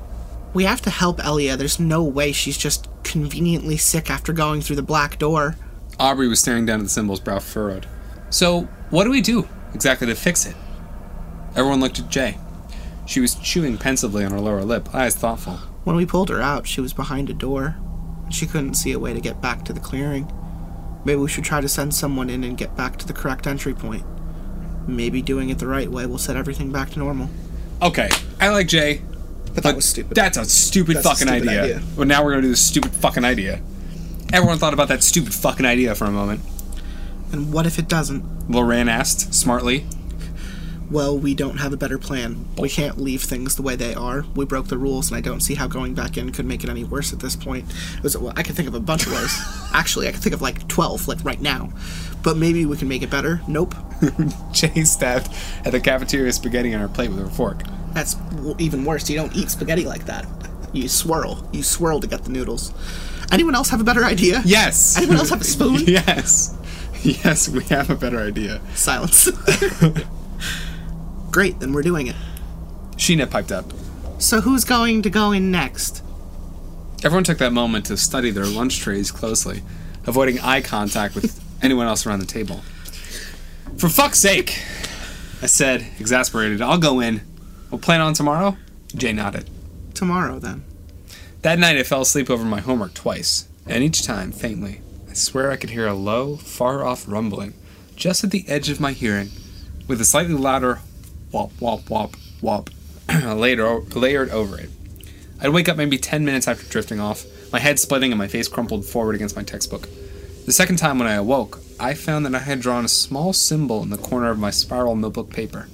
[0.54, 1.56] We have to help Elia.
[1.56, 5.56] There's no way she's just conveniently sick after going through the black door.
[6.00, 7.86] Aubrey was staring down at the symbols, brow furrowed.
[8.30, 10.56] So, what do we do exactly to fix it?
[11.54, 12.38] Everyone looked at Jay.
[13.06, 15.54] She was chewing pensively on her lower lip, eyes thoughtful.
[15.84, 17.76] When we pulled her out, she was behind a door.
[18.30, 20.32] She couldn't see a way to get back to the clearing.
[21.04, 23.74] Maybe we should try to send someone in and get back to the correct entry
[23.74, 24.04] point.
[24.88, 27.28] Maybe doing it the right way will set everything back to normal.
[27.82, 28.08] Okay,
[28.40, 29.02] I like Jay.
[29.54, 30.14] But that was stupid.
[30.14, 31.62] That's a stupid That's a fucking stupid idea.
[31.62, 31.82] idea.
[31.96, 33.60] Well, now we're gonna do this stupid fucking idea.
[34.32, 36.40] Everyone thought about that stupid fucking idea for a moment.
[37.32, 38.50] and what if it doesn't?
[38.50, 39.86] Lorraine asked, smartly.
[40.90, 42.48] Well, we don't have a better plan.
[42.58, 44.24] We can't leave things the way they are.
[44.34, 46.70] We broke the rules, and I don't see how going back in could make it
[46.70, 47.70] any worse at this point.
[47.96, 49.36] It was, well, I can think of a bunch of ways.
[49.72, 51.70] Actually, I can think of like 12, like right now.
[52.24, 53.40] But maybe we can make it better.
[53.46, 53.74] Nope.
[54.52, 55.28] Jay stabbed
[55.64, 57.62] at the cafeteria spaghetti on her plate with her fork.
[57.92, 58.16] That's
[58.58, 59.08] even worse.
[59.08, 60.26] You don't eat spaghetti like that.
[60.72, 61.48] You swirl.
[61.52, 62.72] You swirl to get the noodles.
[63.32, 64.42] Anyone else have a better idea?
[64.44, 64.96] Yes!
[64.96, 65.74] Anyone else have a spoon?
[65.86, 66.56] yes!
[67.02, 68.60] Yes, we have a better idea.
[68.74, 69.30] Silence.
[71.30, 72.16] Great, then we're doing it.
[72.96, 73.72] Sheena piped up.
[74.18, 76.02] So who's going to go in next?
[77.02, 79.62] Everyone took that moment to study their lunch trays closely,
[80.06, 82.60] avoiding eye contact with anyone else around the table.
[83.78, 84.60] For fuck's sake!
[85.40, 87.22] I said, exasperated, I'll go in.
[87.70, 88.58] We'll plan on tomorrow?
[88.94, 89.48] Jay nodded.
[89.94, 90.64] Tomorrow, then.
[91.42, 94.82] That night I fell asleep over my homework twice, and each time, faintly.
[95.08, 97.54] I swear I could hear a low, far off rumbling,
[97.96, 99.30] just at the edge of my hearing,
[99.88, 100.80] with a slightly louder
[101.30, 102.68] whop, whop, whop,
[103.24, 104.68] later, layered over it.
[105.40, 108.46] I'd wake up maybe 10 minutes after drifting off, my head splitting and my face
[108.46, 109.88] crumpled forward against my textbook.
[110.44, 113.82] The second time when I awoke, I found that I had drawn a small symbol
[113.82, 115.68] in the corner of my spiral notebook paper.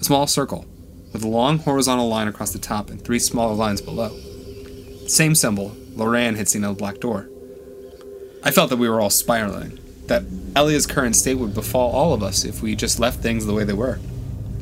[0.00, 0.64] A small circle,
[1.12, 4.16] with a long horizontal line across the top and three smaller lines below.
[5.10, 7.28] Same symbol Lorraine had seen on the black door.
[8.44, 10.22] I felt that we were all spiraling, that
[10.54, 13.64] Elia's current state would befall all of us if we just left things the way
[13.64, 13.98] they were.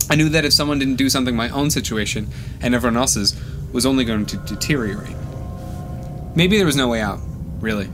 [0.09, 2.29] I knew that if someone didn't do something, my own situation
[2.63, 3.39] and everyone else's
[3.75, 5.15] was only going to deteriorate.
[6.35, 7.21] Maybe there was no way out,
[7.61, 7.91] really.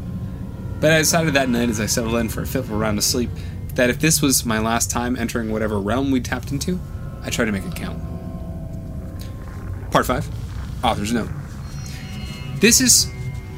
[0.78, 3.30] But I decided that night as I settled in for a fitful round of sleep
[3.74, 6.78] that if this was my last time entering whatever realm we tapped into,
[7.24, 8.00] I'd try to make it count.
[9.90, 11.30] Part 5 Author's Note.
[12.64, 13.12] This is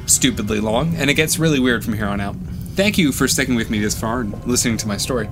[0.05, 2.35] stupidly long, and it gets really weird from here on out.
[2.75, 5.29] Thank you for sticking with me this far and listening to my story.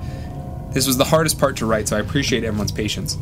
[0.72, 3.18] This was the hardest part to write, so I appreciate everyone's patience.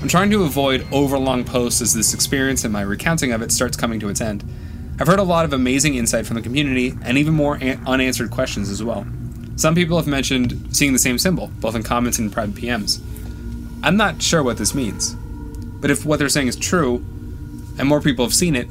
[0.00, 3.76] I'm trying to avoid overlong posts as this experience and my recounting of it starts
[3.76, 4.44] coming to its end.
[5.00, 8.30] I've heard a lot of amazing insight from the community and even more an- unanswered
[8.30, 9.04] questions as well.
[9.56, 13.00] Some people have mentioned seeing the same symbol, both in comments and private PMs.
[13.82, 15.16] I'm not sure what this means,
[15.80, 17.04] but if what they're saying is true,
[17.76, 18.68] and more people have seen it,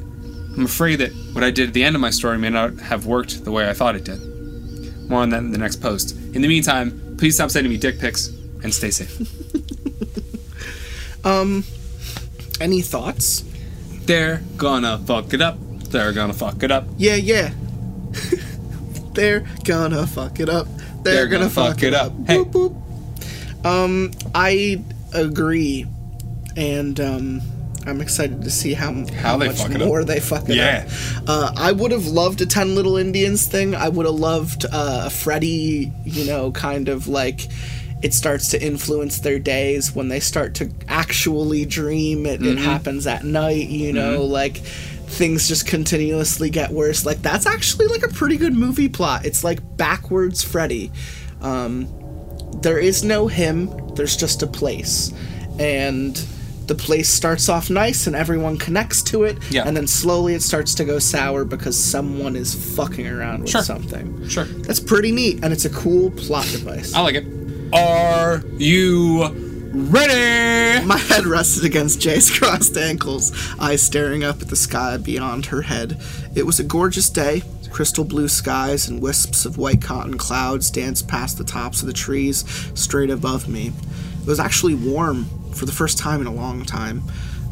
[0.56, 3.06] I'm afraid that what I did at the end of my story may not have
[3.06, 4.20] worked the way I thought it did.
[5.10, 6.16] More on that in the next post.
[6.34, 8.28] In the meantime, please stop sending me dick pics
[8.62, 9.20] and stay safe.
[11.26, 11.64] Um,
[12.60, 13.42] any thoughts?
[14.04, 15.58] They're gonna fuck it up.
[15.90, 16.84] They're gonna fuck it up.
[16.96, 17.52] Yeah, yeah.
[19.14, 20.68] They're gonna fuck it up.
[21.02, 22.12] They're, gonna, fuck, it up.
[22.26, 22.38] Hey.
[22.38, 23.66] Boop, boop.
[23.66, 25.86] Um, I agree,
[26.56, 27.40] and um,
[27.86, 28.92] I'm excited to see how
[29.22, 29.88] how, they much fuck it up.
[29.88, 30.84] more they fuck it Yeah.
[31.18, 31.24] up.
[31.28, 33.74] Uh, I would have loved a Ten Little Indians thing.
[33.74, 37.46] I would have loved uh, a Freddy, you know, kind of like.
[38.02, 42.26] It starts to influence their days when they start to actually dream.
[42.26, 42.58] It, Mm-hmm.
[42.58, 47.06] it happens at night, you know, like things just continuously get worse.
[47.06, 49.24] Like that's actually like a pretty good movie plot.
[49.24, 50.92] It's like backwards Freddy.
[51.40, 51.88] Um,
[52.60, 53.70] there is no him.
[53.94, 55.10] There's just a place,
[55.58, 56.16] and
[56.68, 59.38] the place starts off nice and everyone connects to it.
[59.50, 59.64] Yeah.
[59.66, 63.62] And then slowly it starts to go sour because someone is fucking around with Sure.
[63.62, 64.28] something.
[64.28, 64.44] Sure.
[64.44, 66.92] That's pretty neat, and it's a cool plot device.
[66.94, 67.26] I like it.
[67.72, 69.24] Are you
[69.72, 70.84] ready?
[70.86, 75.62] My head rested against Jay's crossed ankles, eyes staring up at the sky beyond her
[75.62, 76.00] head.
[76.34, 77.42] It was a gorgeous day.
[77.70, 81.92] Crystal blue skies and wisps of white cotton clouds danced past the tops of the
[81.92, 82.44] trees
[82.74, 83.72] straight above me.
[84.22, 87.02] It was actually warm for the first time in a long time.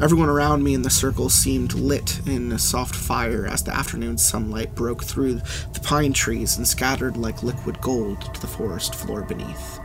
[0.01, 4.17] Everyone around me in the circle seemed lit in a soft fire as the afternoon
[4.17, 5.35] sunlight broke through
[5.73, 9.79] the pine trees and scattered like liquid gold to the forest floor beneath.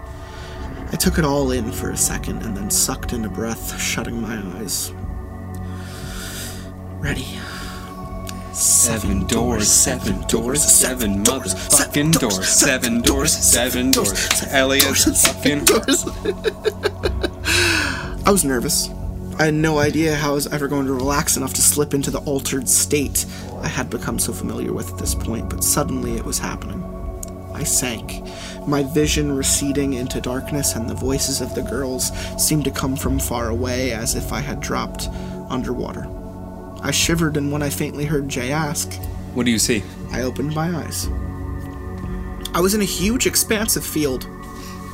[0.93, 4.21] I took it all in for a second and then sucked in a breath, shutting
[4.21, 4.93] my eyes.
[6.99, 7.39] Ready.
[8.53, 14.43] Seven doors, seven doors, seven motherfucking doors, seven doors, seven doors.
[14.49, 16.05] Elliot's fucking doors.
[18.31, 18.89] I was nervous.
[19.40, 22.12] I had no idea how I was ever going to relax enough to slip into
[22.12, 23.27] the altered state
[23.57, 26.81] I had become so familiar with at this point, but suddenly it was happening.
[27.52, 28.23] I sank,
[28.69, 33.19] my vision receding into darkness, and the voices of the girls seemed to come from
[33.19, 35.09] far away as if I had dropped
[35.48, 36.07] underwater.
[36.82, 38.94] I shivered, and when I faintly heard Jay ask,
[39.35, 39.82] What do you see?
[40.12, 41.09] I opened my eyes.
[42.55, 44.28] I was in a huge, expansive field.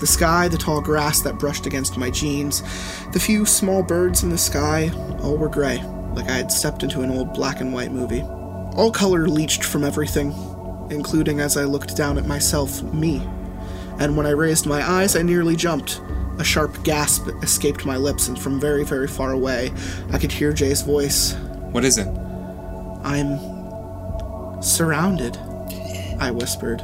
[0.01, 2.63] The sky, the tall grass that brushed against my jeans,
[3.13, 4.91] the few small birds in the sky,
[5.23, 5.83] all were gray,
[6.13, 8.21] like I had stepped into an old black and white movie.
[8.77, 10.35] All color leached from everything,
[10.91, 13.27] including as I looked down at myself, me.
[13.99, 16.03] And when I raised my eyes, I nearly jumped.
[16.39, 19.73] A sharp gasp escaped my lips, and from very, very far away,
[20.13, 21.33] I could hear Jay's voice.
[21.73, 22.07] What is it?
[23.03, 23.39] I'm
[24.63, 25.39] surrounded,
[26.21, 26.81] I whispered.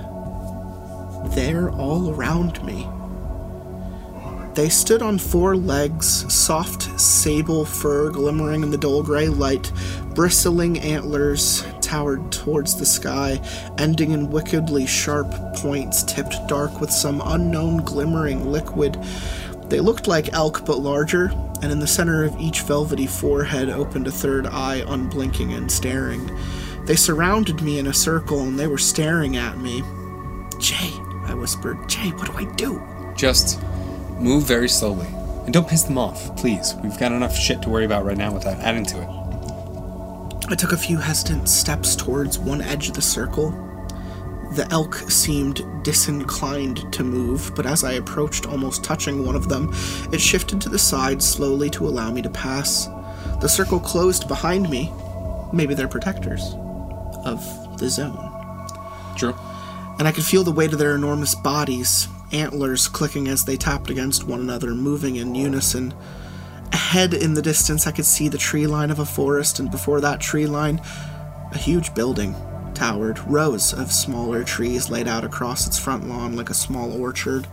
[1.35, 2.89] They're all around me.
[4.55, 9.73] They stood on four legs, soft sable fur glimmering in the dull gray light,
[10.15, 13.41] bristling antlers towered towards the sky,
[13.79, 19.03] ending in wickedly sharp points tipped dark with some unknown glimmering liquid.
[19.71, 24.07] They looked like elk but larger, and in the center of each velvety forehead opened
[24.07, 26.31] a third eye, unblinking and staring.
[26.85, 29.83] They surrounded me in a circle and they were staring at me.
[30.59, 30.91] Jay,
[31.25, 32.83] I whispered, Jay, what do I do?
[33.17, 33.59] Just
[34.23, 35.07] move very slowly.
[35.45, 36.75] And don't piss them off, please.
[36.83, 39.09] We've got enough shit to worry about right now without adding to it.
[40.51, 43.51] I took a few hesitant steps towards one edge of the circle.
[44.55, 49.73] The elk seemed disinclined to move, but as I approached, almost touching one of them,
[50.13, 52.87] it shifted to the side slowly to allow me to pass.
[53.41, 54.93] The circle closed behind me.
[55.53, 56.55] Maybe they're protectors
[57.25, 58.29] of the zone.
[59.17, 59.35] True.
[59.99, 63.91] And I could feel the weight of their enormous bodies, antlers clicking as they tapped
[63.91, 65.95] against one another, moving in unison.
[66.73, 70.01] Ahead in the distance, I could see the tree line of a forest, and before
[70.01, 70.81] that tree line,
[71.53, 72.35] a huge building
[72.75, 77.47] towered, rows of smaller trees laid out across its front lawn like a small orchard.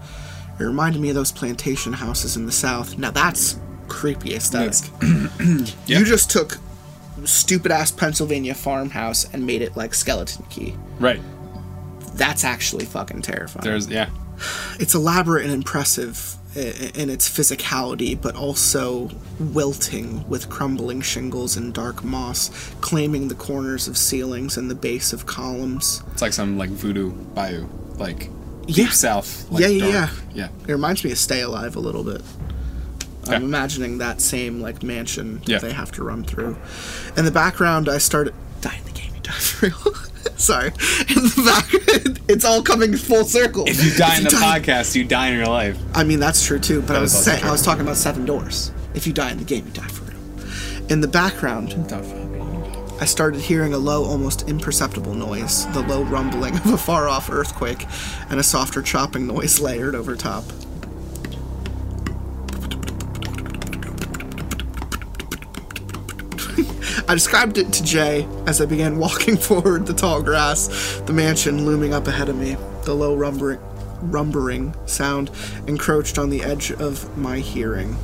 [0.59, 2.97] It reminded me of those plantation houses in the south.
[2.97, 4.75] Now that's creepy aesthetic.
[5.85, 5.99] Yeah.
[5.99, 6.57] You just took
[7.25, 10.75] stupid ass Pennsylvania farmhouse and made it like Skeleton Key.
[10.99, 11.19] Right.
[12.13, 13.63] That's actually fucking terrifying.
[13.63, 14.09] There's yeah.
[14.79, 19.09] It's elaborate and impressive in its physicality, but also
[19.39, 22.49] wilting with crumbling shingles and dark moss,
[22.81, 26.01] claiming the corners of ceilings and the base of columns.
[26.11, 27.67] It's like some like voodoo bayou,
[27.97, 28.29] like
[28.67, 28.85] Yeah.
[28.85, 29.49] deep south.
[29.51, 30.09] Like Yeah, yeah, yeah.
[30.33, 30.47] yeah.
[30.67, 32.21] It reminds me of Stay Alive a little bit.
[33.27, 35.59] I'm imagining that same like mansion Yeah.
[35.59, 36.57] they have to run through.
[37.15, 39.11] In the background, I started die in the game.
[39.13, 39.93] You die for real.
[40.37, 40.67] Sorry.
[40.67, 43.65] In the back, it's all coming full circle.
[43.67, 45.77] If you die in If the die- podcast, you die in your life.
[45.93, 46.81] I mean, that's true too.
[46.81, 48.71] But I was saying, I was talking about seven doors.
[48.93, 50.19] If you die in the game, you die for real.
[50.91, 51.73] In the background,
[53.01, 57.85] I started hearing a low, almost imperceptible noise, the low rumbling of a far-off earthquake,
[58.29, 60.43] and a softer chopping noise layered over top.
[67.09, 71.65] I described it to Jay as I began walking forward the tall grass, the mansion
[71.65, 72.55] looming up ahead of me.
[72.83, 73.57] The low rumbling,
[73.99, 75.31] rumbling sound
[75.65, 77.97] encroached on the edge of my hearing.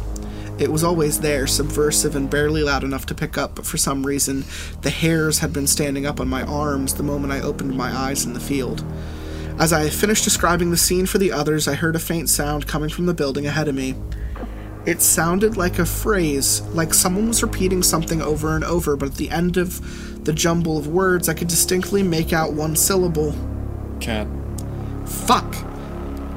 [0.58, 4.08] It was always there, subversive and barely loud enough to pick up, but for some
[4.08, 4.44] reason,
[4.82, 8.26] the hairs had been standing up on my arms the moment I opened my eyes
[8.26, 8.84] in the field.
[9.60, 12.90] As I finished describing the scene for the others, I heard a faint sound coming
[12.90, 13.94] from the building ahead of me.
[14.86, 19.16] It sounded like a phrase, like someone was repeating something over and over, but at
[19.16, 23.34] the end of the jumble of words, I could distinctly make out one syllable.
[24.00, 24.28] Cat.
[25.06, 25.56] Fuck!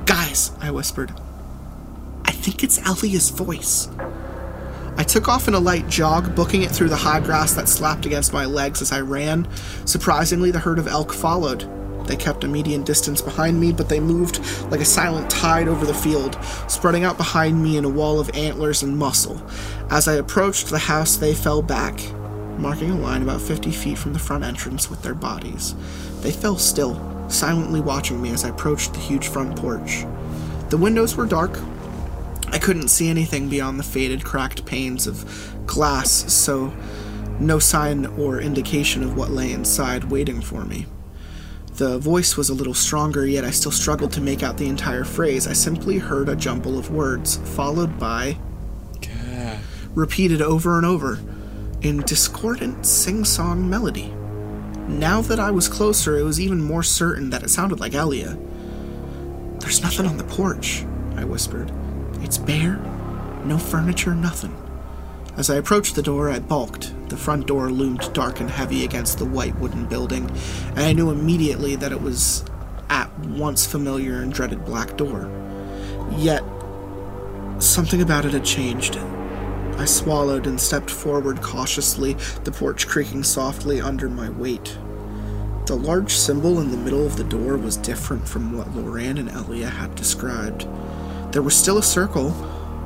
[0.06, 1.12] Guys, I whispered.
[2.24, 3.88] I think it's Elia's voice.
[4.96, 8.06] I took off in a light jog, booking it through the high grass that slapped
[8.06, 9.46] against my legs as I ran.
[9.84, 11.68] Surprisingly, the herd of elk followed.
[12.08, 14.40] They kept a median distance behind me, but they moved
[14.70, 18.30] like a silent tide over the field, spreading out behind me in a wall of
[18.34, 19.40] antlers and muscle.
[19.90, 22.00] As I approached the house, they fell back,
[22.56, 25.74] marking a line about 50 feet from the front entrance with their bodies.
[26.22, 26.98] They fell still,
[27.28, 30.06] silently watching me as I approached the huge front porch.
[30.70, 31.60] The windows were dark.
[32.48, 36.72] I couldn't see anything beyond the faded, cracked panes of glass, so
[37.38, 40.86] no sign or indication of what lay inside waiting for me.
[41.78, 45.04] The voice was a little stronger, yet I still struggled to make out the entire
[45.04, 45.46] phrase.
[45.46, 48.36] I simply heard a jumble of words, followed by
[49.94, 51.20] repeated over and over
[51.80, 54.12] in discordant sing song melody.
[54.88, 58.36] Now that I was closer, it was even more certain that it sounded like Elia.
[59.60, 60.84] There's nothing on the porch,
[61.14, 61.70] I whispered.
[62.22, 62.78] It's bare,
[63.44, 64.56] no furniture, nothing.
[65.38, 66.92] As I approached the door, I balked.
[67.10, 70.28] The front door loomed dark and heavy against the white wooden building,
[70.70, 72.44] and I knew immediately that it was
[72.90, 75.30] at once familiar and dreaded black door.
[76.16, 76.42] Yet,
[77.60, 78.96] something about it had changed.
[79.76, 84.76] I swallowed and stepped forward cautiously, the porch creaking softly under my weight.
[85.66, 89.30] The large symbol in the middle of the door was different from what Loran and
[89.30, 90.66] Elia had described.
[91.30, 92.34] There was still a circle,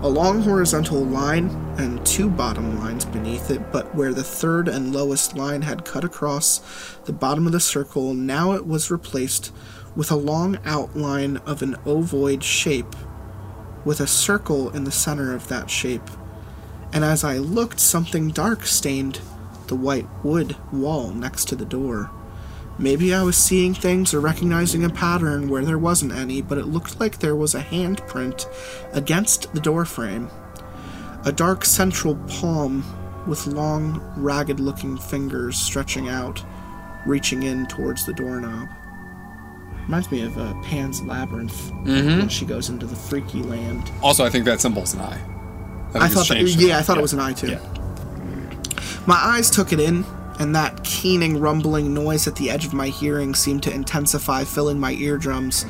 [0.03, 1.49] a long horizontal line,
[1.79, 6.03] and two bottom lines beneath it, but where the third and lowest line had cut
[6.03, 6.59] across
[7.05, 9.53] the bottom of the circle, now it was replaced
[9.95, 12.97] with a long outline of an ovoid shape,
[13.85, 16.11] with a circle in the center of that shape.
[16.93, 19.21] And as I looked, something dark stained
[19.69, 22.11] the white wood wall next to the door.
[22.83, 26.67] Maybe I was seeing things or recognizing a pattern where there wasn't any, but it
[26.67, 28.45] looked like there was a handprint
[28.93, 30.29] against the doorframe.
[31.25, 32.85] A dark central palm
[33.29, 36.45] with long, ragged looking fingers stretching out,
[37.07, 38.69] reaching in towards the doorknob.
[39.85, 43.93] Reminds me of uh, Pan's Labyrinth when she goes into the freaky land.
[44.03, 45.21] Also, I think that symbol's an eye.
[45.93, 46.99] think I thought, that, yeah, I thought eye.
[46.99, 47.51] it was an eye too.
[47.53, 47.61] Yeah.
[49.07, 50.05] My eyes took it in,
[50.39, 54.79] and that keening, rumbling noise at the edge of my hearing seemed to intensify, filling
[54.79, 55.67] my eardrums.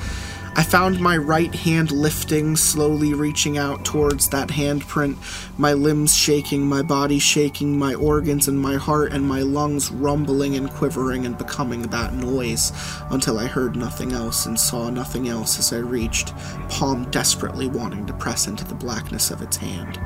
[0.55, 5.17] I found my right hand lifting, slowly reaching out towards that handprint,
[5.59, 10.55] my limbs shaking, my body shaking, my organs and my heart and my lungs rumbling
[10.57, 12.71] and quivering and becoming that noise
[13.09, 16.37] until I heard nothing else and saw nothing else as I reached,
[16.69, 19.99] palm desperately wanting to press into the blackness of its hand.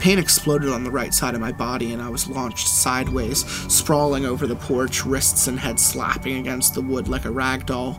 [0.00, 4.24] Pain exploded on the right side of my body, and I was launched sideways, sprawling
[4.24, 7.94] over the porch, wrists and head slapping against the wood like a rag doll.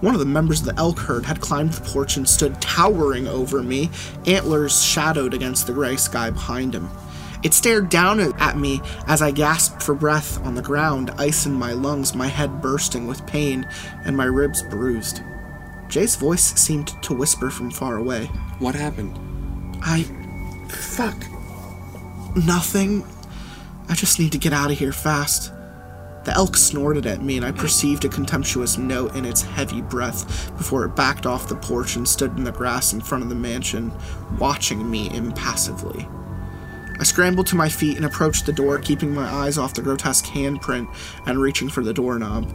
[0.00, 3.28] One of the members of the elk herd had climbed the porch and stood towering
[3.28, 3.90] over me,
[4.26, 6.88] antlers shadowed against the gray sky behind him.
[7.42, 11.52] It stared down at me as I gasped for breath on the ground, ice in
[11.52, 13.68] my lungs, my head bursting with pain,
[14.04, 15.22] and my ribs bruised.
[15.88, 18.26] Jay's voice seemed to whisper from far away.
[18.58, 19.18] What happened?
[19.82, 20.19] I.
[20.70, 21.26] Fuck.
[22.36, 23.04] Nothing.
[23.88, 25.52] I just need to get out of here fast.
[26.24, 30.54] The elk snorted at me, and I perceived a contemptuous note in its heavy breath
[30.56, 33.34] before it backed off the porch and stood in the grass in front of the
[33.34, 33.90] mansion,
[34.38, 36.06] watching me impassively.
[36.98, 40.26] I scrambled to my feet and approached the door, keeping my eyes off the grotesque
[40.26, 40.94] handprint
[41.24, 42.52] and reaching for the doorknob.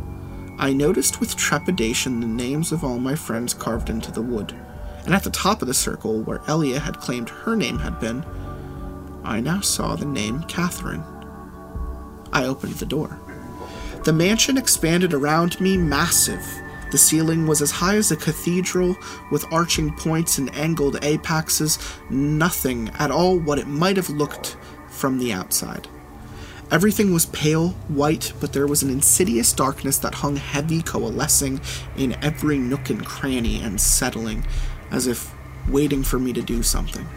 [0.60, 4.54] I noticed with trepidation the names of all my friends carved into the wood,
[5.06, 8.26] and at the top of the circle, where Elia had claimed her name had been,
[9.24, 11.04] I now saw the name Catherine.
[12.34, 13.20] I opened the door.
[14.04, 16.46] The mansion expanded around me, massive.
[16.92, 18.96] The ceiling was as high as a cathedral,
[19.32, 21.80] with arching points and angled apexes,
[22.10, 24.58] nothing at all what it might have looked
[24.88, 25.88] from the outside.
[26.72, 31.62] Everything was pale, white, but there was an insidious darkness that hung heavy, coalescing
[31.96, 34.46] in every nook and cranny and settling,
[34.96, 35.32] as if
[35.68, 37.08] waiting for me to do something.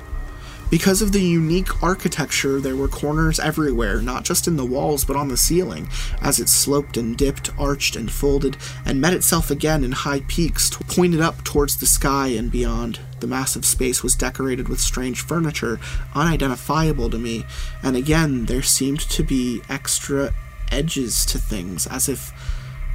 [0.71, 5.17] Because of the unique architecture, there were corners everywhere, not just in the walls, but
[5.17, 5.89] on the ceiling,
[6.21, 10.69] as it sloped and dipped, arched and folded, and met itself again in high peaks
[10.69, 13.01] t- pointed up towards the sky and beyond.
[13.21, 15.81] The massive space was decorated with strange furniture,
[16.15, 17.47] unidentifiable to me,
[17.83, 20.35] and again there seemed to be extra
[20.71, 22.31] edges to things, as if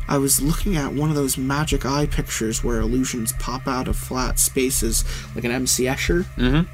[0.07, 3.95] I was looking at one of those magic eye pictures where illusions pop out of
[3.95, 5.03] flat spaces,
[5.35, 6.23] like an MC Escher.
[6.35, 6.69] Mm-hmm.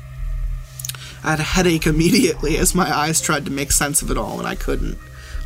[1.23, 4.39] I had a headache immediately as my eyes tried to make sense of it all,
[4.39, 4.97] and I couldn't,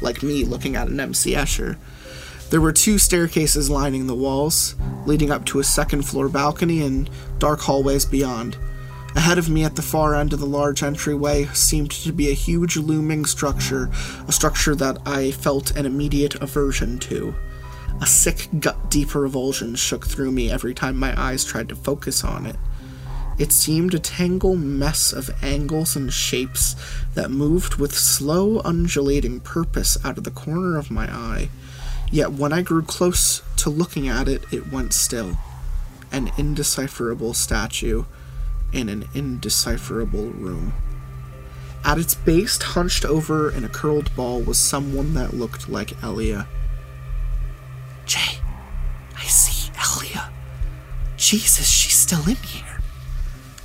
[0.02, 1.78] like me looking at an MC Escher.
[2.50, 7.10] There were two staircases lining the walls, leading up to a second floor balcony and
[7.40, 8.58] dark hallways beyond.
[9.16, 12.36] Ahead of me at the far end of the large entryway seemed to be a
[12.36, 13.90] huge looming structure,
[14.28, 17.36] a structure that I felt an immediate aversion to.
[18.02, 22.24] A sick, gut deep revulsion shook through me every time my eyes tried to focus
[22.24, 22.58] on it.
[23.38, 26.76] It seemed a tangled mess of angles and shapes
[27.16, 31.50] that moved with slow, undulating purpose out of the corner of my eye.
[32.12, 35.38] Yet when I grew close to looking at it, it went still.
[36.12, 38.04] An indecipherable statue,
[38.72, 40.74] in an indecipherable room.
[41.84, 46.48] At its base, hunched over in a curled ball, was someone that looked like Elia.
[48.06, 48.40] Jay,
[49.16, 50.30] I see Elia.
[51.18, 52.80] Jesus, she's still in here.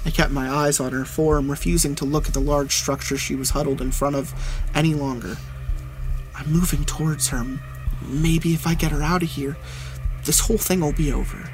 [0.05, 3.35] I kept my eyes on her form, refusing to look at the large structure she
[3.35, 4.33] was huddled in front of
[4.75, 5.37] any longer.
[6.35, 7.45] I'm moving towards her.
[8.07, 9.57] Maybe if I get her out of here,
[10.25, 11.51] this whole thing will be over.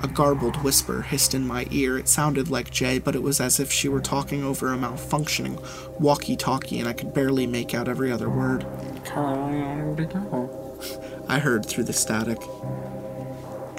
[0.00, 1.98] A garbled whisper hissed in my ear.
[1.98, 5.60] It sounded like Jay, but it was as if she were talking over a malfunctioning
[6.00, 8.64] walkie talkie, and I could barely make out every other word.
[11.28, 12.38] I heard through the static.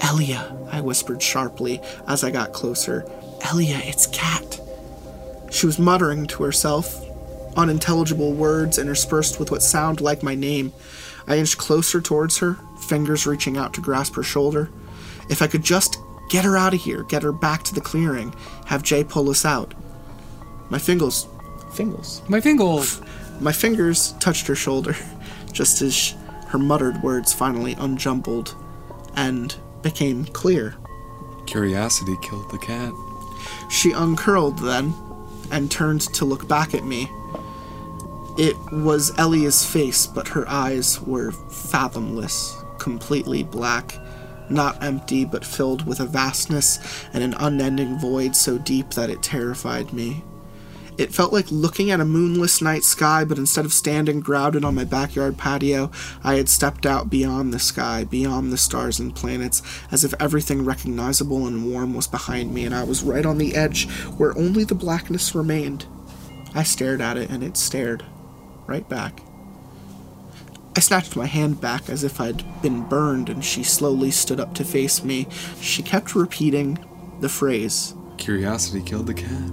[0.00, 3.04] Elia, I whispered sharply as I got closer.
[3.42, 4.60] Elia, it's Cat.
[5.50, 7.04] She was muttering to herself,
[7.56, 10.72] unintelligible words interspersed with what sounded like my name.
[11.26, 12.56] I inched closer towards her,
[12.88, 14.70] fingers reaching out to grasp her shoulder.
[15.28, 15.98] If I could just
[16.28, 18.34] get her out of here, get her back to the clearing,
[18.66, 19.74] have Jay pull us out.
[20.70, 21.26] My fingers,
[21.74, 23.00] fingers, My fingers.
[23.40, 24.94] my fingers touched her shoulder,
[25.52, 26.14] just as
[26.50, 28.54] her muttered words finally unjumbled
[29.14, 30.74] and became clear.
[31.46, 32.92] Curiosity killed the cat.
[33.70, 34.94] She uncurled then
[35.50, 37.08] and turned to look back at me.
[38.36, 43.96] It was Elia's face, but her eyes were fathomless, completely black,
[44.48, 46.78] not empty, but filled with a vastness
[47.12, 50.24] and an unending void so deep that it terrified me.
[51.00, 54.74] It felt like looking at a moonless night sky, but instead of standing grounded on
[54.74, 55.90] my backyard patio,
[56.22, 60.62] I had stepped out beyond the sky, beyond the stars and planets, as if everything
[60.62, 64.62] recognizable and warm was behind me, and I was right on the edge where only
[64.62, 65.86] the blackness remained.
[66.54, 68.04] I stared at it, and it stared
[68.66, 69.22] right back.
[70.76, 74.54] I snatched my hand back as if I'd been burned, and she slowly stood up
[74.56, 75.28] to face me.
[75.62, 76.78] She kept repeating
[77.20, 79.50] the phrase, Curiosity killed the cat.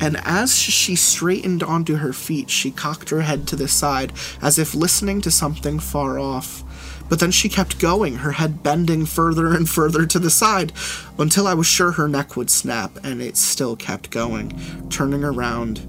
[0.00, 4.12] And as she straightened onto her feet, she cocked her head to the side
[4.42, 6.62] as if listening to something far off.
[7.08, 10.72] But then she kept going, her head bending further and further to the side
[11.18, 15.80] until I was sure her neck would snap, and it still kept going, turning around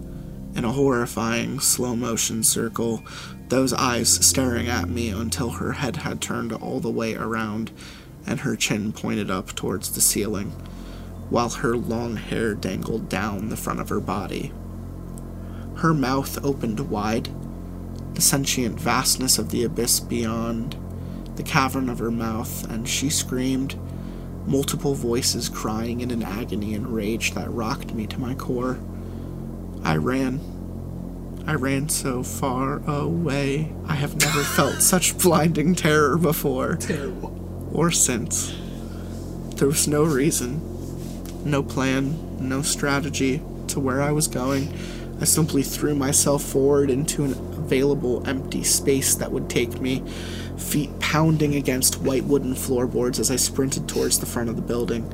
[0.56, 3.04] in a horrifying slow motion circle,
[3.50, 7.72] those eyes staring at me until her head had turned all the way around
[8.28, 10.52] and her chin pointed up towards the ceiling
[11.36, 14.54] while her long hair dangled down the front of her body.
[15.80, 17.28] Her mouth opened wide,
[18.14, 20.78] the sentient vastness of the abyss beyond,
[21.36, 23.78] the cavern of her mouth, and she screamed,
[24.48, 28.80] multiple voices crying in an agony and rage that rocked me to my core.
[29.84, 30.40] I ran.
[31.46, 33.76] I ran so far away.
[33.86, 36.80] I have never felt such blinding terror before.
[37.74, 38.56] Or since.
[39.58, 40.75] There was no reason,
[41.46, 44.74] no plan, no strategy to where I was going.
[45.22, 50.04] I simply threw myself forward into an available empty space that would take me,
[50.58, 55.10] feet pounding against white wooden floorboards as I sprinted towards the front of the building.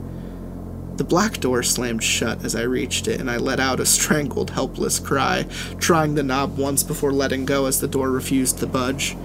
[0.98, 4.52] The black door slammed shut as I reached it, and I let out a strangled,
[4.52, 5.46] helpless cry,
[5.80, 9.16] trying the knob once before letting go as the door refused to budge.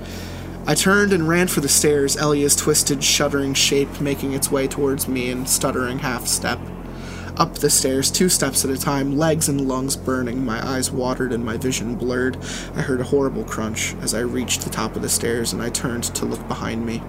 [0.66, 5.06] I turned and ran for the stairs, Elia's twisted, shuddering shape making its way towards
[5.06, 6.58] me in stuttering half step.
[7.38, 11.34] Up the stairs, two steps at a time, legs and lungs burning, my eyes watered
[11.34, 12.38] and my vision blurred.
[12.74, 15.68] I heard a horrible crunch as I reached the top of the stairs and I
[15.68, 17.02] turned to look behind me.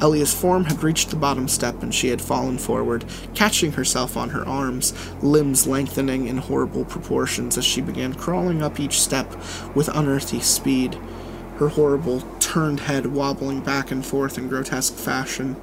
[0.00, 3.04] Elia's form had reached the bottom step and she had fallen forward,
[3.34, 8.78] catching herself on her arms, limbs lengthening in horrible proportions as she began crawling up
[8.78, 9.28] each step
[9.74, 10.96] with unearthly speed
[11.60, 15.54] her horrible, turned head wobbling back and forth in grotesque fashion.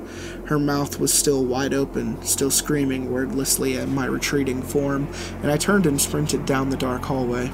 [0.46, 5.08] Her mouth was still wide open, still screaming wordlessly at my retreating form,
[5.42, 7.52] and I turned and sprinted down the dark hallway.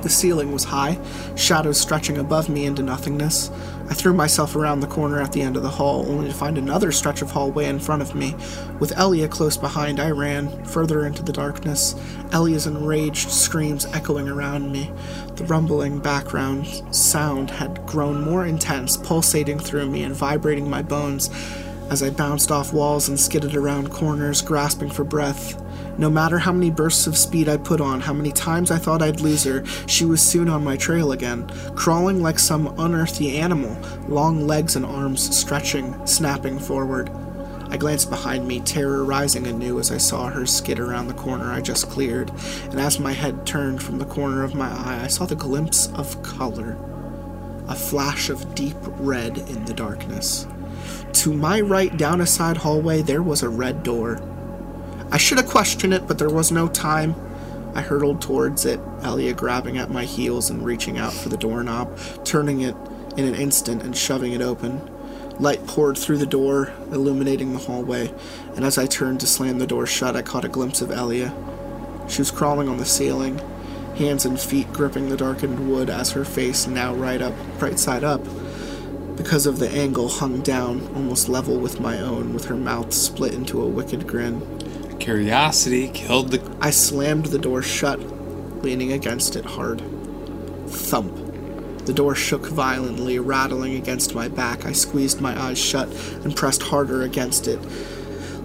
[0.00, 0.98] The ceiling was high,
[1.36, 3.50] shadows stretching above me into nothingness.
[3.90, 6.58] I threw myself around the corner at the end of the hall, only to find
[6.58, 8.34] another stretch of hallway in front of me.
[8.78, 11.94] With Elia close behind, I ran further into the darkness,
[12.30, 14.92] Elia's enraged screams echoing around me.
[15.36, 21.30] The rumbling background sound had grown more intense, pulsating through me and vibrating my bones
[21.90, 25.62] as I bounced off walls and skidded around corners, grasping for breath.
[25.98, 29.02] No matter how many bursts of speed I put on, how many times I thought
[29.02, 33.76] I'd lose her, she was soon on my trail again, crawling like some unearthly animal,
[34.06, 37.10] long legs and arms stretching, snapping forward.
[37.68, 41.50] I glanced behind me, terror rising anew as I saw her skid around the corner
[41.50, 42.30] I just cleared,
[42.70, 45.88] and as my head turned from the corner of my eye, I saw the glimpse
[45.94, 46.78] of color.
[47.66, 50.46] A flash of deep red in the darkness.
[51.14, 54.22] To my right, down a side hallway, there was a red door.
[55.10, 57.14] I should have questioned it, but there was no time.
[57.74, 61.98] I hurtled towards it, Elia grabbing at my heels and reaching out for the doorknob,
[62.24, 62.74] turning it
[63.16, 64.80] in an instant and shoving it open.
[65.40, 68.12] Light poured through the door, illuminating the hallway,
[68.56, 71.32] and as I turned to slam the door shut, I caught a glimpse of Elia.
[72.08, 73.40] She was crawling on the ceiling,
[73.96, 78.04] hands and feet gripping the darkened wood as her face, now right up, right side
[78.04, 78.24] up,
[79.16, 83.34] because of the angle, hung down, almost level with my own, with her mouth split
[83.34, 84.57] into a wicked grin.
[84.98, 86.56] Curiosity killed the.
[86.60, 88.00] I slammed the door shut,
[88.62, 89.80] leaning against it hard.
[90.66, 91.86] Thump.
[91.86, 94.66] The door shook violently, rattling against my back.
[94.66, 95.88] I squeezed my eyes shut
[96.24, 97.58] and pressed harder against it,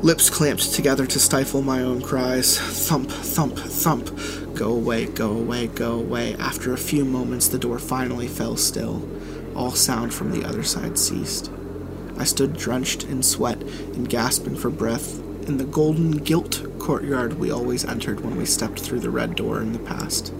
[0.03, 2.57] lips clamped together to stifle my own cries.
[2.57, 4.11] Thump, thump, thump.
[4.53, 6.35] Go away, go away, go away.
[6.35, 9.07] After a few moments, the door finally fell still.
[9.55, 11.51] All sound from the other side ceased.
[12.17, 17.51] I stood drenched in sweat and gasping for breath in the golden gilt courtyard we
[17.51, 20.33] always entered when we stepped through the red door in the past.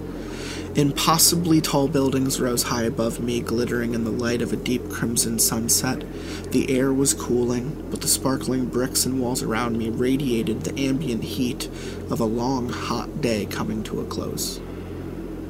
[0.74, 5.38] Impossibly tall buildings rose high above me, glittering in the light of a deep crimson
[5.38, 6.02] sunset.
[6.50, 11.22] The air was cooling, but the sparkling bricks and walls around me radiated the ambient
[11.22, 11.66] heat
[12.10, 14.60] of a long, hot day coming to a close.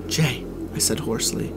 [0.09, 0.45] Jay,
[0.75, 1.55] I said hoarsely.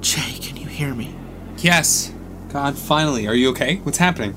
[0.00, 1.12] Jay, can you hear me?
[1.58, 2.12] Yes.
[2.50, 3.26] God, finally.
[3.26, 3.76] Are you okay?
[3.78, 4.34] What's happening?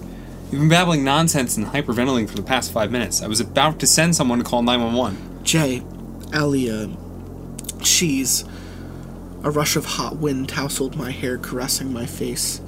[0.56, 3.22] You've been babbling nonsense and hyperventilating for the past five minutes.
[3.22, 5.44] I was about to send someone to call 911.
[5.44, 5.84] Jay,
[6.32, 8.46] Elia, um, she's.
[9.44, 12.62] A rush of hot wind tousled my hair, caressing my face.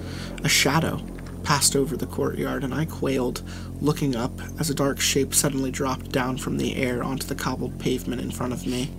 [0.43, 1.01] A shadow
[1.43, 3.41] passed over the courtyard, and I quailed,
[3.79, 7.79] looking up as a dark shape suddenly dropped down from the air onto the cobbled
[7.79, 8.91] pavement in front of me.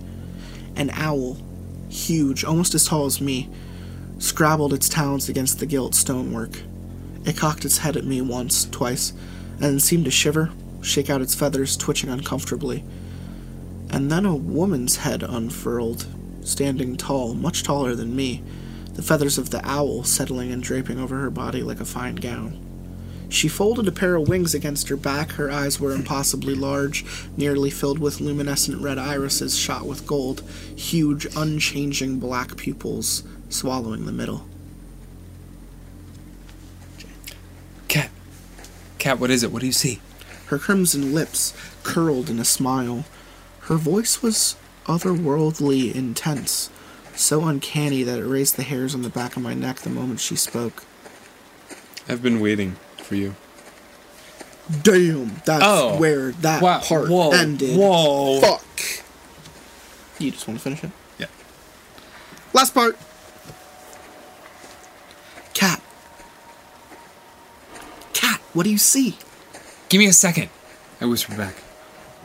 [0.75, 1.37] An owl,
[1.89, 3.51] huge, almost as tall as me,
[4.17, 6.57] scrabbled its talons against the gilt stonework.
[7.25, 9.13] It cocked its head at me once, twice,
[9.59, 10.51] and seemed to shiver,
[10.81, 12.83] shake out its feathers, twitching uncomfortably.
[13.89, 16.07] And then a woman's head unfurled,
[16.41, 18.43] standing tall, much taller than me,
[18.93, 22.59] the feathers of the owl settling and draping over her body like a fine gown.
[23.29, 25.33] She folded a pair of wings against her back.
[25.33, 27.05] Her eyes were impossibly large,
[27.37, 30.41] nearly filled with luminescent red irises shot with gold,
[30.75, 34.45] huge, unchanging black pupils swallowing the middle.
[37.87, 38.09] Cat.
[38.99, 39.51] Cat, what is it?
[39.51, 40.01] What do you see?
[40.47, 41.53] Her crimson lips
[41.83, 43.05] curled in a smile.
[43.61, 44.55] Her voice was
[44.85, 46.69] otherworldly intense,
[47.15, 50.19] so uncanny that it raised the hairs on the back of my neck the moment
[50.19, 50.83] she spoke.
[52.07, 53.35] I've been waiting for you.
[54.83, 55.97] Damn, that's Oh.
[55.97, 57.77] where that Wow, part whoa, ended.
[57.77, 58.39] whoa.
[58.41, 58.81] Fuck.
[60.19, 60.91] You just want to finish it?
[61.17, 61.27] Yeah.
[62.53, 62.97] Last part.
[65.53, 65.81] Cat.
[68.13, 69.17] Cat, what do you see?
[69.89, 70.49] Give me a second,
[71.01, 71.55] I whispered back.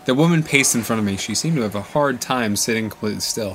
[0.06, 1.16] The woman paced in front of me.
[1.16, 3.54] She seemed to have a hard time sitting completely still.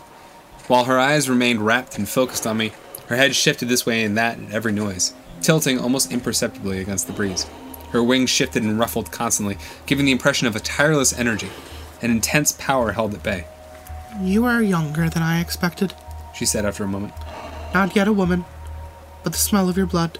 [0.67, 2.71] While her eyes remained rapt and focused on me,
[3.07, 7.13] her head shifted this way and that at every noise, tilting almost imperceptibly against the
[7.13, 7.45] breeze.
[7.91, 11.49] Her wings shifted and ruffled constantly, giving the impression of a tireless energy.
[12.01, 13.45] An intense power held at bay,
[14.21, 15.93] You are younger than I expected.
[16.35, 17.13] she said after a moment.
[17.73, 18.45] Not yet a woman,
[19.23, 20.17] but the smell of your blood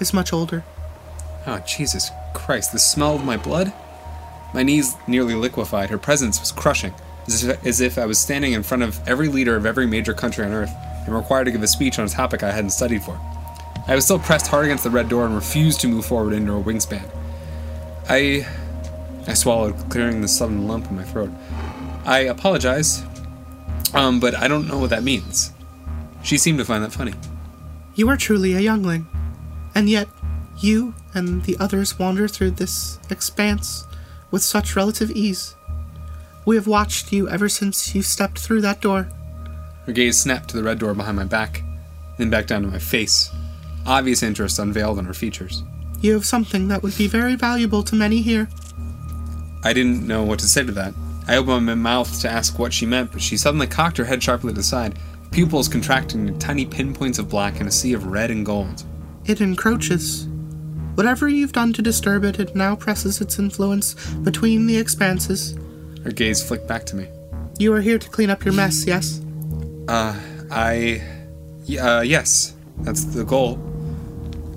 [0.00, 0.64] is much older.
[1.46, 3.72] Oh, Jesus Christ, the smell of my blood?
[4.54, 5.90] My knees nearly liquefied.
[5.90, 6.94] Her presence was crushing,
[7.26, 10.14] as if, as if I was standing in front of every leader of every major
[10.14, 10.72] country on earth
[11.04, 13.20] and required to give a speech on a topic I hadn't studied for.
[13.86, 16.52] I was still pressed hard against the red door and refused to move forward into
[16.52, 17.06] her wingspan.
[18.08, 18.46] I.
[19.26, 21.30] I swallowed, clearing the sudden lump in my throat.
[22.04, 23.02] I apologize,
[23.94, 25.50] um, but I don't know what that means.
[26.22, 27.14] She seemed to find that funny.
[27.94, 29.06] You are truly a youngling,
[29.74, 30.08] and yet
[30.58, 33.84] you and the others wander through this expanse
[34.30, 35.54] with such relative ease.
[36.44, 39.08] We have watched you ever since you stepped through that door.
[39.86, 41.62] Her gaze snapped to the red door behind my back,
[42.18, 43.30] then back down to my face.
[43.86, 45.62] Obvious interest unveiled on her features.
[46.00, 48.48] You have something that would be very valuable to many here.
[49.62, 50.94] I didn't know what to say to that.
[51.26, 54.22] I opened my mouth to ask what she meant, but she suddenly cocked her head
[54.22, 54.98] sharply to the side,
[55.30, 58.84] pupils contracting to tiny pinpoints of black in a sea of red and gold.
[59.24, 60.28] It encroaches.
[60.94, 65.58] Whatever you've done to disturb it, it now presses its influence between the expanses.
[66.04, 67.08] Her gaze flicked back to me.
[67.58, 69.20] You are here to clean up your mess, yes?
[69.88, 70.18] Uh,
[70.50, 71.02] I.
[71.80, 73.58] Uh, yes, that's the goal.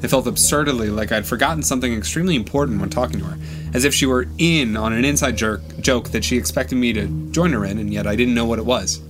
[0.02, 3.38] It felt absurdly like I'd forgotten something extremely important when talking to her,
[3.74, 7.08] as if she were in on an inside jerk, joke that she expected me to
[7.32, 9.02] join her in, and yet I didn't know what it was.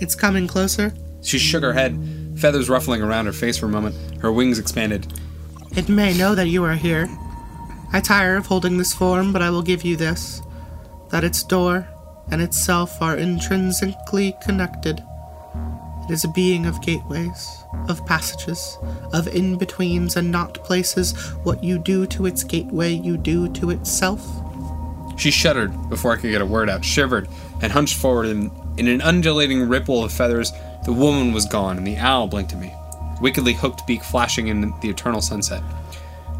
[0.00, 0.92] It's coming closer.
[1.22, 1.98] She shook her head,
[2.36, 3.96] feathers ruffling around her face for a moment.
[4.20, 5.10] Her wings expanded.
[5.76, 7.08] It may know that you are here.
[7.92, 10.40] I tire of holding this form, but I will give you this.
[11.10, 11.86] that its door
[12.30, 15.00] and itself are intrinsically connected.
[16.08, 18.78] It is a being of gateways, of passages,
[19.12, 21.12] of in betweens and not places.
[21.44, 24.26] What you do to its gateway, you do to itself.
[25.16, 27.28] She shuddered before I could get a word out, shivered,
[27.62, 30.52] and hunched forward in, in an undulating ripple of feathers.
[30.84, 32.74] The woman was gone, and the owl blinked at me,
[33.20, 35.62] wickedly hooked beak flashing in the eternal sunset.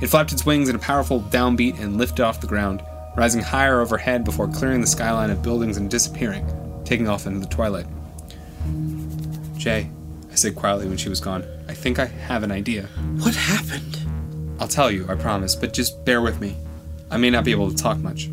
[0.01, 2.83] It flapped its wings in a powerful downbeat and lifted off the ground,
[3.17, 6.47] rising higher overhead before clearing the skyline of buildings and disappearing,
[6.85, 7.87] taking off into the twilight.
[9.57, 9.89] Jay,
[10.31, 12.83] I said quietly when she was gone, I think I have an idea.
[13.19, 13.99] What happened?
[14.59, 16.57] I'll tell you, I promise, but just bear with me.
[17.11, 18.29] I may not be able to talk much.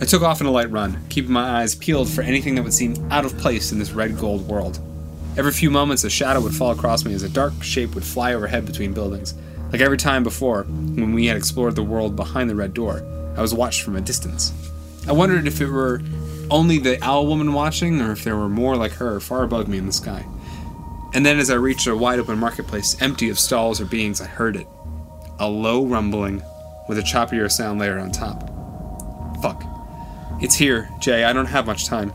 [0.00, 2.74] I took off in a light run, keeping my eyes peeled for anything that would
[2.74, 4.80] seem out of place in this red gold world.
[5.38, 8.34] Every few moments, a shadow would fall across me as a dark shape would fly
[8.34, 9.34] overhead between buildings.
[9.70, 13.06] Like every time before, when we had explored the world behind the red door,
[13.36, 14.52] I was watched from a distance.
[15.06, 16.02] I wondered if it were
[16.50, 19.78] only the owl woman watching, or if there were more like her far above me
[19.78, 20.26] in the sky.
[21.14, 24.26] And then, as I reached a wide open marketplace, empty of stalls or beings, I
[24.26, 24.66] heard it.
[25.38, 26.42] A low rumbling,
[26.88, 28.50] with a choppier sound layered on top.
[29.40, 29.62] Fuck.
[30.42, 31.22] It's here, Jay.
[31.22, 32.12] I don't have much time.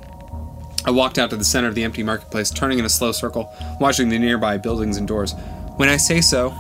[0.86, 3.54] I walked out to the center of the empty marketplace, turning in a slow circle,
[3.80, 5.34] watching the nearby buildings and doors.
[5.78, 6.54] When I say so,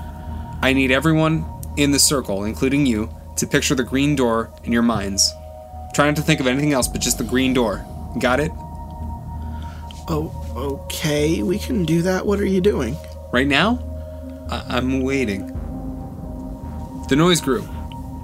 [0.61, 1.45] I need everyone
[1.77, 5.33] in the circle, including you, to picture the green door in your minds.
[5.93, 7.85] Try not to think of anything else but just the green door.
[8.19, 8.51] Got it?
[10.07, 12.25] Oh, okay, we can do that.
[12.25, 12.95] What are you doing?
[13.31, 13.79] Right now?
[14.49, 15.47] I- I'm waiting.
[17.09, 17.67] The noise grew.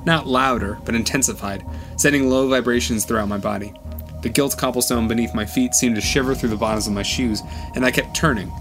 [0.05, 1.63] Not louder, but intensified,
[1.97, 3.73] sending low vibrations throughout my body.
[4.21, 7.41] The gilt cobblestone beneath my feet seemed to shiver through the bottoms of my shoes,
[7.75, 8.51] and I kept turning,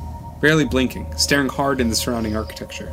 [0.41, 2.93] barely blinking, staring hard in the surrounding architecture.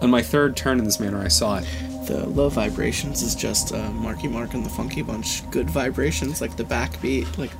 [0.00, 1.66] On my third turn in this manner, I saw it.
[2.06, 5.48] The low vibrations is just uh, Marky Mark and the Funky Bunch.
[5.50, 7.50] Good vibrations, like the backbeat, like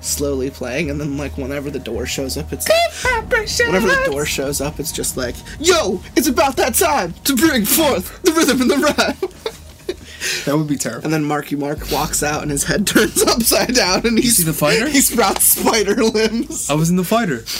[0.00, 3.66] slowly playing, and then like whenever the door shows up, it's like, vibration!
[3.66, 7.64] whenever the door shows up, it's just like, "Yo, it's about that time to bring
[7.64, 9.30] forth the rhythm and the rhyme."
[10.44, 11.04] That would be terrible.
[11.04, 14.44] And then Marky Mark walks out, and his head turns upside down, and he's see
[14.44, 14.88] the fighter?
[14.88, 16.68] He sprouts spider limbs.
[16.68, 17.44] I was in the fighter.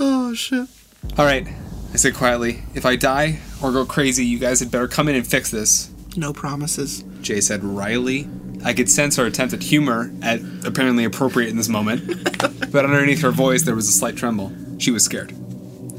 [0.00, 0.68] Oh shit!
[1.16, 1.46] All right,
[1.92, 2.62] I said quietly.
[2.74, 5.90] If I die or go crazy, you guys had better come in and fix this.
[6.16, 7.02] No promises.
[7.20, 8.28] Jay said wryly.
[8.64, 12.28] I could sense her attempt at humor, at apparently appropriate in this moment,
[12.72, 14.52] but underneath her voice there was a slight tremble.
[14.78, 15.30] She was scared.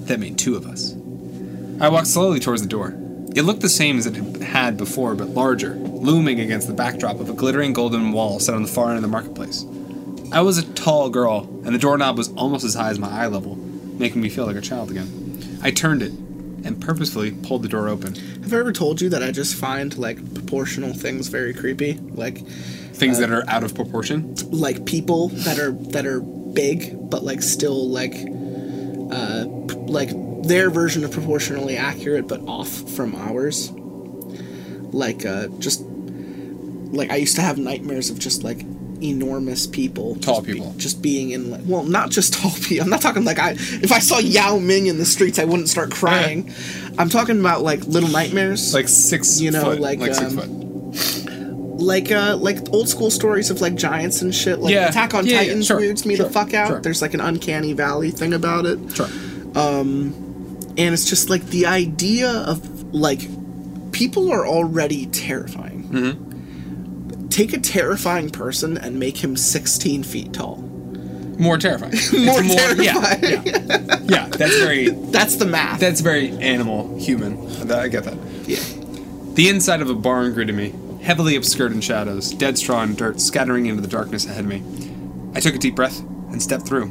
[0.08, 0.94] That made two of us.
[1.82, 2.92] I walked slowly towards the door.
[3.36, 7.30] It looked the same as it had before, but larger, looming against the backdrop of
[7.30, 9.66] a glittering golden wall set on the far end of the marketplace.
[10.32, 13.28] I was a tall girl, and the doorknob was almost as high as my eye
[13.28, 15.60] level, making me feel like a child again.
[15.62, 18.16] I turned it, and purposefully pulled the door open.
[18.16, 21.94] Have I ever told you that I just find like proportional things very creepy?
[21.94, 24.36] Like Things that are out of proportion.
[24.52, 30.10] like people that are that are big but like still like uh p- like
[30.44, 33.72] their version of proportionally accurate but off from ours.
[34.92, 35.82] Like uh just
[36.92, 38.66] like I used to have nightmares of just like
[39.02, 40.74] enormous people Tall just be- people.
[40.78, 43.94] just being in like well not just tall people i'm not talking like i if
[43.94, 46.54] i saw yao ming in the streets i wouldn't start crying
[46.98, 49.80] i'm talking about like little nightmares Like six You know, foot.
[49.80, 51.80] like, like six um, foot.
[51.82, 54.90] like uh like old school stories of like giants and shit like Yeah.
[54.90, 56.82] attack on Yeah, yeah, titans sure, weirds me sure, the fuck out sure.
[56.82, 59.08] there's like an uncanny valley thing about it Sure.
[60.80, 63.22] And it's just like the idea of like
[63.92, 67.28] people are already terrifying Mm-hmm.
[67.30, 70.58] take a terrifying person and make him 16 feet tall
[71.40, 71.94] More terrifying.
[72.26, 72.84] More It's terrifying.
[72.84, 73.98] Yeah, yeah.
[74.04, 77.48] yeah, that's very that's the math that's very animal human.
[77.72, 78.18] I get that.
[78.46, 78.60] yeah
[79.36, 83.20] The inside of a barn greeted me, heavily obscured in shadows, dead straw and dirt
[83.22, 84.62] scattering into the darkness ahead of me.
[85.34, 86.00] I took a deep breath
[86.32, 86.88] and stepped through.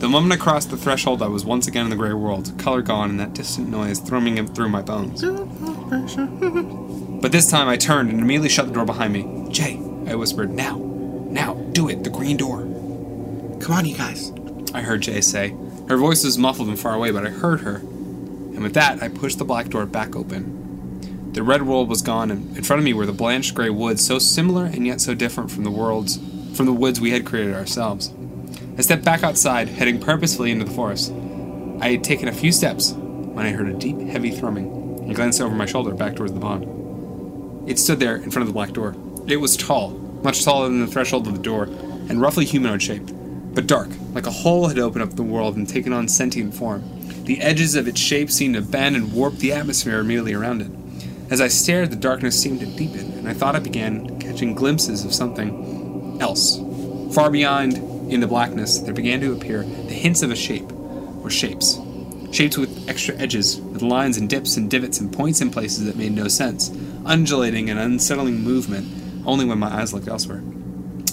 [0.00, 2.80] The moment I crossed the threshold, I was once again in the gray world, color
[2.80, 5.22] gone, and that distant noise thrumming in through my bones.
[7.20, 9.46] But this time I turned and immediately shut the door behind me.
[9.50, 12.60] Jay, I whispered, now, now, do it, the green door.
[13.60, 14.32] come on you guys
[14.72, 15.54] I heard Jay say.
[15.86, 17.76] Her voice was muffled and far away, but I heard her.
[17.76, 21.32] And with that, I pushed the black door back open.
[21.34, 24.02] The red world was gone, and in front of me were the blanched gray woods,
[24.02, 26.18] so similar and yet so different from the worlds,
[26.54, 28.14] from the woods we had created ourselves.
[28.78, 31.12] I stepped back outside, heading purposefully into the forest.
[31.80, 34.68] I had taken a few steps when I heard a deep, heavy thrumming,
[35.00, 37.68] and glanced over my shoulder back towards the pond.
[37.68, 38.94] It stood there in front of the black door.
[39.26, 39.90] It was tall,
[40.22, 43.12] much taller than the threshold of the door, and roughly humanoid shaped,
[43.54, 46.82] but dark, like a hole had opened up the world and taken on sentient form.
[47.24, 50.70] The edges of its shape seemed to bend and warp the atmosphere immediately around it.
[51.30, 55.04] As I stared, the darkness seemed to deepen, and I thought I began catching glimpses
[55.04, 56.60] of something else.
[57.14, 57.76] Far beyond,
[58.10, 60.70] in the blackness, there began to appear the hints of a shape,
[61.22, 61.78] or shapes.
[62.32, 65.96] Shapes with extra edges, with lines and dips and divots and points in places that
[65.96, 66.70] made no sense,
[67.04, 68.86] undulating and unsettling movement
[69.26, 70.42] only when my eyes looked elsewhere.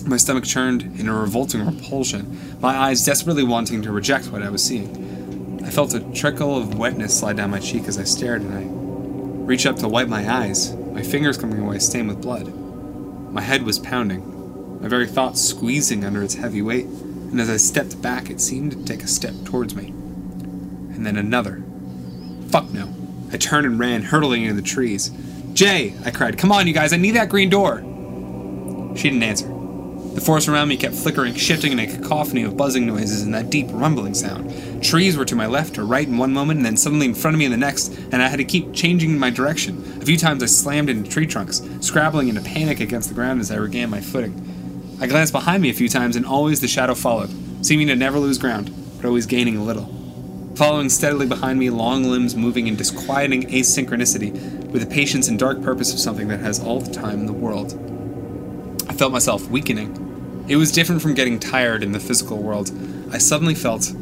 [0.05, 4.49] My stomach churned in a revolting repulsion, my eyes desperately wanting to reject what I
[4.49, 5.61] was seeing.
[5.65, 9.43] I felt a trickle of wetness slide down my cheek as I stared, and I
[9.45, 12.53] reached up to wipe my eyes, my fingers coming away stained with blood.
[13.33, 14.36] My head was pounding,
[14.81, 18.71] my very thoughts squeezing under its heavy weight, and as I stepped back, it seemed
[18.71, 19.87] to take a step towards me.
[19.87, 21.63] And then another.
[22.49, 22.93] Fuck no.
[23.31, 25.11] I turned and ran, hurtling into the trees.
[25.53, 27.79] Jay, I cried, come on, you guys, I need that green door.
[28.95, 29.47] She didn't answer.
[30.17, 33.51] The forest around me kept flickering, shifting in a cacophony of buzzing noises and that
[33.51, 34.83] deep rumbling sound.
[34.83, 37.35] Trees were to my left or right in one moment, and then suddenly in front
[37.35, 39.77] of me in the next, and I had to keep changing my direction.
[40.01, 43.41] A few times I slammed into tree trunks, scrabbling in a panic against the ground
[43.41, 44.46] as I regained my footing.
[44.99, 47.29] I glanced behind me a few times, and always the shadow followed,
[47.61, 49.93] seeming to never lose ground, but always gaining a little.
[50.55, 54.31] Following steadily behind me, long limbs moving in disquieting asynchronicity,
[54.71, 57.33] with the patience and dark purpose of something that has all the time in the
[57.33, 57.73] world.
[58.89, 60.45] I felt myself weakening.
[60.47, 62.71] It was different from getting tired in the physical world.
[63.11, 63.93] I suddenly felt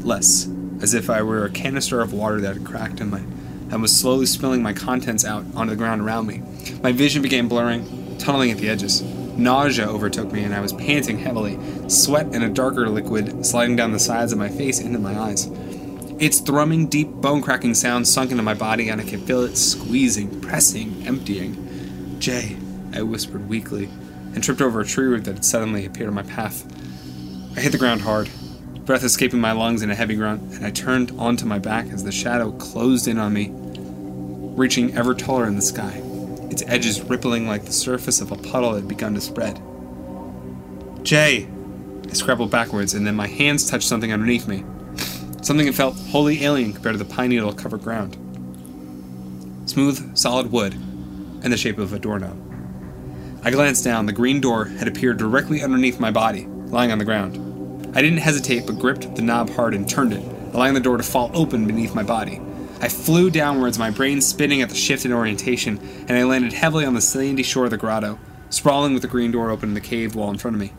[0.00, 0.48] less,
[0.80, 3.22] as if I were a canister of water that had cracked in my
[3.70, 6.42] and was slowly spilling my contents out onto the ground around me.
[6.82, 9.02] My vision began blurring, tunneling at the edges.
[9.38, 11.58] Nausea overtook me, and I was panting heavily,
[11.88, 15.46] sweat and a darker liquid sliding down the sides of my face into my eyes.
[16.18, 19.56] Its thrumming, deep, bone cracking sound sunk into my body, and I could feel it
[19.56, 22.18] squeezing, pressing, emptying.
[22.18, 22.56] Jay,
[22.92, 23.88] I whispered weakly,
[24.34, 26.66] and tripped over a tree root that had suddenly appeared on my path.
[27.56, 28.28] I hit the ground hard,
[28.84, 32.02] breath escaping my lungs in a heavy grunt, and I turned onto my back as
[32.02, 33.52] the shadow closed in on me,
[34.56, 36.02] reaching ever taller in the sky,
[36.60, 39.62] its edges rippling like the surface of a puddle that had begun to spread.
[41.04, 41.48] Jay!
[42.08, 44.64] I scrabbled backwards, and then my hands touched something underneath me.
[45.40, 48.16] Something that felt wholly alien compared to the pine needle covered ground.
[49.66, 52.36] Smooth, solid wood, and the shape of a doorknob.
[53.44, 54.06] I glanced down.
[54.06, 57.36] The green door had appeared directly underneath my body, lying on the ground.
[57.96, 61.04] I didn't hesitate, but gripped the knob hard and turned it, allowing the door to
[61.04, 62.40] fall open beneath my body.
[62.80, 65.78] I flew downwards, my brain spinning at the shift in orientation,
[66.08, 68.18] and I landed heavily on the sandy shore of the grotto,
[68.50, 70.72] sprawling with the green door open in the cave wall in front of me.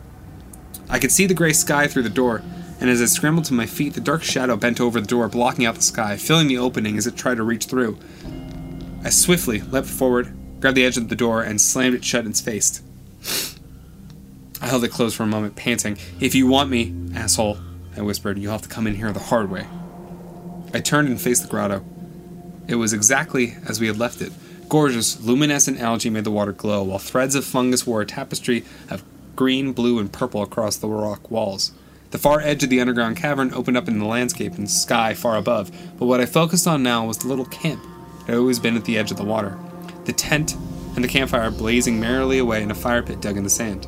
[0.88, 2.42] I could see the gray sky through the door,
[2.80, 5.66] and as I scrambled to my feet, the dark shadow bent over the door, blocking
[5.66, 7.98] out the sky, filling the opening as it tried to reach through.
[9.04, 12.30] I swiftly leapt forward, grabbed the edge of the door, and slammed it shut in
[12.30, 12.82] its face.
[14.62, 15.98] I held it closed for a moment, panting.
[16.18, 17.58] If you want me, asshole,
[17.96, 19.66] I whispered, you'll have to come in here the hard way.
[20.72, 21.84] I turned and faced the grotto.
[22.68, 24.32] It was exactly as we had left it.
[24.68, 29.02] Gorgeous, luminescent algae made the water glow, while threads of fungus wore a tapestry of
[29.34, 31.72] green, blue, and purple across the rock walls.
[32.12, 35.36] The far edge of the underground cavern opened up into the landscape and sky far
[35.36, 37.82] above, but what I focused on now was the little camp
[38.20, 39.58] that had always been at the edge of the water.
[40.04, 40.54] The tent
[40.94, 43.86] and the campfire blazing merrily away in a fire pit dug in the sand.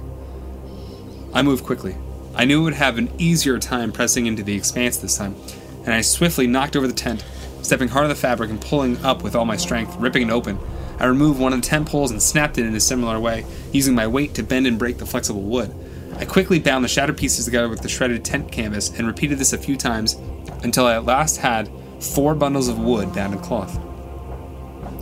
[1.32, 1.96] I moved quickly.
[2.34, 5.36] I knew it would have an easier time pressing into the expanse this time,
[5.84, 7.24] and I swiftly knocked over the tent,
[7.62, 10.58] stepping hard on the fabric and pulling up with all my strength, ripping it open.
[10.98, 13.94] I removed one of the tent poles and snapped it in a similar way, using
[13.94, 15.74] my weight to bend and break the flexible wood.
[16.18, 19.52] I quickly bound the shattered pieces together with the shredded tent canvas and repeated this
[19.52, 20.14] a few times
[20.62, 23.78] until I at last had four bundles of wood bound in cloth.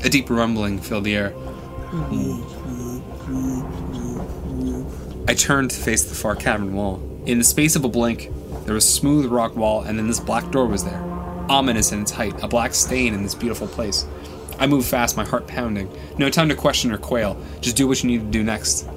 [0.04, 1.34] A deep rumbling filled the air.
[5.28, 7.02] I turned to face the far cavern wall.
[7.26, 8.30] In the space of a blink,
[8.70, 11.02] there was a smooth rock wall, and then this black door was there,
[11.48, 14.06] ominous in its height, a black stain in this beautiful place.
[14.60, 15.90] I moved fast, my heart pounding.
[16.18, 17.36] No time to question or quail.
[17.60, 18.88] Just do what you need to do next.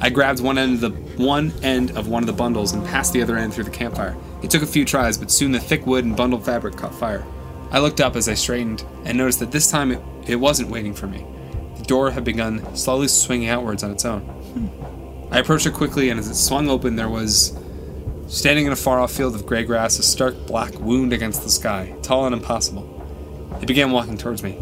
[0.00, 3.12] I grabbed one end of the one end of one of the bundles and passed
[3.12, 4.16] the other end through the campfire.
[4.42, 7.26] It took a few tries, but soon the thick wood and bundled fabric caught fire.
[7.70, 10.94] I looked up as I straightened and noticed that this time it, it wasn't waiting
[10.94, 11.26] for me.
[11.76, 15.28] The door had begun slowly swinging outwards on its own.
[15.30, 17.54] I approached it quickly, and as it swung open, there was,
[18.28, 21.48] standing in a far off field of gray grass, a stark black wound against the
[21.48, 22.94] sky, tall and impossible.
[23.62, 24.58] It began walking towards me.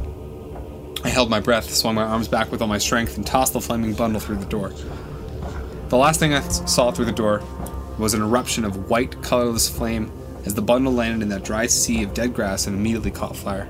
[1.02, 3.60] I held my breath, swung my arms back with all my strength, and tossed the
[3.60, 4.72] flaming bundle through the door.
[5.88, 7.42] The last thing I saw through the door
[7.98, 10.12] was an eruption of white, colorless flame
[10.44, 13.68] as the bundle landed in that dry sea of dead grass and immediately caught fire.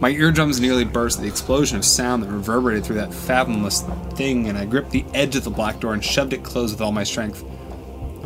[0.00, 3.82] My eardrums nearly burst at the explosion of sound that reverberated through that fathomless
[4.14, 6.80] thing, and I gripped the edge of the black door and shoved it closed with
[6.80, 7.44] all my strength.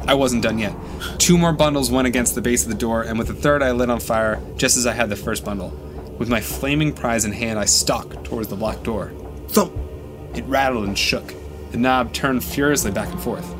[0.06, 0.74] I wasn't done yet.
[1.18, 3.70] Two more bundles went against the base of the door, and with the third I
[3.72, 5.70] lit on fire just as I had the first bundle.
[6.18, 9.12] With my flaming prize in hand, I stalked towards the black door.
[9.48, 9.72] Thump.
[10.34, 11.34] It rattled and shook.
[11.70, 13.54] The knob turned furiously back and forth.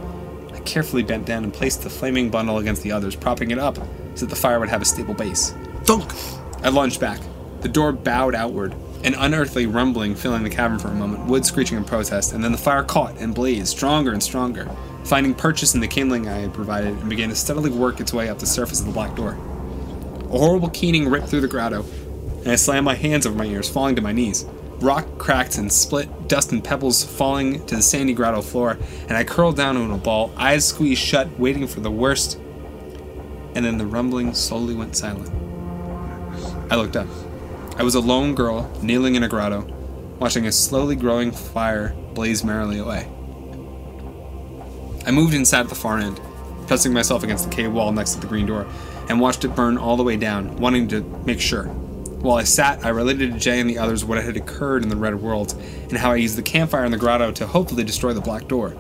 [0.53, 3.77] I carefully bent down and placed the flaming bundle against the others, propping it up
[4.15, 5.55] so that the fire would have a stable base.
[5.85, 6.13] Thunk.
[6.63, 7.21] I lunged back.
[7.61, 11.79] The door bowed outward, an unearthly rumbling filling the cavern for a moment, wood screeching
[11.79, 14.69] in protest, and then the fire caught and blazed stronger and stronger,
[15.05, 18.29] finding purchase in the kindling I had provided, and began to steadily work its way
[18.29, 19.33] up the surface of the black door.
[20.31, 21.85] A horrible keening ripped through the grotto,
[22.41, 24.45] and I slammed my hands over my ears, falling to my knees.
[24.81, 28.79] Rock cracked and split, dust and pebbles falling to the sandy grotto floor,
[29.09, 32.39] and I curled down in a ball, eyes squeezed shut, waiting for the worst.
[33.55, 35.31] And then the rumbling slowly went silent.
[36.71, 37.09] I looked up.
[37.77, 39.67] I was a lone girl kneeling in a grotto,
[40.19, 43.09] watching a slowly growing fire blaze merrily away.
[45.07, 46.21] I moved and sat at the far end,
[46.67, 48.67] pressing myself against the cave wall next to the green door,
[49.09, 51.65] and watched it burn all the way down, wanting to make sure.
[51.65, 54.97] While I sat, I related to Jay and the others what had occurred in the
[54.97, 55.55] Red World,
[55.89, 58.77] and how I used the campfire in the grotto to hopefully destroy the black door.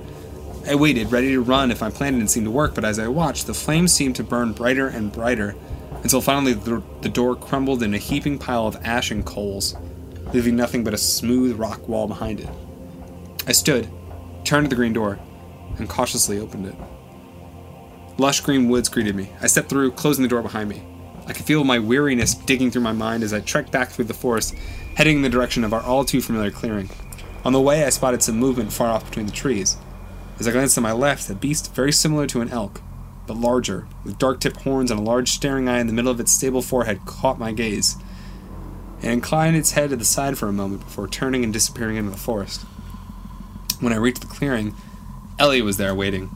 [0.69, 3.09] I waited, ready to run if my plan didn't seem to work, but as I
[3.09, 5.57] watched, the flames seemed to burn brighter and brighter,
[6.03, 9.75] until finally the, the door crumbled in a heaping pile of ash and coals,
[10.35, 12.49] leaving nothing but a smooth rock wall behind it.
[13.47, 13.89] I stood,
[14.45, 15.19] turned to the green door,
[15.81, 16.74] and cautiously opened it.
[18.19, 19.31] Lush green woods greeted me.
[19.40, 20.82] I stepped through, closing the door behind me.
[21.27, 24.15] I could feel my weariness digging through my mind as I trekked back through the
[24.15, 24.55] forest,
[24.94, 26.90] heading in the direction of our all too familiar clearing.
[27.44, 29.77] On the way, I spotted some movement far off between the trees.
[30.39, 32.82] As I glanced to my left, a beast very similar to an elk,
[33.27, 36.20] but larger, with dark tipped horns and a large staring eye in the middle of
[36.20, 37.97] its stable forehead, caught my gaze.
[39.02, 42.11] It inclined its head to the side for a moment before turning and disappearing into
[42.11, 42.62] the forest.
[43.81, 44.74] When I reached the clearing,
[45.41, 46.31] Ellie was there waiting.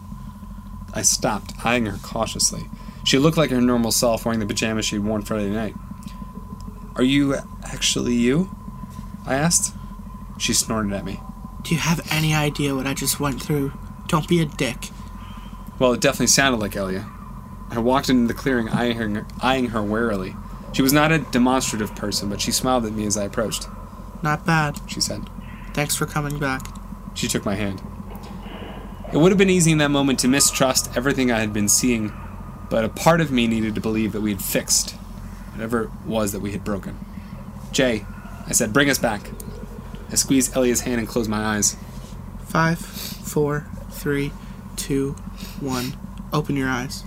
[0.94, 2.70] I stopped, eyeing her cautiously.
[3.05, 5.74] She looked like her normal self, wearing the pajamas she'd worn Friday night.
[6.97, 8.56] Are you actually you?
[9.26, 9.74] I asked.
[10.39, 11.20] She snorted at me.
[11.62, 13.74] Do you have any idea what I just went through?
[14.09, 14.89] Don't be a dick.
[15.78, 17.06] Well, it definitely sounded like Elia.
[17.70, 20.35] I walked into the clearing, eyeing her, eyeing her warily.
[20.72, 23.68] She was not a demonstrative person, but she smiled at me as I approached.
[24.22, 24.81] Not bad.
[24.86, 25.28] She said.
[25.74, 26.66] Thanks for coming back.
[27.12, 27.82] She took my hand.
[29.14, 32.12] It would have been easy in that moment to mistrust everything I had been seeing,
[32.68, 34.96] but a part of me needed to believe that we had fixed
[35.52, 36.98] whatever it was that we had broken.
[37.70, 38.04] Jay,
[38.48, 39.30] I said, bring us back.
[40.10, 41.76] I squeezed Elia's hand and closed my eyes.
[42.48, 44.32] Five, four, three,
[44.74, 45.12] two,
[45.60, 45.96] one.
[46.32, 47.04] Open your eyes.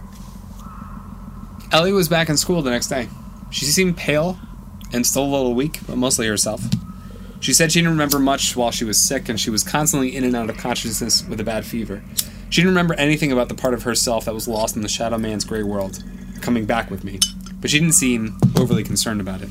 [1.74, 3.10] Ellie was back in school the next day.
[3.52, 4.40] She seemed pale
[4.94, 6.64] and still a little weak, but mostly herself.
[7.40, 10.24] She said she didn't remember much while she was sick, and she was constantly in
[10.24, 12.04] and out of consciousness with a bad fever.
[12.50, 15.18] She didn't remember anything about the part of herself that was lost in the Shadow
[15.18, 16.04] Man's gray world,
[16.42, 17.20] coming back with me,
[17.62, 19.50] but she didn't seem overly concerned about it.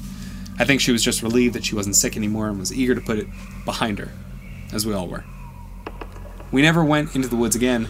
[0.58, 3.00] I think she was just relieved that she wasn't sick anymore and was eager to
[3.00, 3.26] put it
[3.64, 4.10] behind her,
[4.72, 5.24] as we all were.
[6.50, 7.88] We never went into the woods again,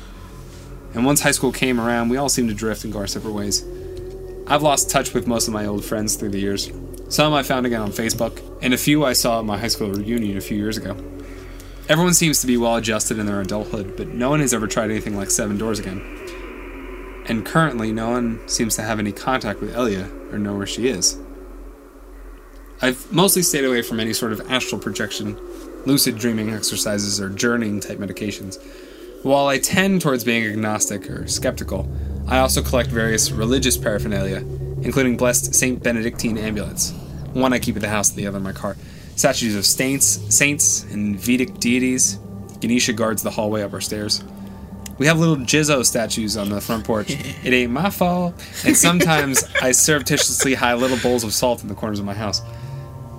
[0.92, 3.32] and once high school came around, we all seemed to drift and go our separate
[3.32, 3.64] ways.
[4.48, 6.70] I've lost touch with most of my old friends through the years.
[7.08, 9.92] Some I found again on Facebook, and a few I saw at my high school
[9.92, 10.96] reunion a few years ago.
[11.88, 14.90] Everyone seems to be well adjusted in their adulthood, but no one has ever tried
[14.90, 16.00] anything like Seven Doors again.
[17.28, 20.88] And currently, no one seems to have any contact with Elia or know where she
[20.88, 21.16] is.
[22.82, 25.38] I've mostly stayed away from any sort of astral projection,
[25.84, 28.60] lucid dreaming exercises, or journeying type medications.
[29.22, 31.88] While I tend towards being agnostic or skeptical,
[32.26, 34.38] I also collect various religious paraphernalia,
[34.82, 36.92] including blessed Saint Benedictine amulets.
[37.36, 38.76] One I keep at the house, the other in my car.
[39.14, 42.18] Statues of saints, saints, and Vedic deities.
[42.60, 44.24] Ganesha guards the hallway up our stairs.
[44.96, 47.10] We have little Jizo statues on the front porch.
[47.10, 48.42] it ain't my fault.
[48.64, 52.40] And sometimes I surreptitiously hide little bowls of salt in the corners of my house.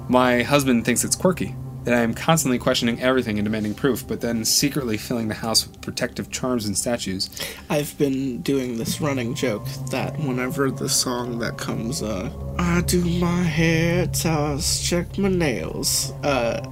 [0.09, 1.55] My husband thinks it's quirky
[1.87, 5.65] that I am constantly questioning everything and demanding proof, but then secretly filling the house
[5.65, 7.29] with protective charms and statues.
[7.69, 13.05] I've been doing this running joke that whenever the song that comes, uh, I do
[13.05, 16.69] my hair toss, check my nails, uh,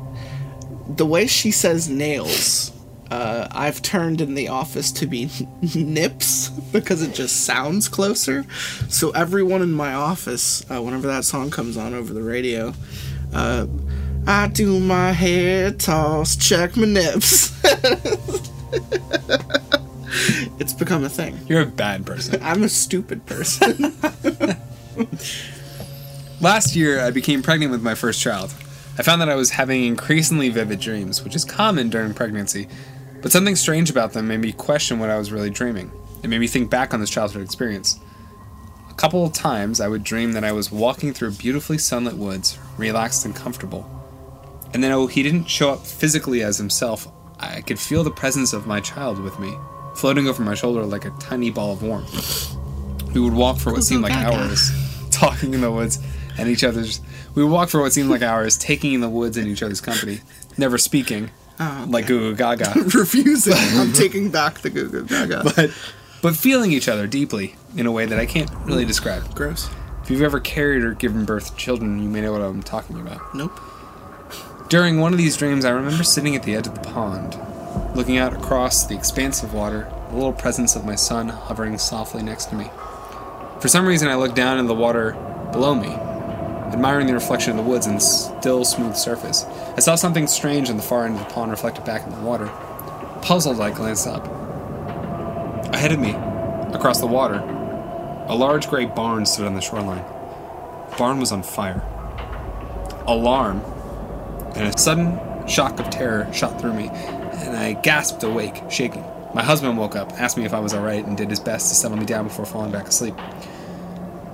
[0.98, 2.74] the way she says nails,
[3.10, 5.30] uh, I've turned in the office to be
[5.76, 8.46] nips because it just sounds closer.
[8.90, 12.74] So everyone in my office, uh, whenever that song comes on over the radio,
[13.34, 13.68] uh,
[14.28, 17.52] I do my hair toss, check my nips.
[20.60, 21.38] it's become a thing.
[21.48, 22.42] You're a bad person.
[22.44, 23.94] I'm a stupid person.
[26.42, 28.52] Last year, I became pregnant with my first child.
[28.98, 32.68] I found that I was having increasingly vivid dreams, which is common during pregnancy,
[33.22, 35.92] but something strange about them made me question what I was really dreaming.
[36.24, 38.00] It made me think back on this childhood experience.
[38.90, 42.58] A couple of times, I would dream that I was walking through beautifully sunlit woods,
[42.78, 43.95] relaxed and comfortable.
[44.76, 47.08] And then, oh, he didn't show up physically as himself.
[47.40, 49.56] I could feel the presence of my child with me,
[49.96, 52.54] floating over my shoulder like a tiny ball of warmth.
[53.14, 54.72] We would walk for what seemed like hours,
[55.12, 56.00] talking in the woods
[56.38, 57.00] and each other's.
[57.36, 59.80] We would walk for what seemed like hours, taking in the woods in each other's
[59.80, 60.20] company,
[60.58, 63.54] never speaking, oh, like Goo Goo Gaga, Refusing.
[63.58, 65.44] I'm taking back the Goo Goo Gaga.
[65.56, 65.72] but
[66.22, 69.34] but feeling each other deeply in a way that I can't really describe.
[69.34, 69.70] Gross.
[70.04, 73.00] If you've ever carried or given birth to children, you may know what I'm talking
[73.00, 73.34] about.
[73.34, 73.58] Nope.
[74.76, 77.40] During one of these dreams, I remember sitting at the edge of the pond,
[77.96, 82.22] looking out across the expanse of water, the little presence of my son hovering softly
[82.22, 82.70] next to me.
[83.62, 85.14] For some reason, I looked down into the water
[85.54, 89.46] below me, admiring the reflection of the woods and the still smooth surface.
[89.78, 92.20] I saw something strange in the far end of the pond reflected back in the
[92.20, 92.48] water.
[93.22, 94.28] Puzzled, I glanced up.
[95.74, 96.16] Ahead of me,
[96.76, 97.38] across the water,
[98.28, 100.04] a large gray barn stood on the shoreline.
[100.90, 101.82] The barn was on fire.
[103.08, 103.62] Alarm
[104.56, 109.04] and a sudden shock of terror shot through me, and I gasped awake, shaking.
[109.34, 111.76] My husband woke up, asked me if I was alright, and did his best to
[111.76, 113.16] settle me down before falling back asleep.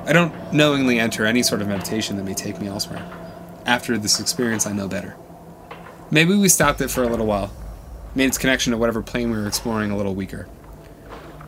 [0.06, 3.04] I don't knowingly enter any sort of meditation that may take me elsewhere.
[3.66, 5.16] After this experience, I know better.
[6.10, 7.52] Maybe we stopped it for a little while,
[8.16, 10.48] made its connection to whatever plane we were exploring a little weaker.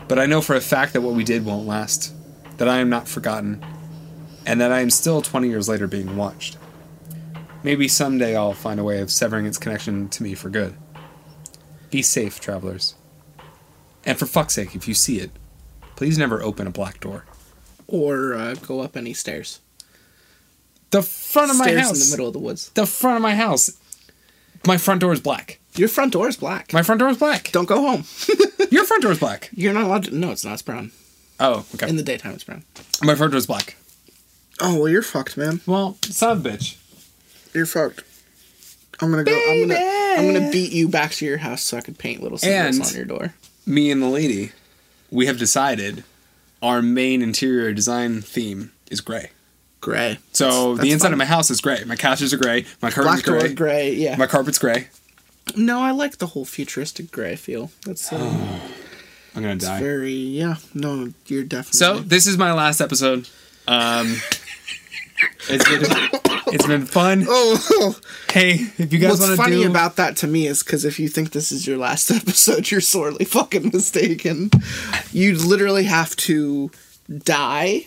[0.08, 2.14] But I know for a fact that what we did won't last,
[2.58, 3.64] that I am not forgotten,
[4.46, 6.58] and that I am still 20 years later being watched.
[7.64, 10.76] Maybe someday I'll find a way of severing its connection to me for good.
[11.90, 12.96] Be safe, travelers.
[14.06, 15.32] And for fuck's sake, if you see it,
[15.96, 17.26] please never open a black door.
[17.88, 19.62] Or uh, go up any stairs.
[20.90, 21.94] The front of my house.
[21.94, 22.70] in the middle of the woods.
[22.72, 23.72] The front of my house.
[24.68, 25.60] My front door is black.
[25.76, 26.74] Your front door is black.
[26.74, 27.52] My front door is black.
[27.52, 28.04] Don't go home.
[28.72, 29.50] Your front door is black.
[29.54, 30.16] You're not allowed to.
[30.16, 30.54] No, it's not.
[30.54, 30.92] It's brown.
[31.40, 31.90] Oh, okay.
[31.90, 32.64] In the daytime, it's brown.
[33.02, 33.76] my front door is black.
[34.60, 35.62] Oh well, you're fucked, man.
[35.66, 36.78] Well, son of a bitch.
[37.54, 38.04] You're fucked.
[39.02, 39.32] I'm gonna go.
[39.50, 39.80] I'm gonna.
[39.80, 42.86] I'm gonna beat you back to your house so I can paint little symbols And-
[42.88, 43.34] on your door.
[43.66, 44.52] Me and the lady,
[45.10, 46.04] we have decided
[46.62, 49.32] our main interior design theme is gray.
[49.82, 50.20] Gray.
[50.34, 51.84] So That's- the that's inside of my house is gray.
[51.86, 52.66] My couches are gray.
[52.82, 53.54] My curtains door, gray.
[53.54, 53.94] gray.
[53.96, 54.16] Yeah.
[54.18, 54.88] My carpet's gray.
[55.56, 57.72] no, I like the whole futuristic gray feel.
[57.86, 58.60] That's uh,
[59.36, 59.80] I'm gonna die.
[59.80, 60.14] very.
[60.14, 60.56] Yeah.
[60.74, 61.78] No, you're definitely.
[61.78, 63.28] So this is my last episode.
[63.68, 64.18] Um,
[65.50, 67.26] it's been it's been fun.
[67.30, 67.96] Oh,
[68.32, 70.86] Hey, if you guys what's want to funny do about that to me is because
[70.86, 74.50] if you think this is your last episode, you're sorely fucking mistaken.
[75.12, 76.72] You'd literally have to
[77.10, 77.86] die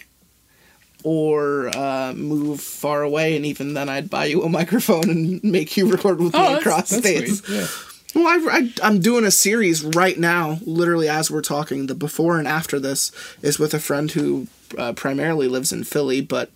[1.05, 5.77] or uh, move far away, and even then, I'd buy you a microphone and make
[5.77, 7.39] you record with me Oh, that's- across that's states.
[7.41, 7.59] sweet.
[7.59, 7.67] Yeah.
[8.15, 11.87] Well, I, I, I'm doing a series right now, literally as we're talking.
[11.87, 14.47] The before and after this is with a friend who
[14.79, 16.51] uh, primarily lives in Philly, but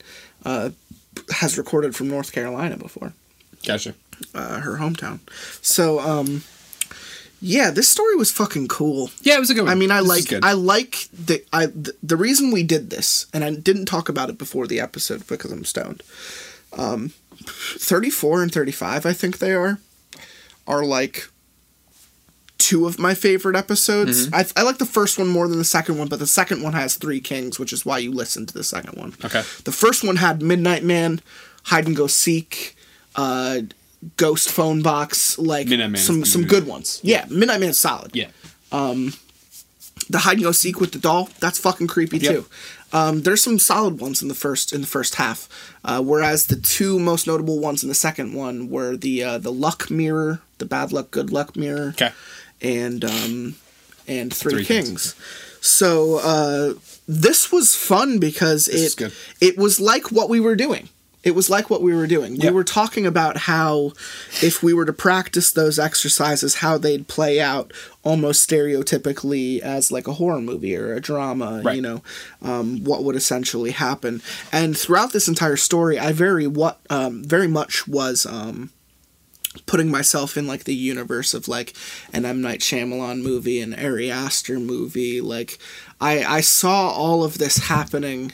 [0.44, 0.70] uh,
[1.32, 3.12] has recorded from North Carolina before
[3.66, 3.94] Gotcha.
[4.34, 5.20] uh, her hometown.
[5.62, 6.42] So, um,
[7.42, 9.10] yeah, this story was fucking cool.
[9.22, 9.72] Yeah, it was a good one.
[9.72, 10.44] I mean, I This like.
[10.44, 14.28] I like the I the, the reason we did this, and I didn't talk about
[14.28, 16.02] it before the episode because I'm stoned.
[16.76, 17.12] Um,
[17.46, 19.78] thirty four and thirty five, I think they are,
[20.66, 21.30] are like
[22.60, 24.26] two of my favorite episodes.
[24.28, 24.34] Mm-hmm.
[24.34, 26.74] I, I like the first one more than the second one, but the second one
[26.74, 29.14] has three kings, which is why you listen to the second one.
[29.24, 29.42] Okay.
[29.64, 31.20] The first one had Midnight Man,
[31.64, 32.76] Hide and Go Seek,
[33.16, 33.60] uh,
[34.16, 37.00] Ghost Phone Box, like Midnight Man some some good ones.
[37.02, 38.14] Yeah, Midnight Man's solid.
[38.14, 38.28] Yeah.
[38.72, 39.14] Um,
[40.08, 42.32] The Hide and Go Seek with the doll, that's fucking creepy Yep.
[42.34, 42.46] too.
[42.92, 45.48] Um, there's some solid ones in the first in the first half,
[45.84, 49.52] uh, whereas the two most notable ones in the second one were the uh, the
[49.52, 52.10] Luck Mirror, the Bad Luck Good Luck Mirror, Okay.
[52.62, 53.56] And um,
[54.06, 54.88] and Three, Three Kings.
[54.88, 55.14] Kings.
[55.60, 56.74] So uh,
[57.06, 60.88] this was fun because is it it was like what we were doing.
[61.22, 62.36] It was like what we were doing.
[62.36, 62.46] Yeah.
[62.46, 63.92] We were talking about how
[64.40, 67.72] if we were to practice those exercises, how they'd play out
[68.02, 71.60] almost stereotypically as like a horror movie or a drama.
[71.62, 71.76] Right.
[71.76, 72.02] You know,
[72.40, 74.22] um, what would essentially happen.
[74.50, 78.24] And throughout this entire story, I very what um, very much was.
[78.24, 78.70] Um,
[79.66, 81.74] putting myself in like the universe of like
[82.12, 82.40] an M.
[82.40, 85.20] Night Shyamalan movie, an Ari Aster movie.
[85.20, 85.58] Like
[86.00, 88.32] I I saw all of this happening,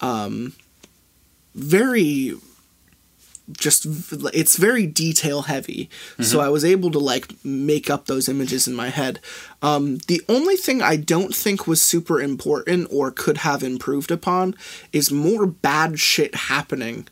[0.00, 0.52] um,
[1.54, 2.34] very
[3.50, 3.84] just
[4.32, 5.90] it's very detail heavy.
[6.20, 9.18] So i was able to like make up those images in my head.
[9.62, 14.54] Um, the only thing i don't think was super important or could have improved upon
[14.92, 17.08] is more bad shit happening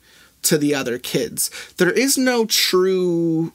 [0.48, 3.52] to the other kids there is no true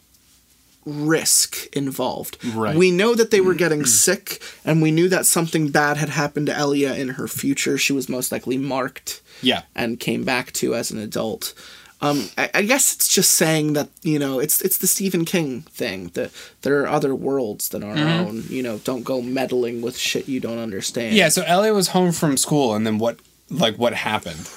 [0.85, 2.75] risk involved Right.
[2.75, 6.47] we know that they were getting sick and we knew that something bad had happened
[6.47, 9.61] to Elia in her future she was most likely marked Yeah.
[9.75, 11.53] and came back to as an adult.
[12.01, 15.61] Um, I, I guess it's just saying that you know it's it's the Stephen King
[15.71, 16.31] thing that
[16.63, 18.27] there are other worlds than our Mm-hmm.
[18.27, 18.43] own.
[18.49, 21.15] You know, don't go meddling with shit you don't understand.
[21.15, 23.19] Yeah, so Ellie was home from school, and then what?
[23.49, 24.49] Like, what happened?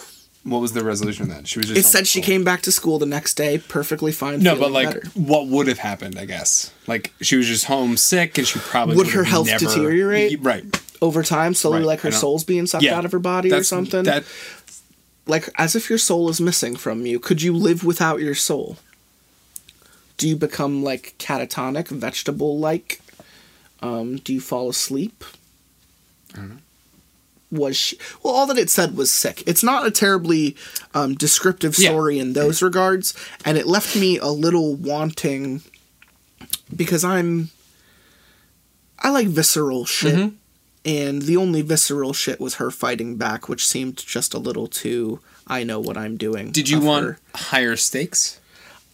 [0.47, 1.49] What was the resolution of that?
[1.49, 1.79] She was just.
[1.79, 4.41] It said she came back to school the next day, perfectly fine.
[4.41, 5.09] No, but like, better.
[5.15, 6.19] what would have happened?
[6.19, 9.49] I guess like she was just home sick, and she probably Would would her health
[9.49, 10.39] never- deteriorate?
[10.41, 10.65] Right.
[11.03, 12.97] over time, slowly, Right, like her soul's being sucked Yeah.
[12.97, 14.05] out of her body or something.
[14.05, 14.25] That
[15.27, 17.19] like as if your soul is missing from you.
[17.19, 18.79] Could you live without your soul?
[20.17, 23.01] Do you become like catatonic, vegetable like?
[23.83, 25.23] Um, do you fall asleep?
[26.33, 26.57] I don't know.
[27.57, 29.43] Was she, well, all that it said was sick.
[29.47, 30.57] It's not a terribly
[30.95, 31.91] um, descriptive Yeah.
[31.91, 33.15] story in those regards,
[33.45, 35.63] and it left me a little wanting
[36.75, 37.51] because I'm
[38.99, 40.33] I like visceral shit, Mhm.
[40.85, 45.21] and the only visceral shit was her fighting back, which seemed just a little too.
[45.47, 46.51] I know what I'm doing.
[46.51, 47.19] did you want her.
[47.35, 48.39] higher stakes?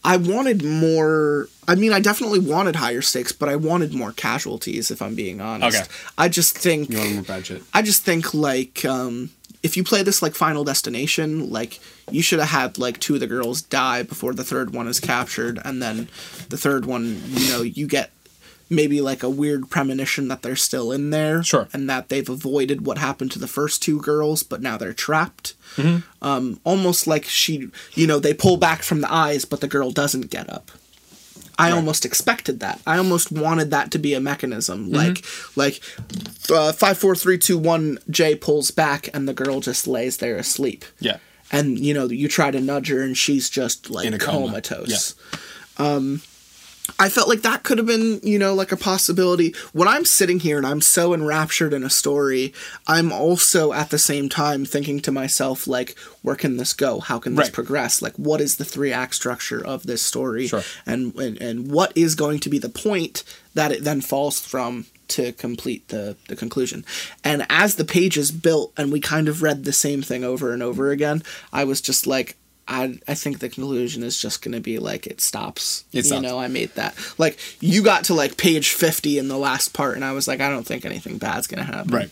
[0.04, 1.48] I wanted more.
[1.68, 4.90] I mean, I definitely wanted higher stakes, but I wanted more casualties.
[4.90, 5.88] If I'm being honest, Okay.
[6.18, 7.62] I just think You wanted more bad shit.
[7.72, 9.30] I just think like um,
[9.62, 11.78] if you play this like Final Destination, like
[12.10, 14.98] you should have had like two of the girls die before the third one is
[14.98, 16.08] captured, and then
[16.48, 18.10] the third one, you know, you get
[18.72, 21.68] maybe like a weird premonition that they're still in there, Sure.
[21.72, 25.54] and that they've avoided what happened to the first two girls, but now they're trapped.
[25.76, 25.98] Mm-hmm.
[26.26, 29.90] Um, almost like she, you know, they pull back from the eyes, but the girl
[29.90, 30.70] doesn't get up.
[31.58, 31.76] I Right.
[31.76, 32.80] almost expected that.
[32.86, 34.94] I almost wanted that to be a mechanism, Mm-hmm.
[34.96, 35.24] like
[35.54, 35.80] like
[36.50, 37.98] uh, five, four, three, two, one.
[38.08, 40.84] Jay pulls back, and the girl just lays there asleep.
[40.98, 41.18] Yeah.
[41.52, 44.46] And you know, you try to nudge her, and she's just like In a coma.
[44.46, 45.14] comatose.
[45.76, 46.22] Um,
[47.02, 49.54] I felt like that could have been, you know, like a possibility.
[49.72, 52.54] When I'm sitting here and I'm so enraptured in a story,
[52.86, 57.00] I'm also at the same time thinking to myself, like, where can this go?
[57.00, 57.52] How can this Right.
[57.52, 58.02] progress?
[58.02, 60.46] Like, what is the three act structure of this story?
[60.46, 60.62] Sure.
[60.86, 63.24] And, and and what is going to be the point
[63.54, 66.84] that it then falls from to complete the, the conclusion?
[67.24, 70.62] And as the pages built and we kind of read the same thing over and
[70.62, 71.22] over again,
[71.52, 72.36] I was just like,
[72.68, 75.84] I, I think the conclusion is just going to be like it stops.
[75.92, 76.22] It you stops.
[76.22, 76.94] know, I made that.
[77.18, 80.40] Like you got to like page 50 in the last part and I was like
[80.40, 81.90] I don't think anything bad's going to happen.
[81.92, 82.10] Right.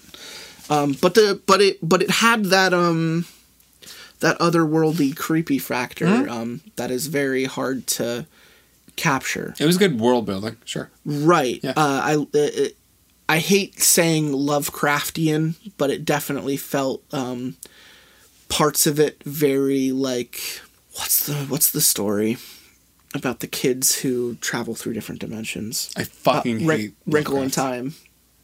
[0.69, 3.27] Um but the but it but it had that um
[4.21, 6.31] that otherworldly creepy factor Mm-hmm.
[6.31, 8.27] um that is very hard to
[8.97, 9.55] capture.
[9.59, 10.57] It was good world building.
[10.65, 10.91] Sure.
[11.05, 11.61] Right.
[11.63, 11.71] Yeah.
[11.77, 12.77] Uh, I it,
[13.29, 17.57] I hate saying Lovecraftian, but it definitely felt um,
[18.51, 20.39] parts of it very like
[20.95, 22.37] what's the what's the story
[23.15, 25.91] about the kids who travel through different dimensions?
[25.97, 27.95] I fucking Uh, hate Wrinkle in Time.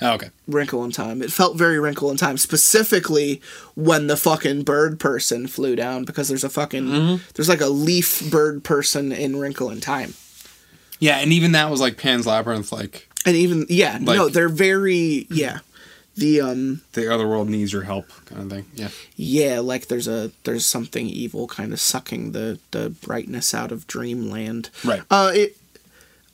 [0.00, 0.30] Oh, okay.
[0.48, 1.22] Wrinkle in Time.
[1.22, 3.40] It felt very Wrinkle in Time, specifically
[3.74, 7.22] when the fucking bird person flew down because there's a fucking Mm-hmm.
[7.34, 10.14] there's like a leaf bird person in Wrinkle in Time.
[10.98, 12.72] Yeah, and even that was like Pan's Labyrinth.
[12.72, 15.60] Like And even yeah, no, they're very yeah.
[16.16, 18.64] The um the other world needs your help, kind of thing.
[18.74, 18.88] Yeah.
[19.16, 23.86] yeah, like there's a there's something evil kind of sucking the the brightness out of
[23.86, 24.70] dreamland.
[24.82, 25.02] Right.
[25.10, 25.56] Uh it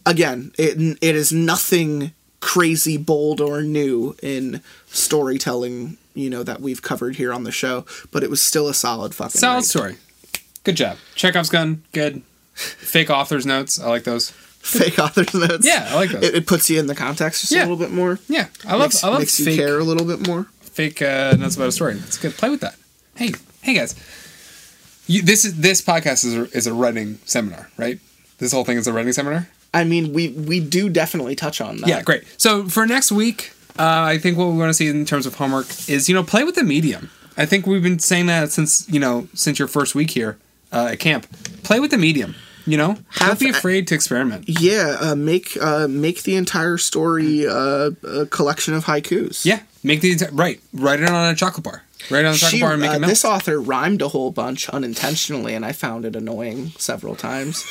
[0.07, 6.83] again, it it is nothing crazy bold or new in storytelling, you know, that we've
[6.83, 9.97] covered here on the show, but it was still a solid fucking Solid story.
[10.65, 10.97] Good job.
[11.15, 11.83] Chekhov's gun.
[11.93, 12.23] Good.
[12.55, 13.81] Fake author's notes.
[13.81, 14.33] I like those.
[14.63, 15.67] Fake author's notes.
[15.67, 16.23] Yeah, I like those.
[16.23, 17.61] It, it puts you in the context just Yeah.
[17.61, 18.19] a little bit more.
[18.29, 18.81] Yeah, I love.
[18.91, 19.59] makes, I love makes you fake.
[19.59, 20.45] care a little bit more.
[20.61, 21.95] Fake uh, notes about a story.
[21.95, 22.33] It's good.
[22.35, 22.77] Play with that.
[23.17, 23.95] Hey, hey guys.
[25.09, 27.99] You, this is this podcast is a, is a writing seminar, right?
[28.39, 29.49] This whole thing is a writing seminar.
[29.75, 31.89] I mean, we we do definitely touch on that.
[31.89, 32.23] Yeah, great.
[32.39, 35.35] So for next week, uh, I think what we want to see in terms of
[35.35, 37.11] homework is you know play with the medium.
[37.37, 40.39] I think we've been saying that since you know since your first week here
[40.73, 41.27] uh, at camp.
[41.65, 42.35] Play with the medium.
[42.67, 44.45] You know, Have- don't be afraid to experiment.
[44.49, 49.45] Yeah, uh, make uh, make the entire story uh, a collection of haikus.
[49.45, 50.61] Yeah, make the enti- right.
[50.73, 51.83] Write it on a chocolate bar.
[52.11, 53.11] Write it on a chocolate She, bar and make uh, it melt.
[53.11, 57.65] this author rhymed a whole bunch unintentionally, and I found it annoying several times.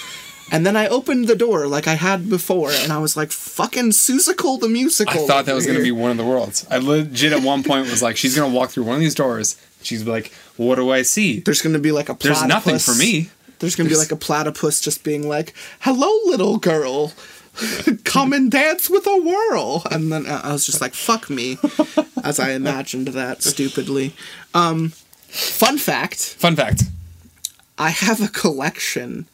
[0.54, 3.92] And then I opened the door like I had before, and I was like, "Fucking
[3.92, 6.68] Seussical the musical." I thought that was going to be one of the worlds.
[6.70, 9.16] I legit at one point was like, she's going to walk through one of these
[9.16, 9.56] doors.
[9.82, 11.40] She's like, what do I see?
[11.40, 12.14] There's going to be like a.
[12.20, 13.30] There's nothing for me.
[13.62, 17.14] There's to be like a platypus just being like, "Hello, little girl."
[18.06, 21.58] Come and dance with a whirl, and then I was just like, "Fuck me,"
[22.24, 24.14] as I imagined that stupidly.
[24.54, 24.90] Um,
[25.30, 26.84] fun fact: Fun fact.
[27.78, 29.28] I have a collection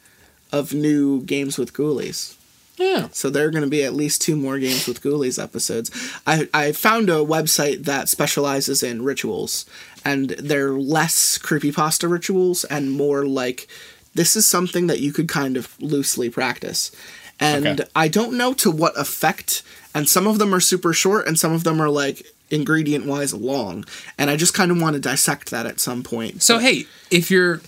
[0.52, 2.34] of new games with ghoulies.
[2.78, 3.08] Yeah.
[3.12, 5.90] So there are going to be at least two more games with ghoulies episodes.
[6.26, 9.66] I I found a website that specializes in rituals,
[10.04, 13.66] and they're less creepypasta rituals and more like
[14.18, 16.90] this is something that you could kind of loosely practice.
[17.40, 17.84] And Okay.
[17.94, 19.62] I don't know to what effect,
[19.94, 23.32] and some of them are super short, and some of them are like ingredient wise
[23.32, 23.84] long.
[24.18, 26.42] And I just kind of want to dissect that at some point.
[26.42, 27.58] So hey, if you're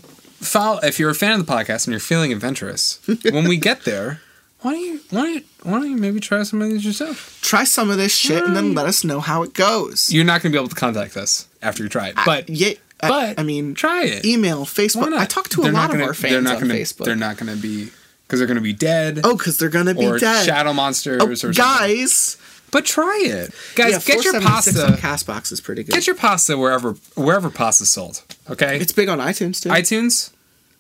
[0.41, 2.99] follow, if you're a fan of the podcast and you're feeling adventurous,
[3.31, 4.21] when we get there,
[4.63, 7.39] why don't you why don't you, why don't you maybe try some of these yourself?
[7.41, 10.13] Try some of this shit and then let us know how it goes.
[10.13, 12.71] You're not going to be able to contact us after you try it, but yeah,
[12.71, 14.25] I, but I mean, try it.
[14.25, 15.13] email, Facebook.
[15.17, 17.05] I talk to a They're lot of gonna- our fans they're not on gonna, Facebook.
[17.05, 17.91] They're not going to be
[18.27, 19.21] because they're going to be dead.
[19.25, 20.45] oh, because they're gonna be or dead.
[20.47, 21.57] shadow monsters Oh, or something.
[21.61, 22.37] guys,
[22.71, 23.91] But try it, guys.
[23.93, 25.03] yeah, get your 476 on pasta.
[25.27, 25.93] Castbox is pretty good.
[25.95, 28.23] Get your pasta wherever wherever pasta's sold.
[28.49, 29.69] Okay, it's big on iTunes too.
[29.71, 30.31] iTunes,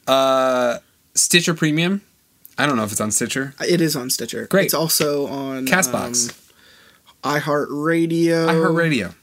[0.06, 0.78] uh,
[1.16, 2.02] Stitcher Premium.
[2.56, 3.54] I don't know if it's on Stitcher.
[3.66, 4.46] it is on Stitcher.
[4.46, 4.66] Great.
[4.66, 6.30] It's also on Castbox,
[7.24, 8.46] um, iHeartRadio.
[8.48, 9.14] iHeartRadio.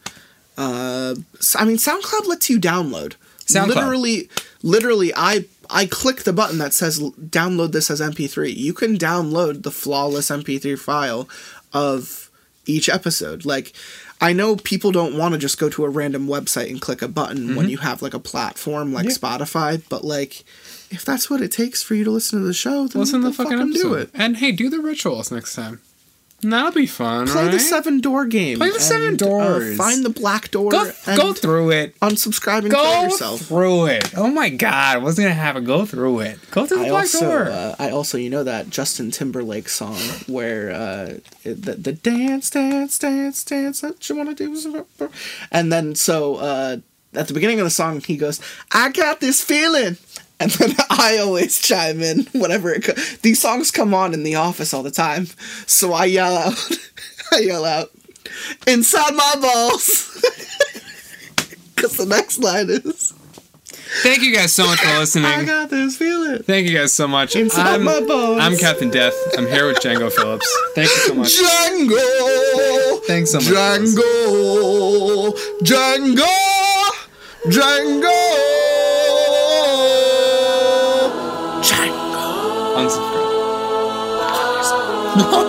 [0.58, 3.14] S- I mean, SoundCloud lets you download.
[3.46, 3.68] SoundCloud.
[3.76, 4.30] Literally,
[4.64, 8.56] literally, I I click the button that says download this as MP3.
[8.56, 11.28] You can download the flawless MP3 file
[11.74, 12.30] of
[12.66, 13.46] each episode.
[13.46, 13.74] Like,
[14.20, 17.08] I know people don't want to just go to a random website and click a
[17.08, 17.56] button Mm-hmm.
[17.56, 20.44] when you have like a platform like Spotify, but like.
[20.90, 23.28] If that's what it takes for you to listen to the show, then, Listen to
[23.28, 23.88] the fucking fucking episode.
[23.90, 24.10] do it.
[24.14, 25.82] And hey, do the rituals next time.
[26.42, 27.26] That'll be fun.
[27.28, 28.60] Play the seven door game.
[28.60, 29.76] Play the seven and, doors.
[29.76, 30.70] find the black door.
[30.70, 32.00] Go, and go through it.
[32.00, 33.42] Unsubscribe and kill Go yourself.
[33.42, 34.16] through it.
[34.16, 35.64] Oh my god, I wasn't gonna have it.
[35.64, 36.40] Go through it.
[36.52, 37.44] Go through the I black also, door.
[37.50, 39.98] uh, I also, you know that Justin Timberlake song
[40.28, 44.86] where uh, the the dance, dance, dance, dance that you want to do,
[45.52, 46.78] and then so uh,
[47.16, 48.40] at the beginning of the song he goes,
[48.72, 49.96] "I got this feeling,"
[50.40, 52.84] and then I always chime in whenever it.
[52.84, 55.28] Co- These songs come on in the office all the time,
[55.66, 56.72] so I yell out,
[57.32, 57.90] I yell out,
[58.68, 60.22] "Inside my balls,"
[61.76, 63.14] because the next line is,
[64.04, 65.26] Thank you guys so much for listening.
[65.32, 67.36] "I got this feeling." Thank you guys so much.
[67.38, 68.42] Inside I'm, my bones.
[68.44, 69.16] I'm Captain Death.
[69.38, 70.48] I'm here with Django Phillips.
[70.76, 71.32] Thank you so much.
[71.38, 73.04] Django.
[73.06, 73.48] Thanks so much.
[73.48, 75.34] Django.
[75.64, 76.28] Django.
[77.46, 78.57] Django.
[82.78, 83.26] Unsubscribe.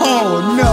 [0.00, 0.72] Oh no.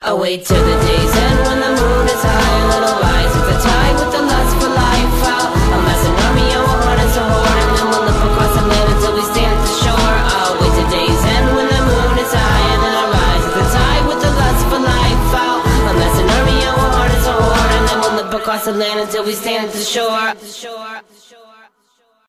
[0.00, 3.04] I wait till the day's end when the moon is high and it'll
[3.36, 5.52] with the tide with the lust for life out.
[5.52, 8.52] I'm as an army, I'm a heart as a whore, and then we'll live across
[8.56, 10.16] the land until we stand at the shore.
[10.32, 13.66] I'll wait till day's end when the moon is high and it'll rise with the
[13.76, 15.60] tide with the lust for life out.
[15.68, 18.64] I'm as an army, I'm a heart as a whore, and then we'll live across
[18.64, 20.32] the land until we stand at the shore.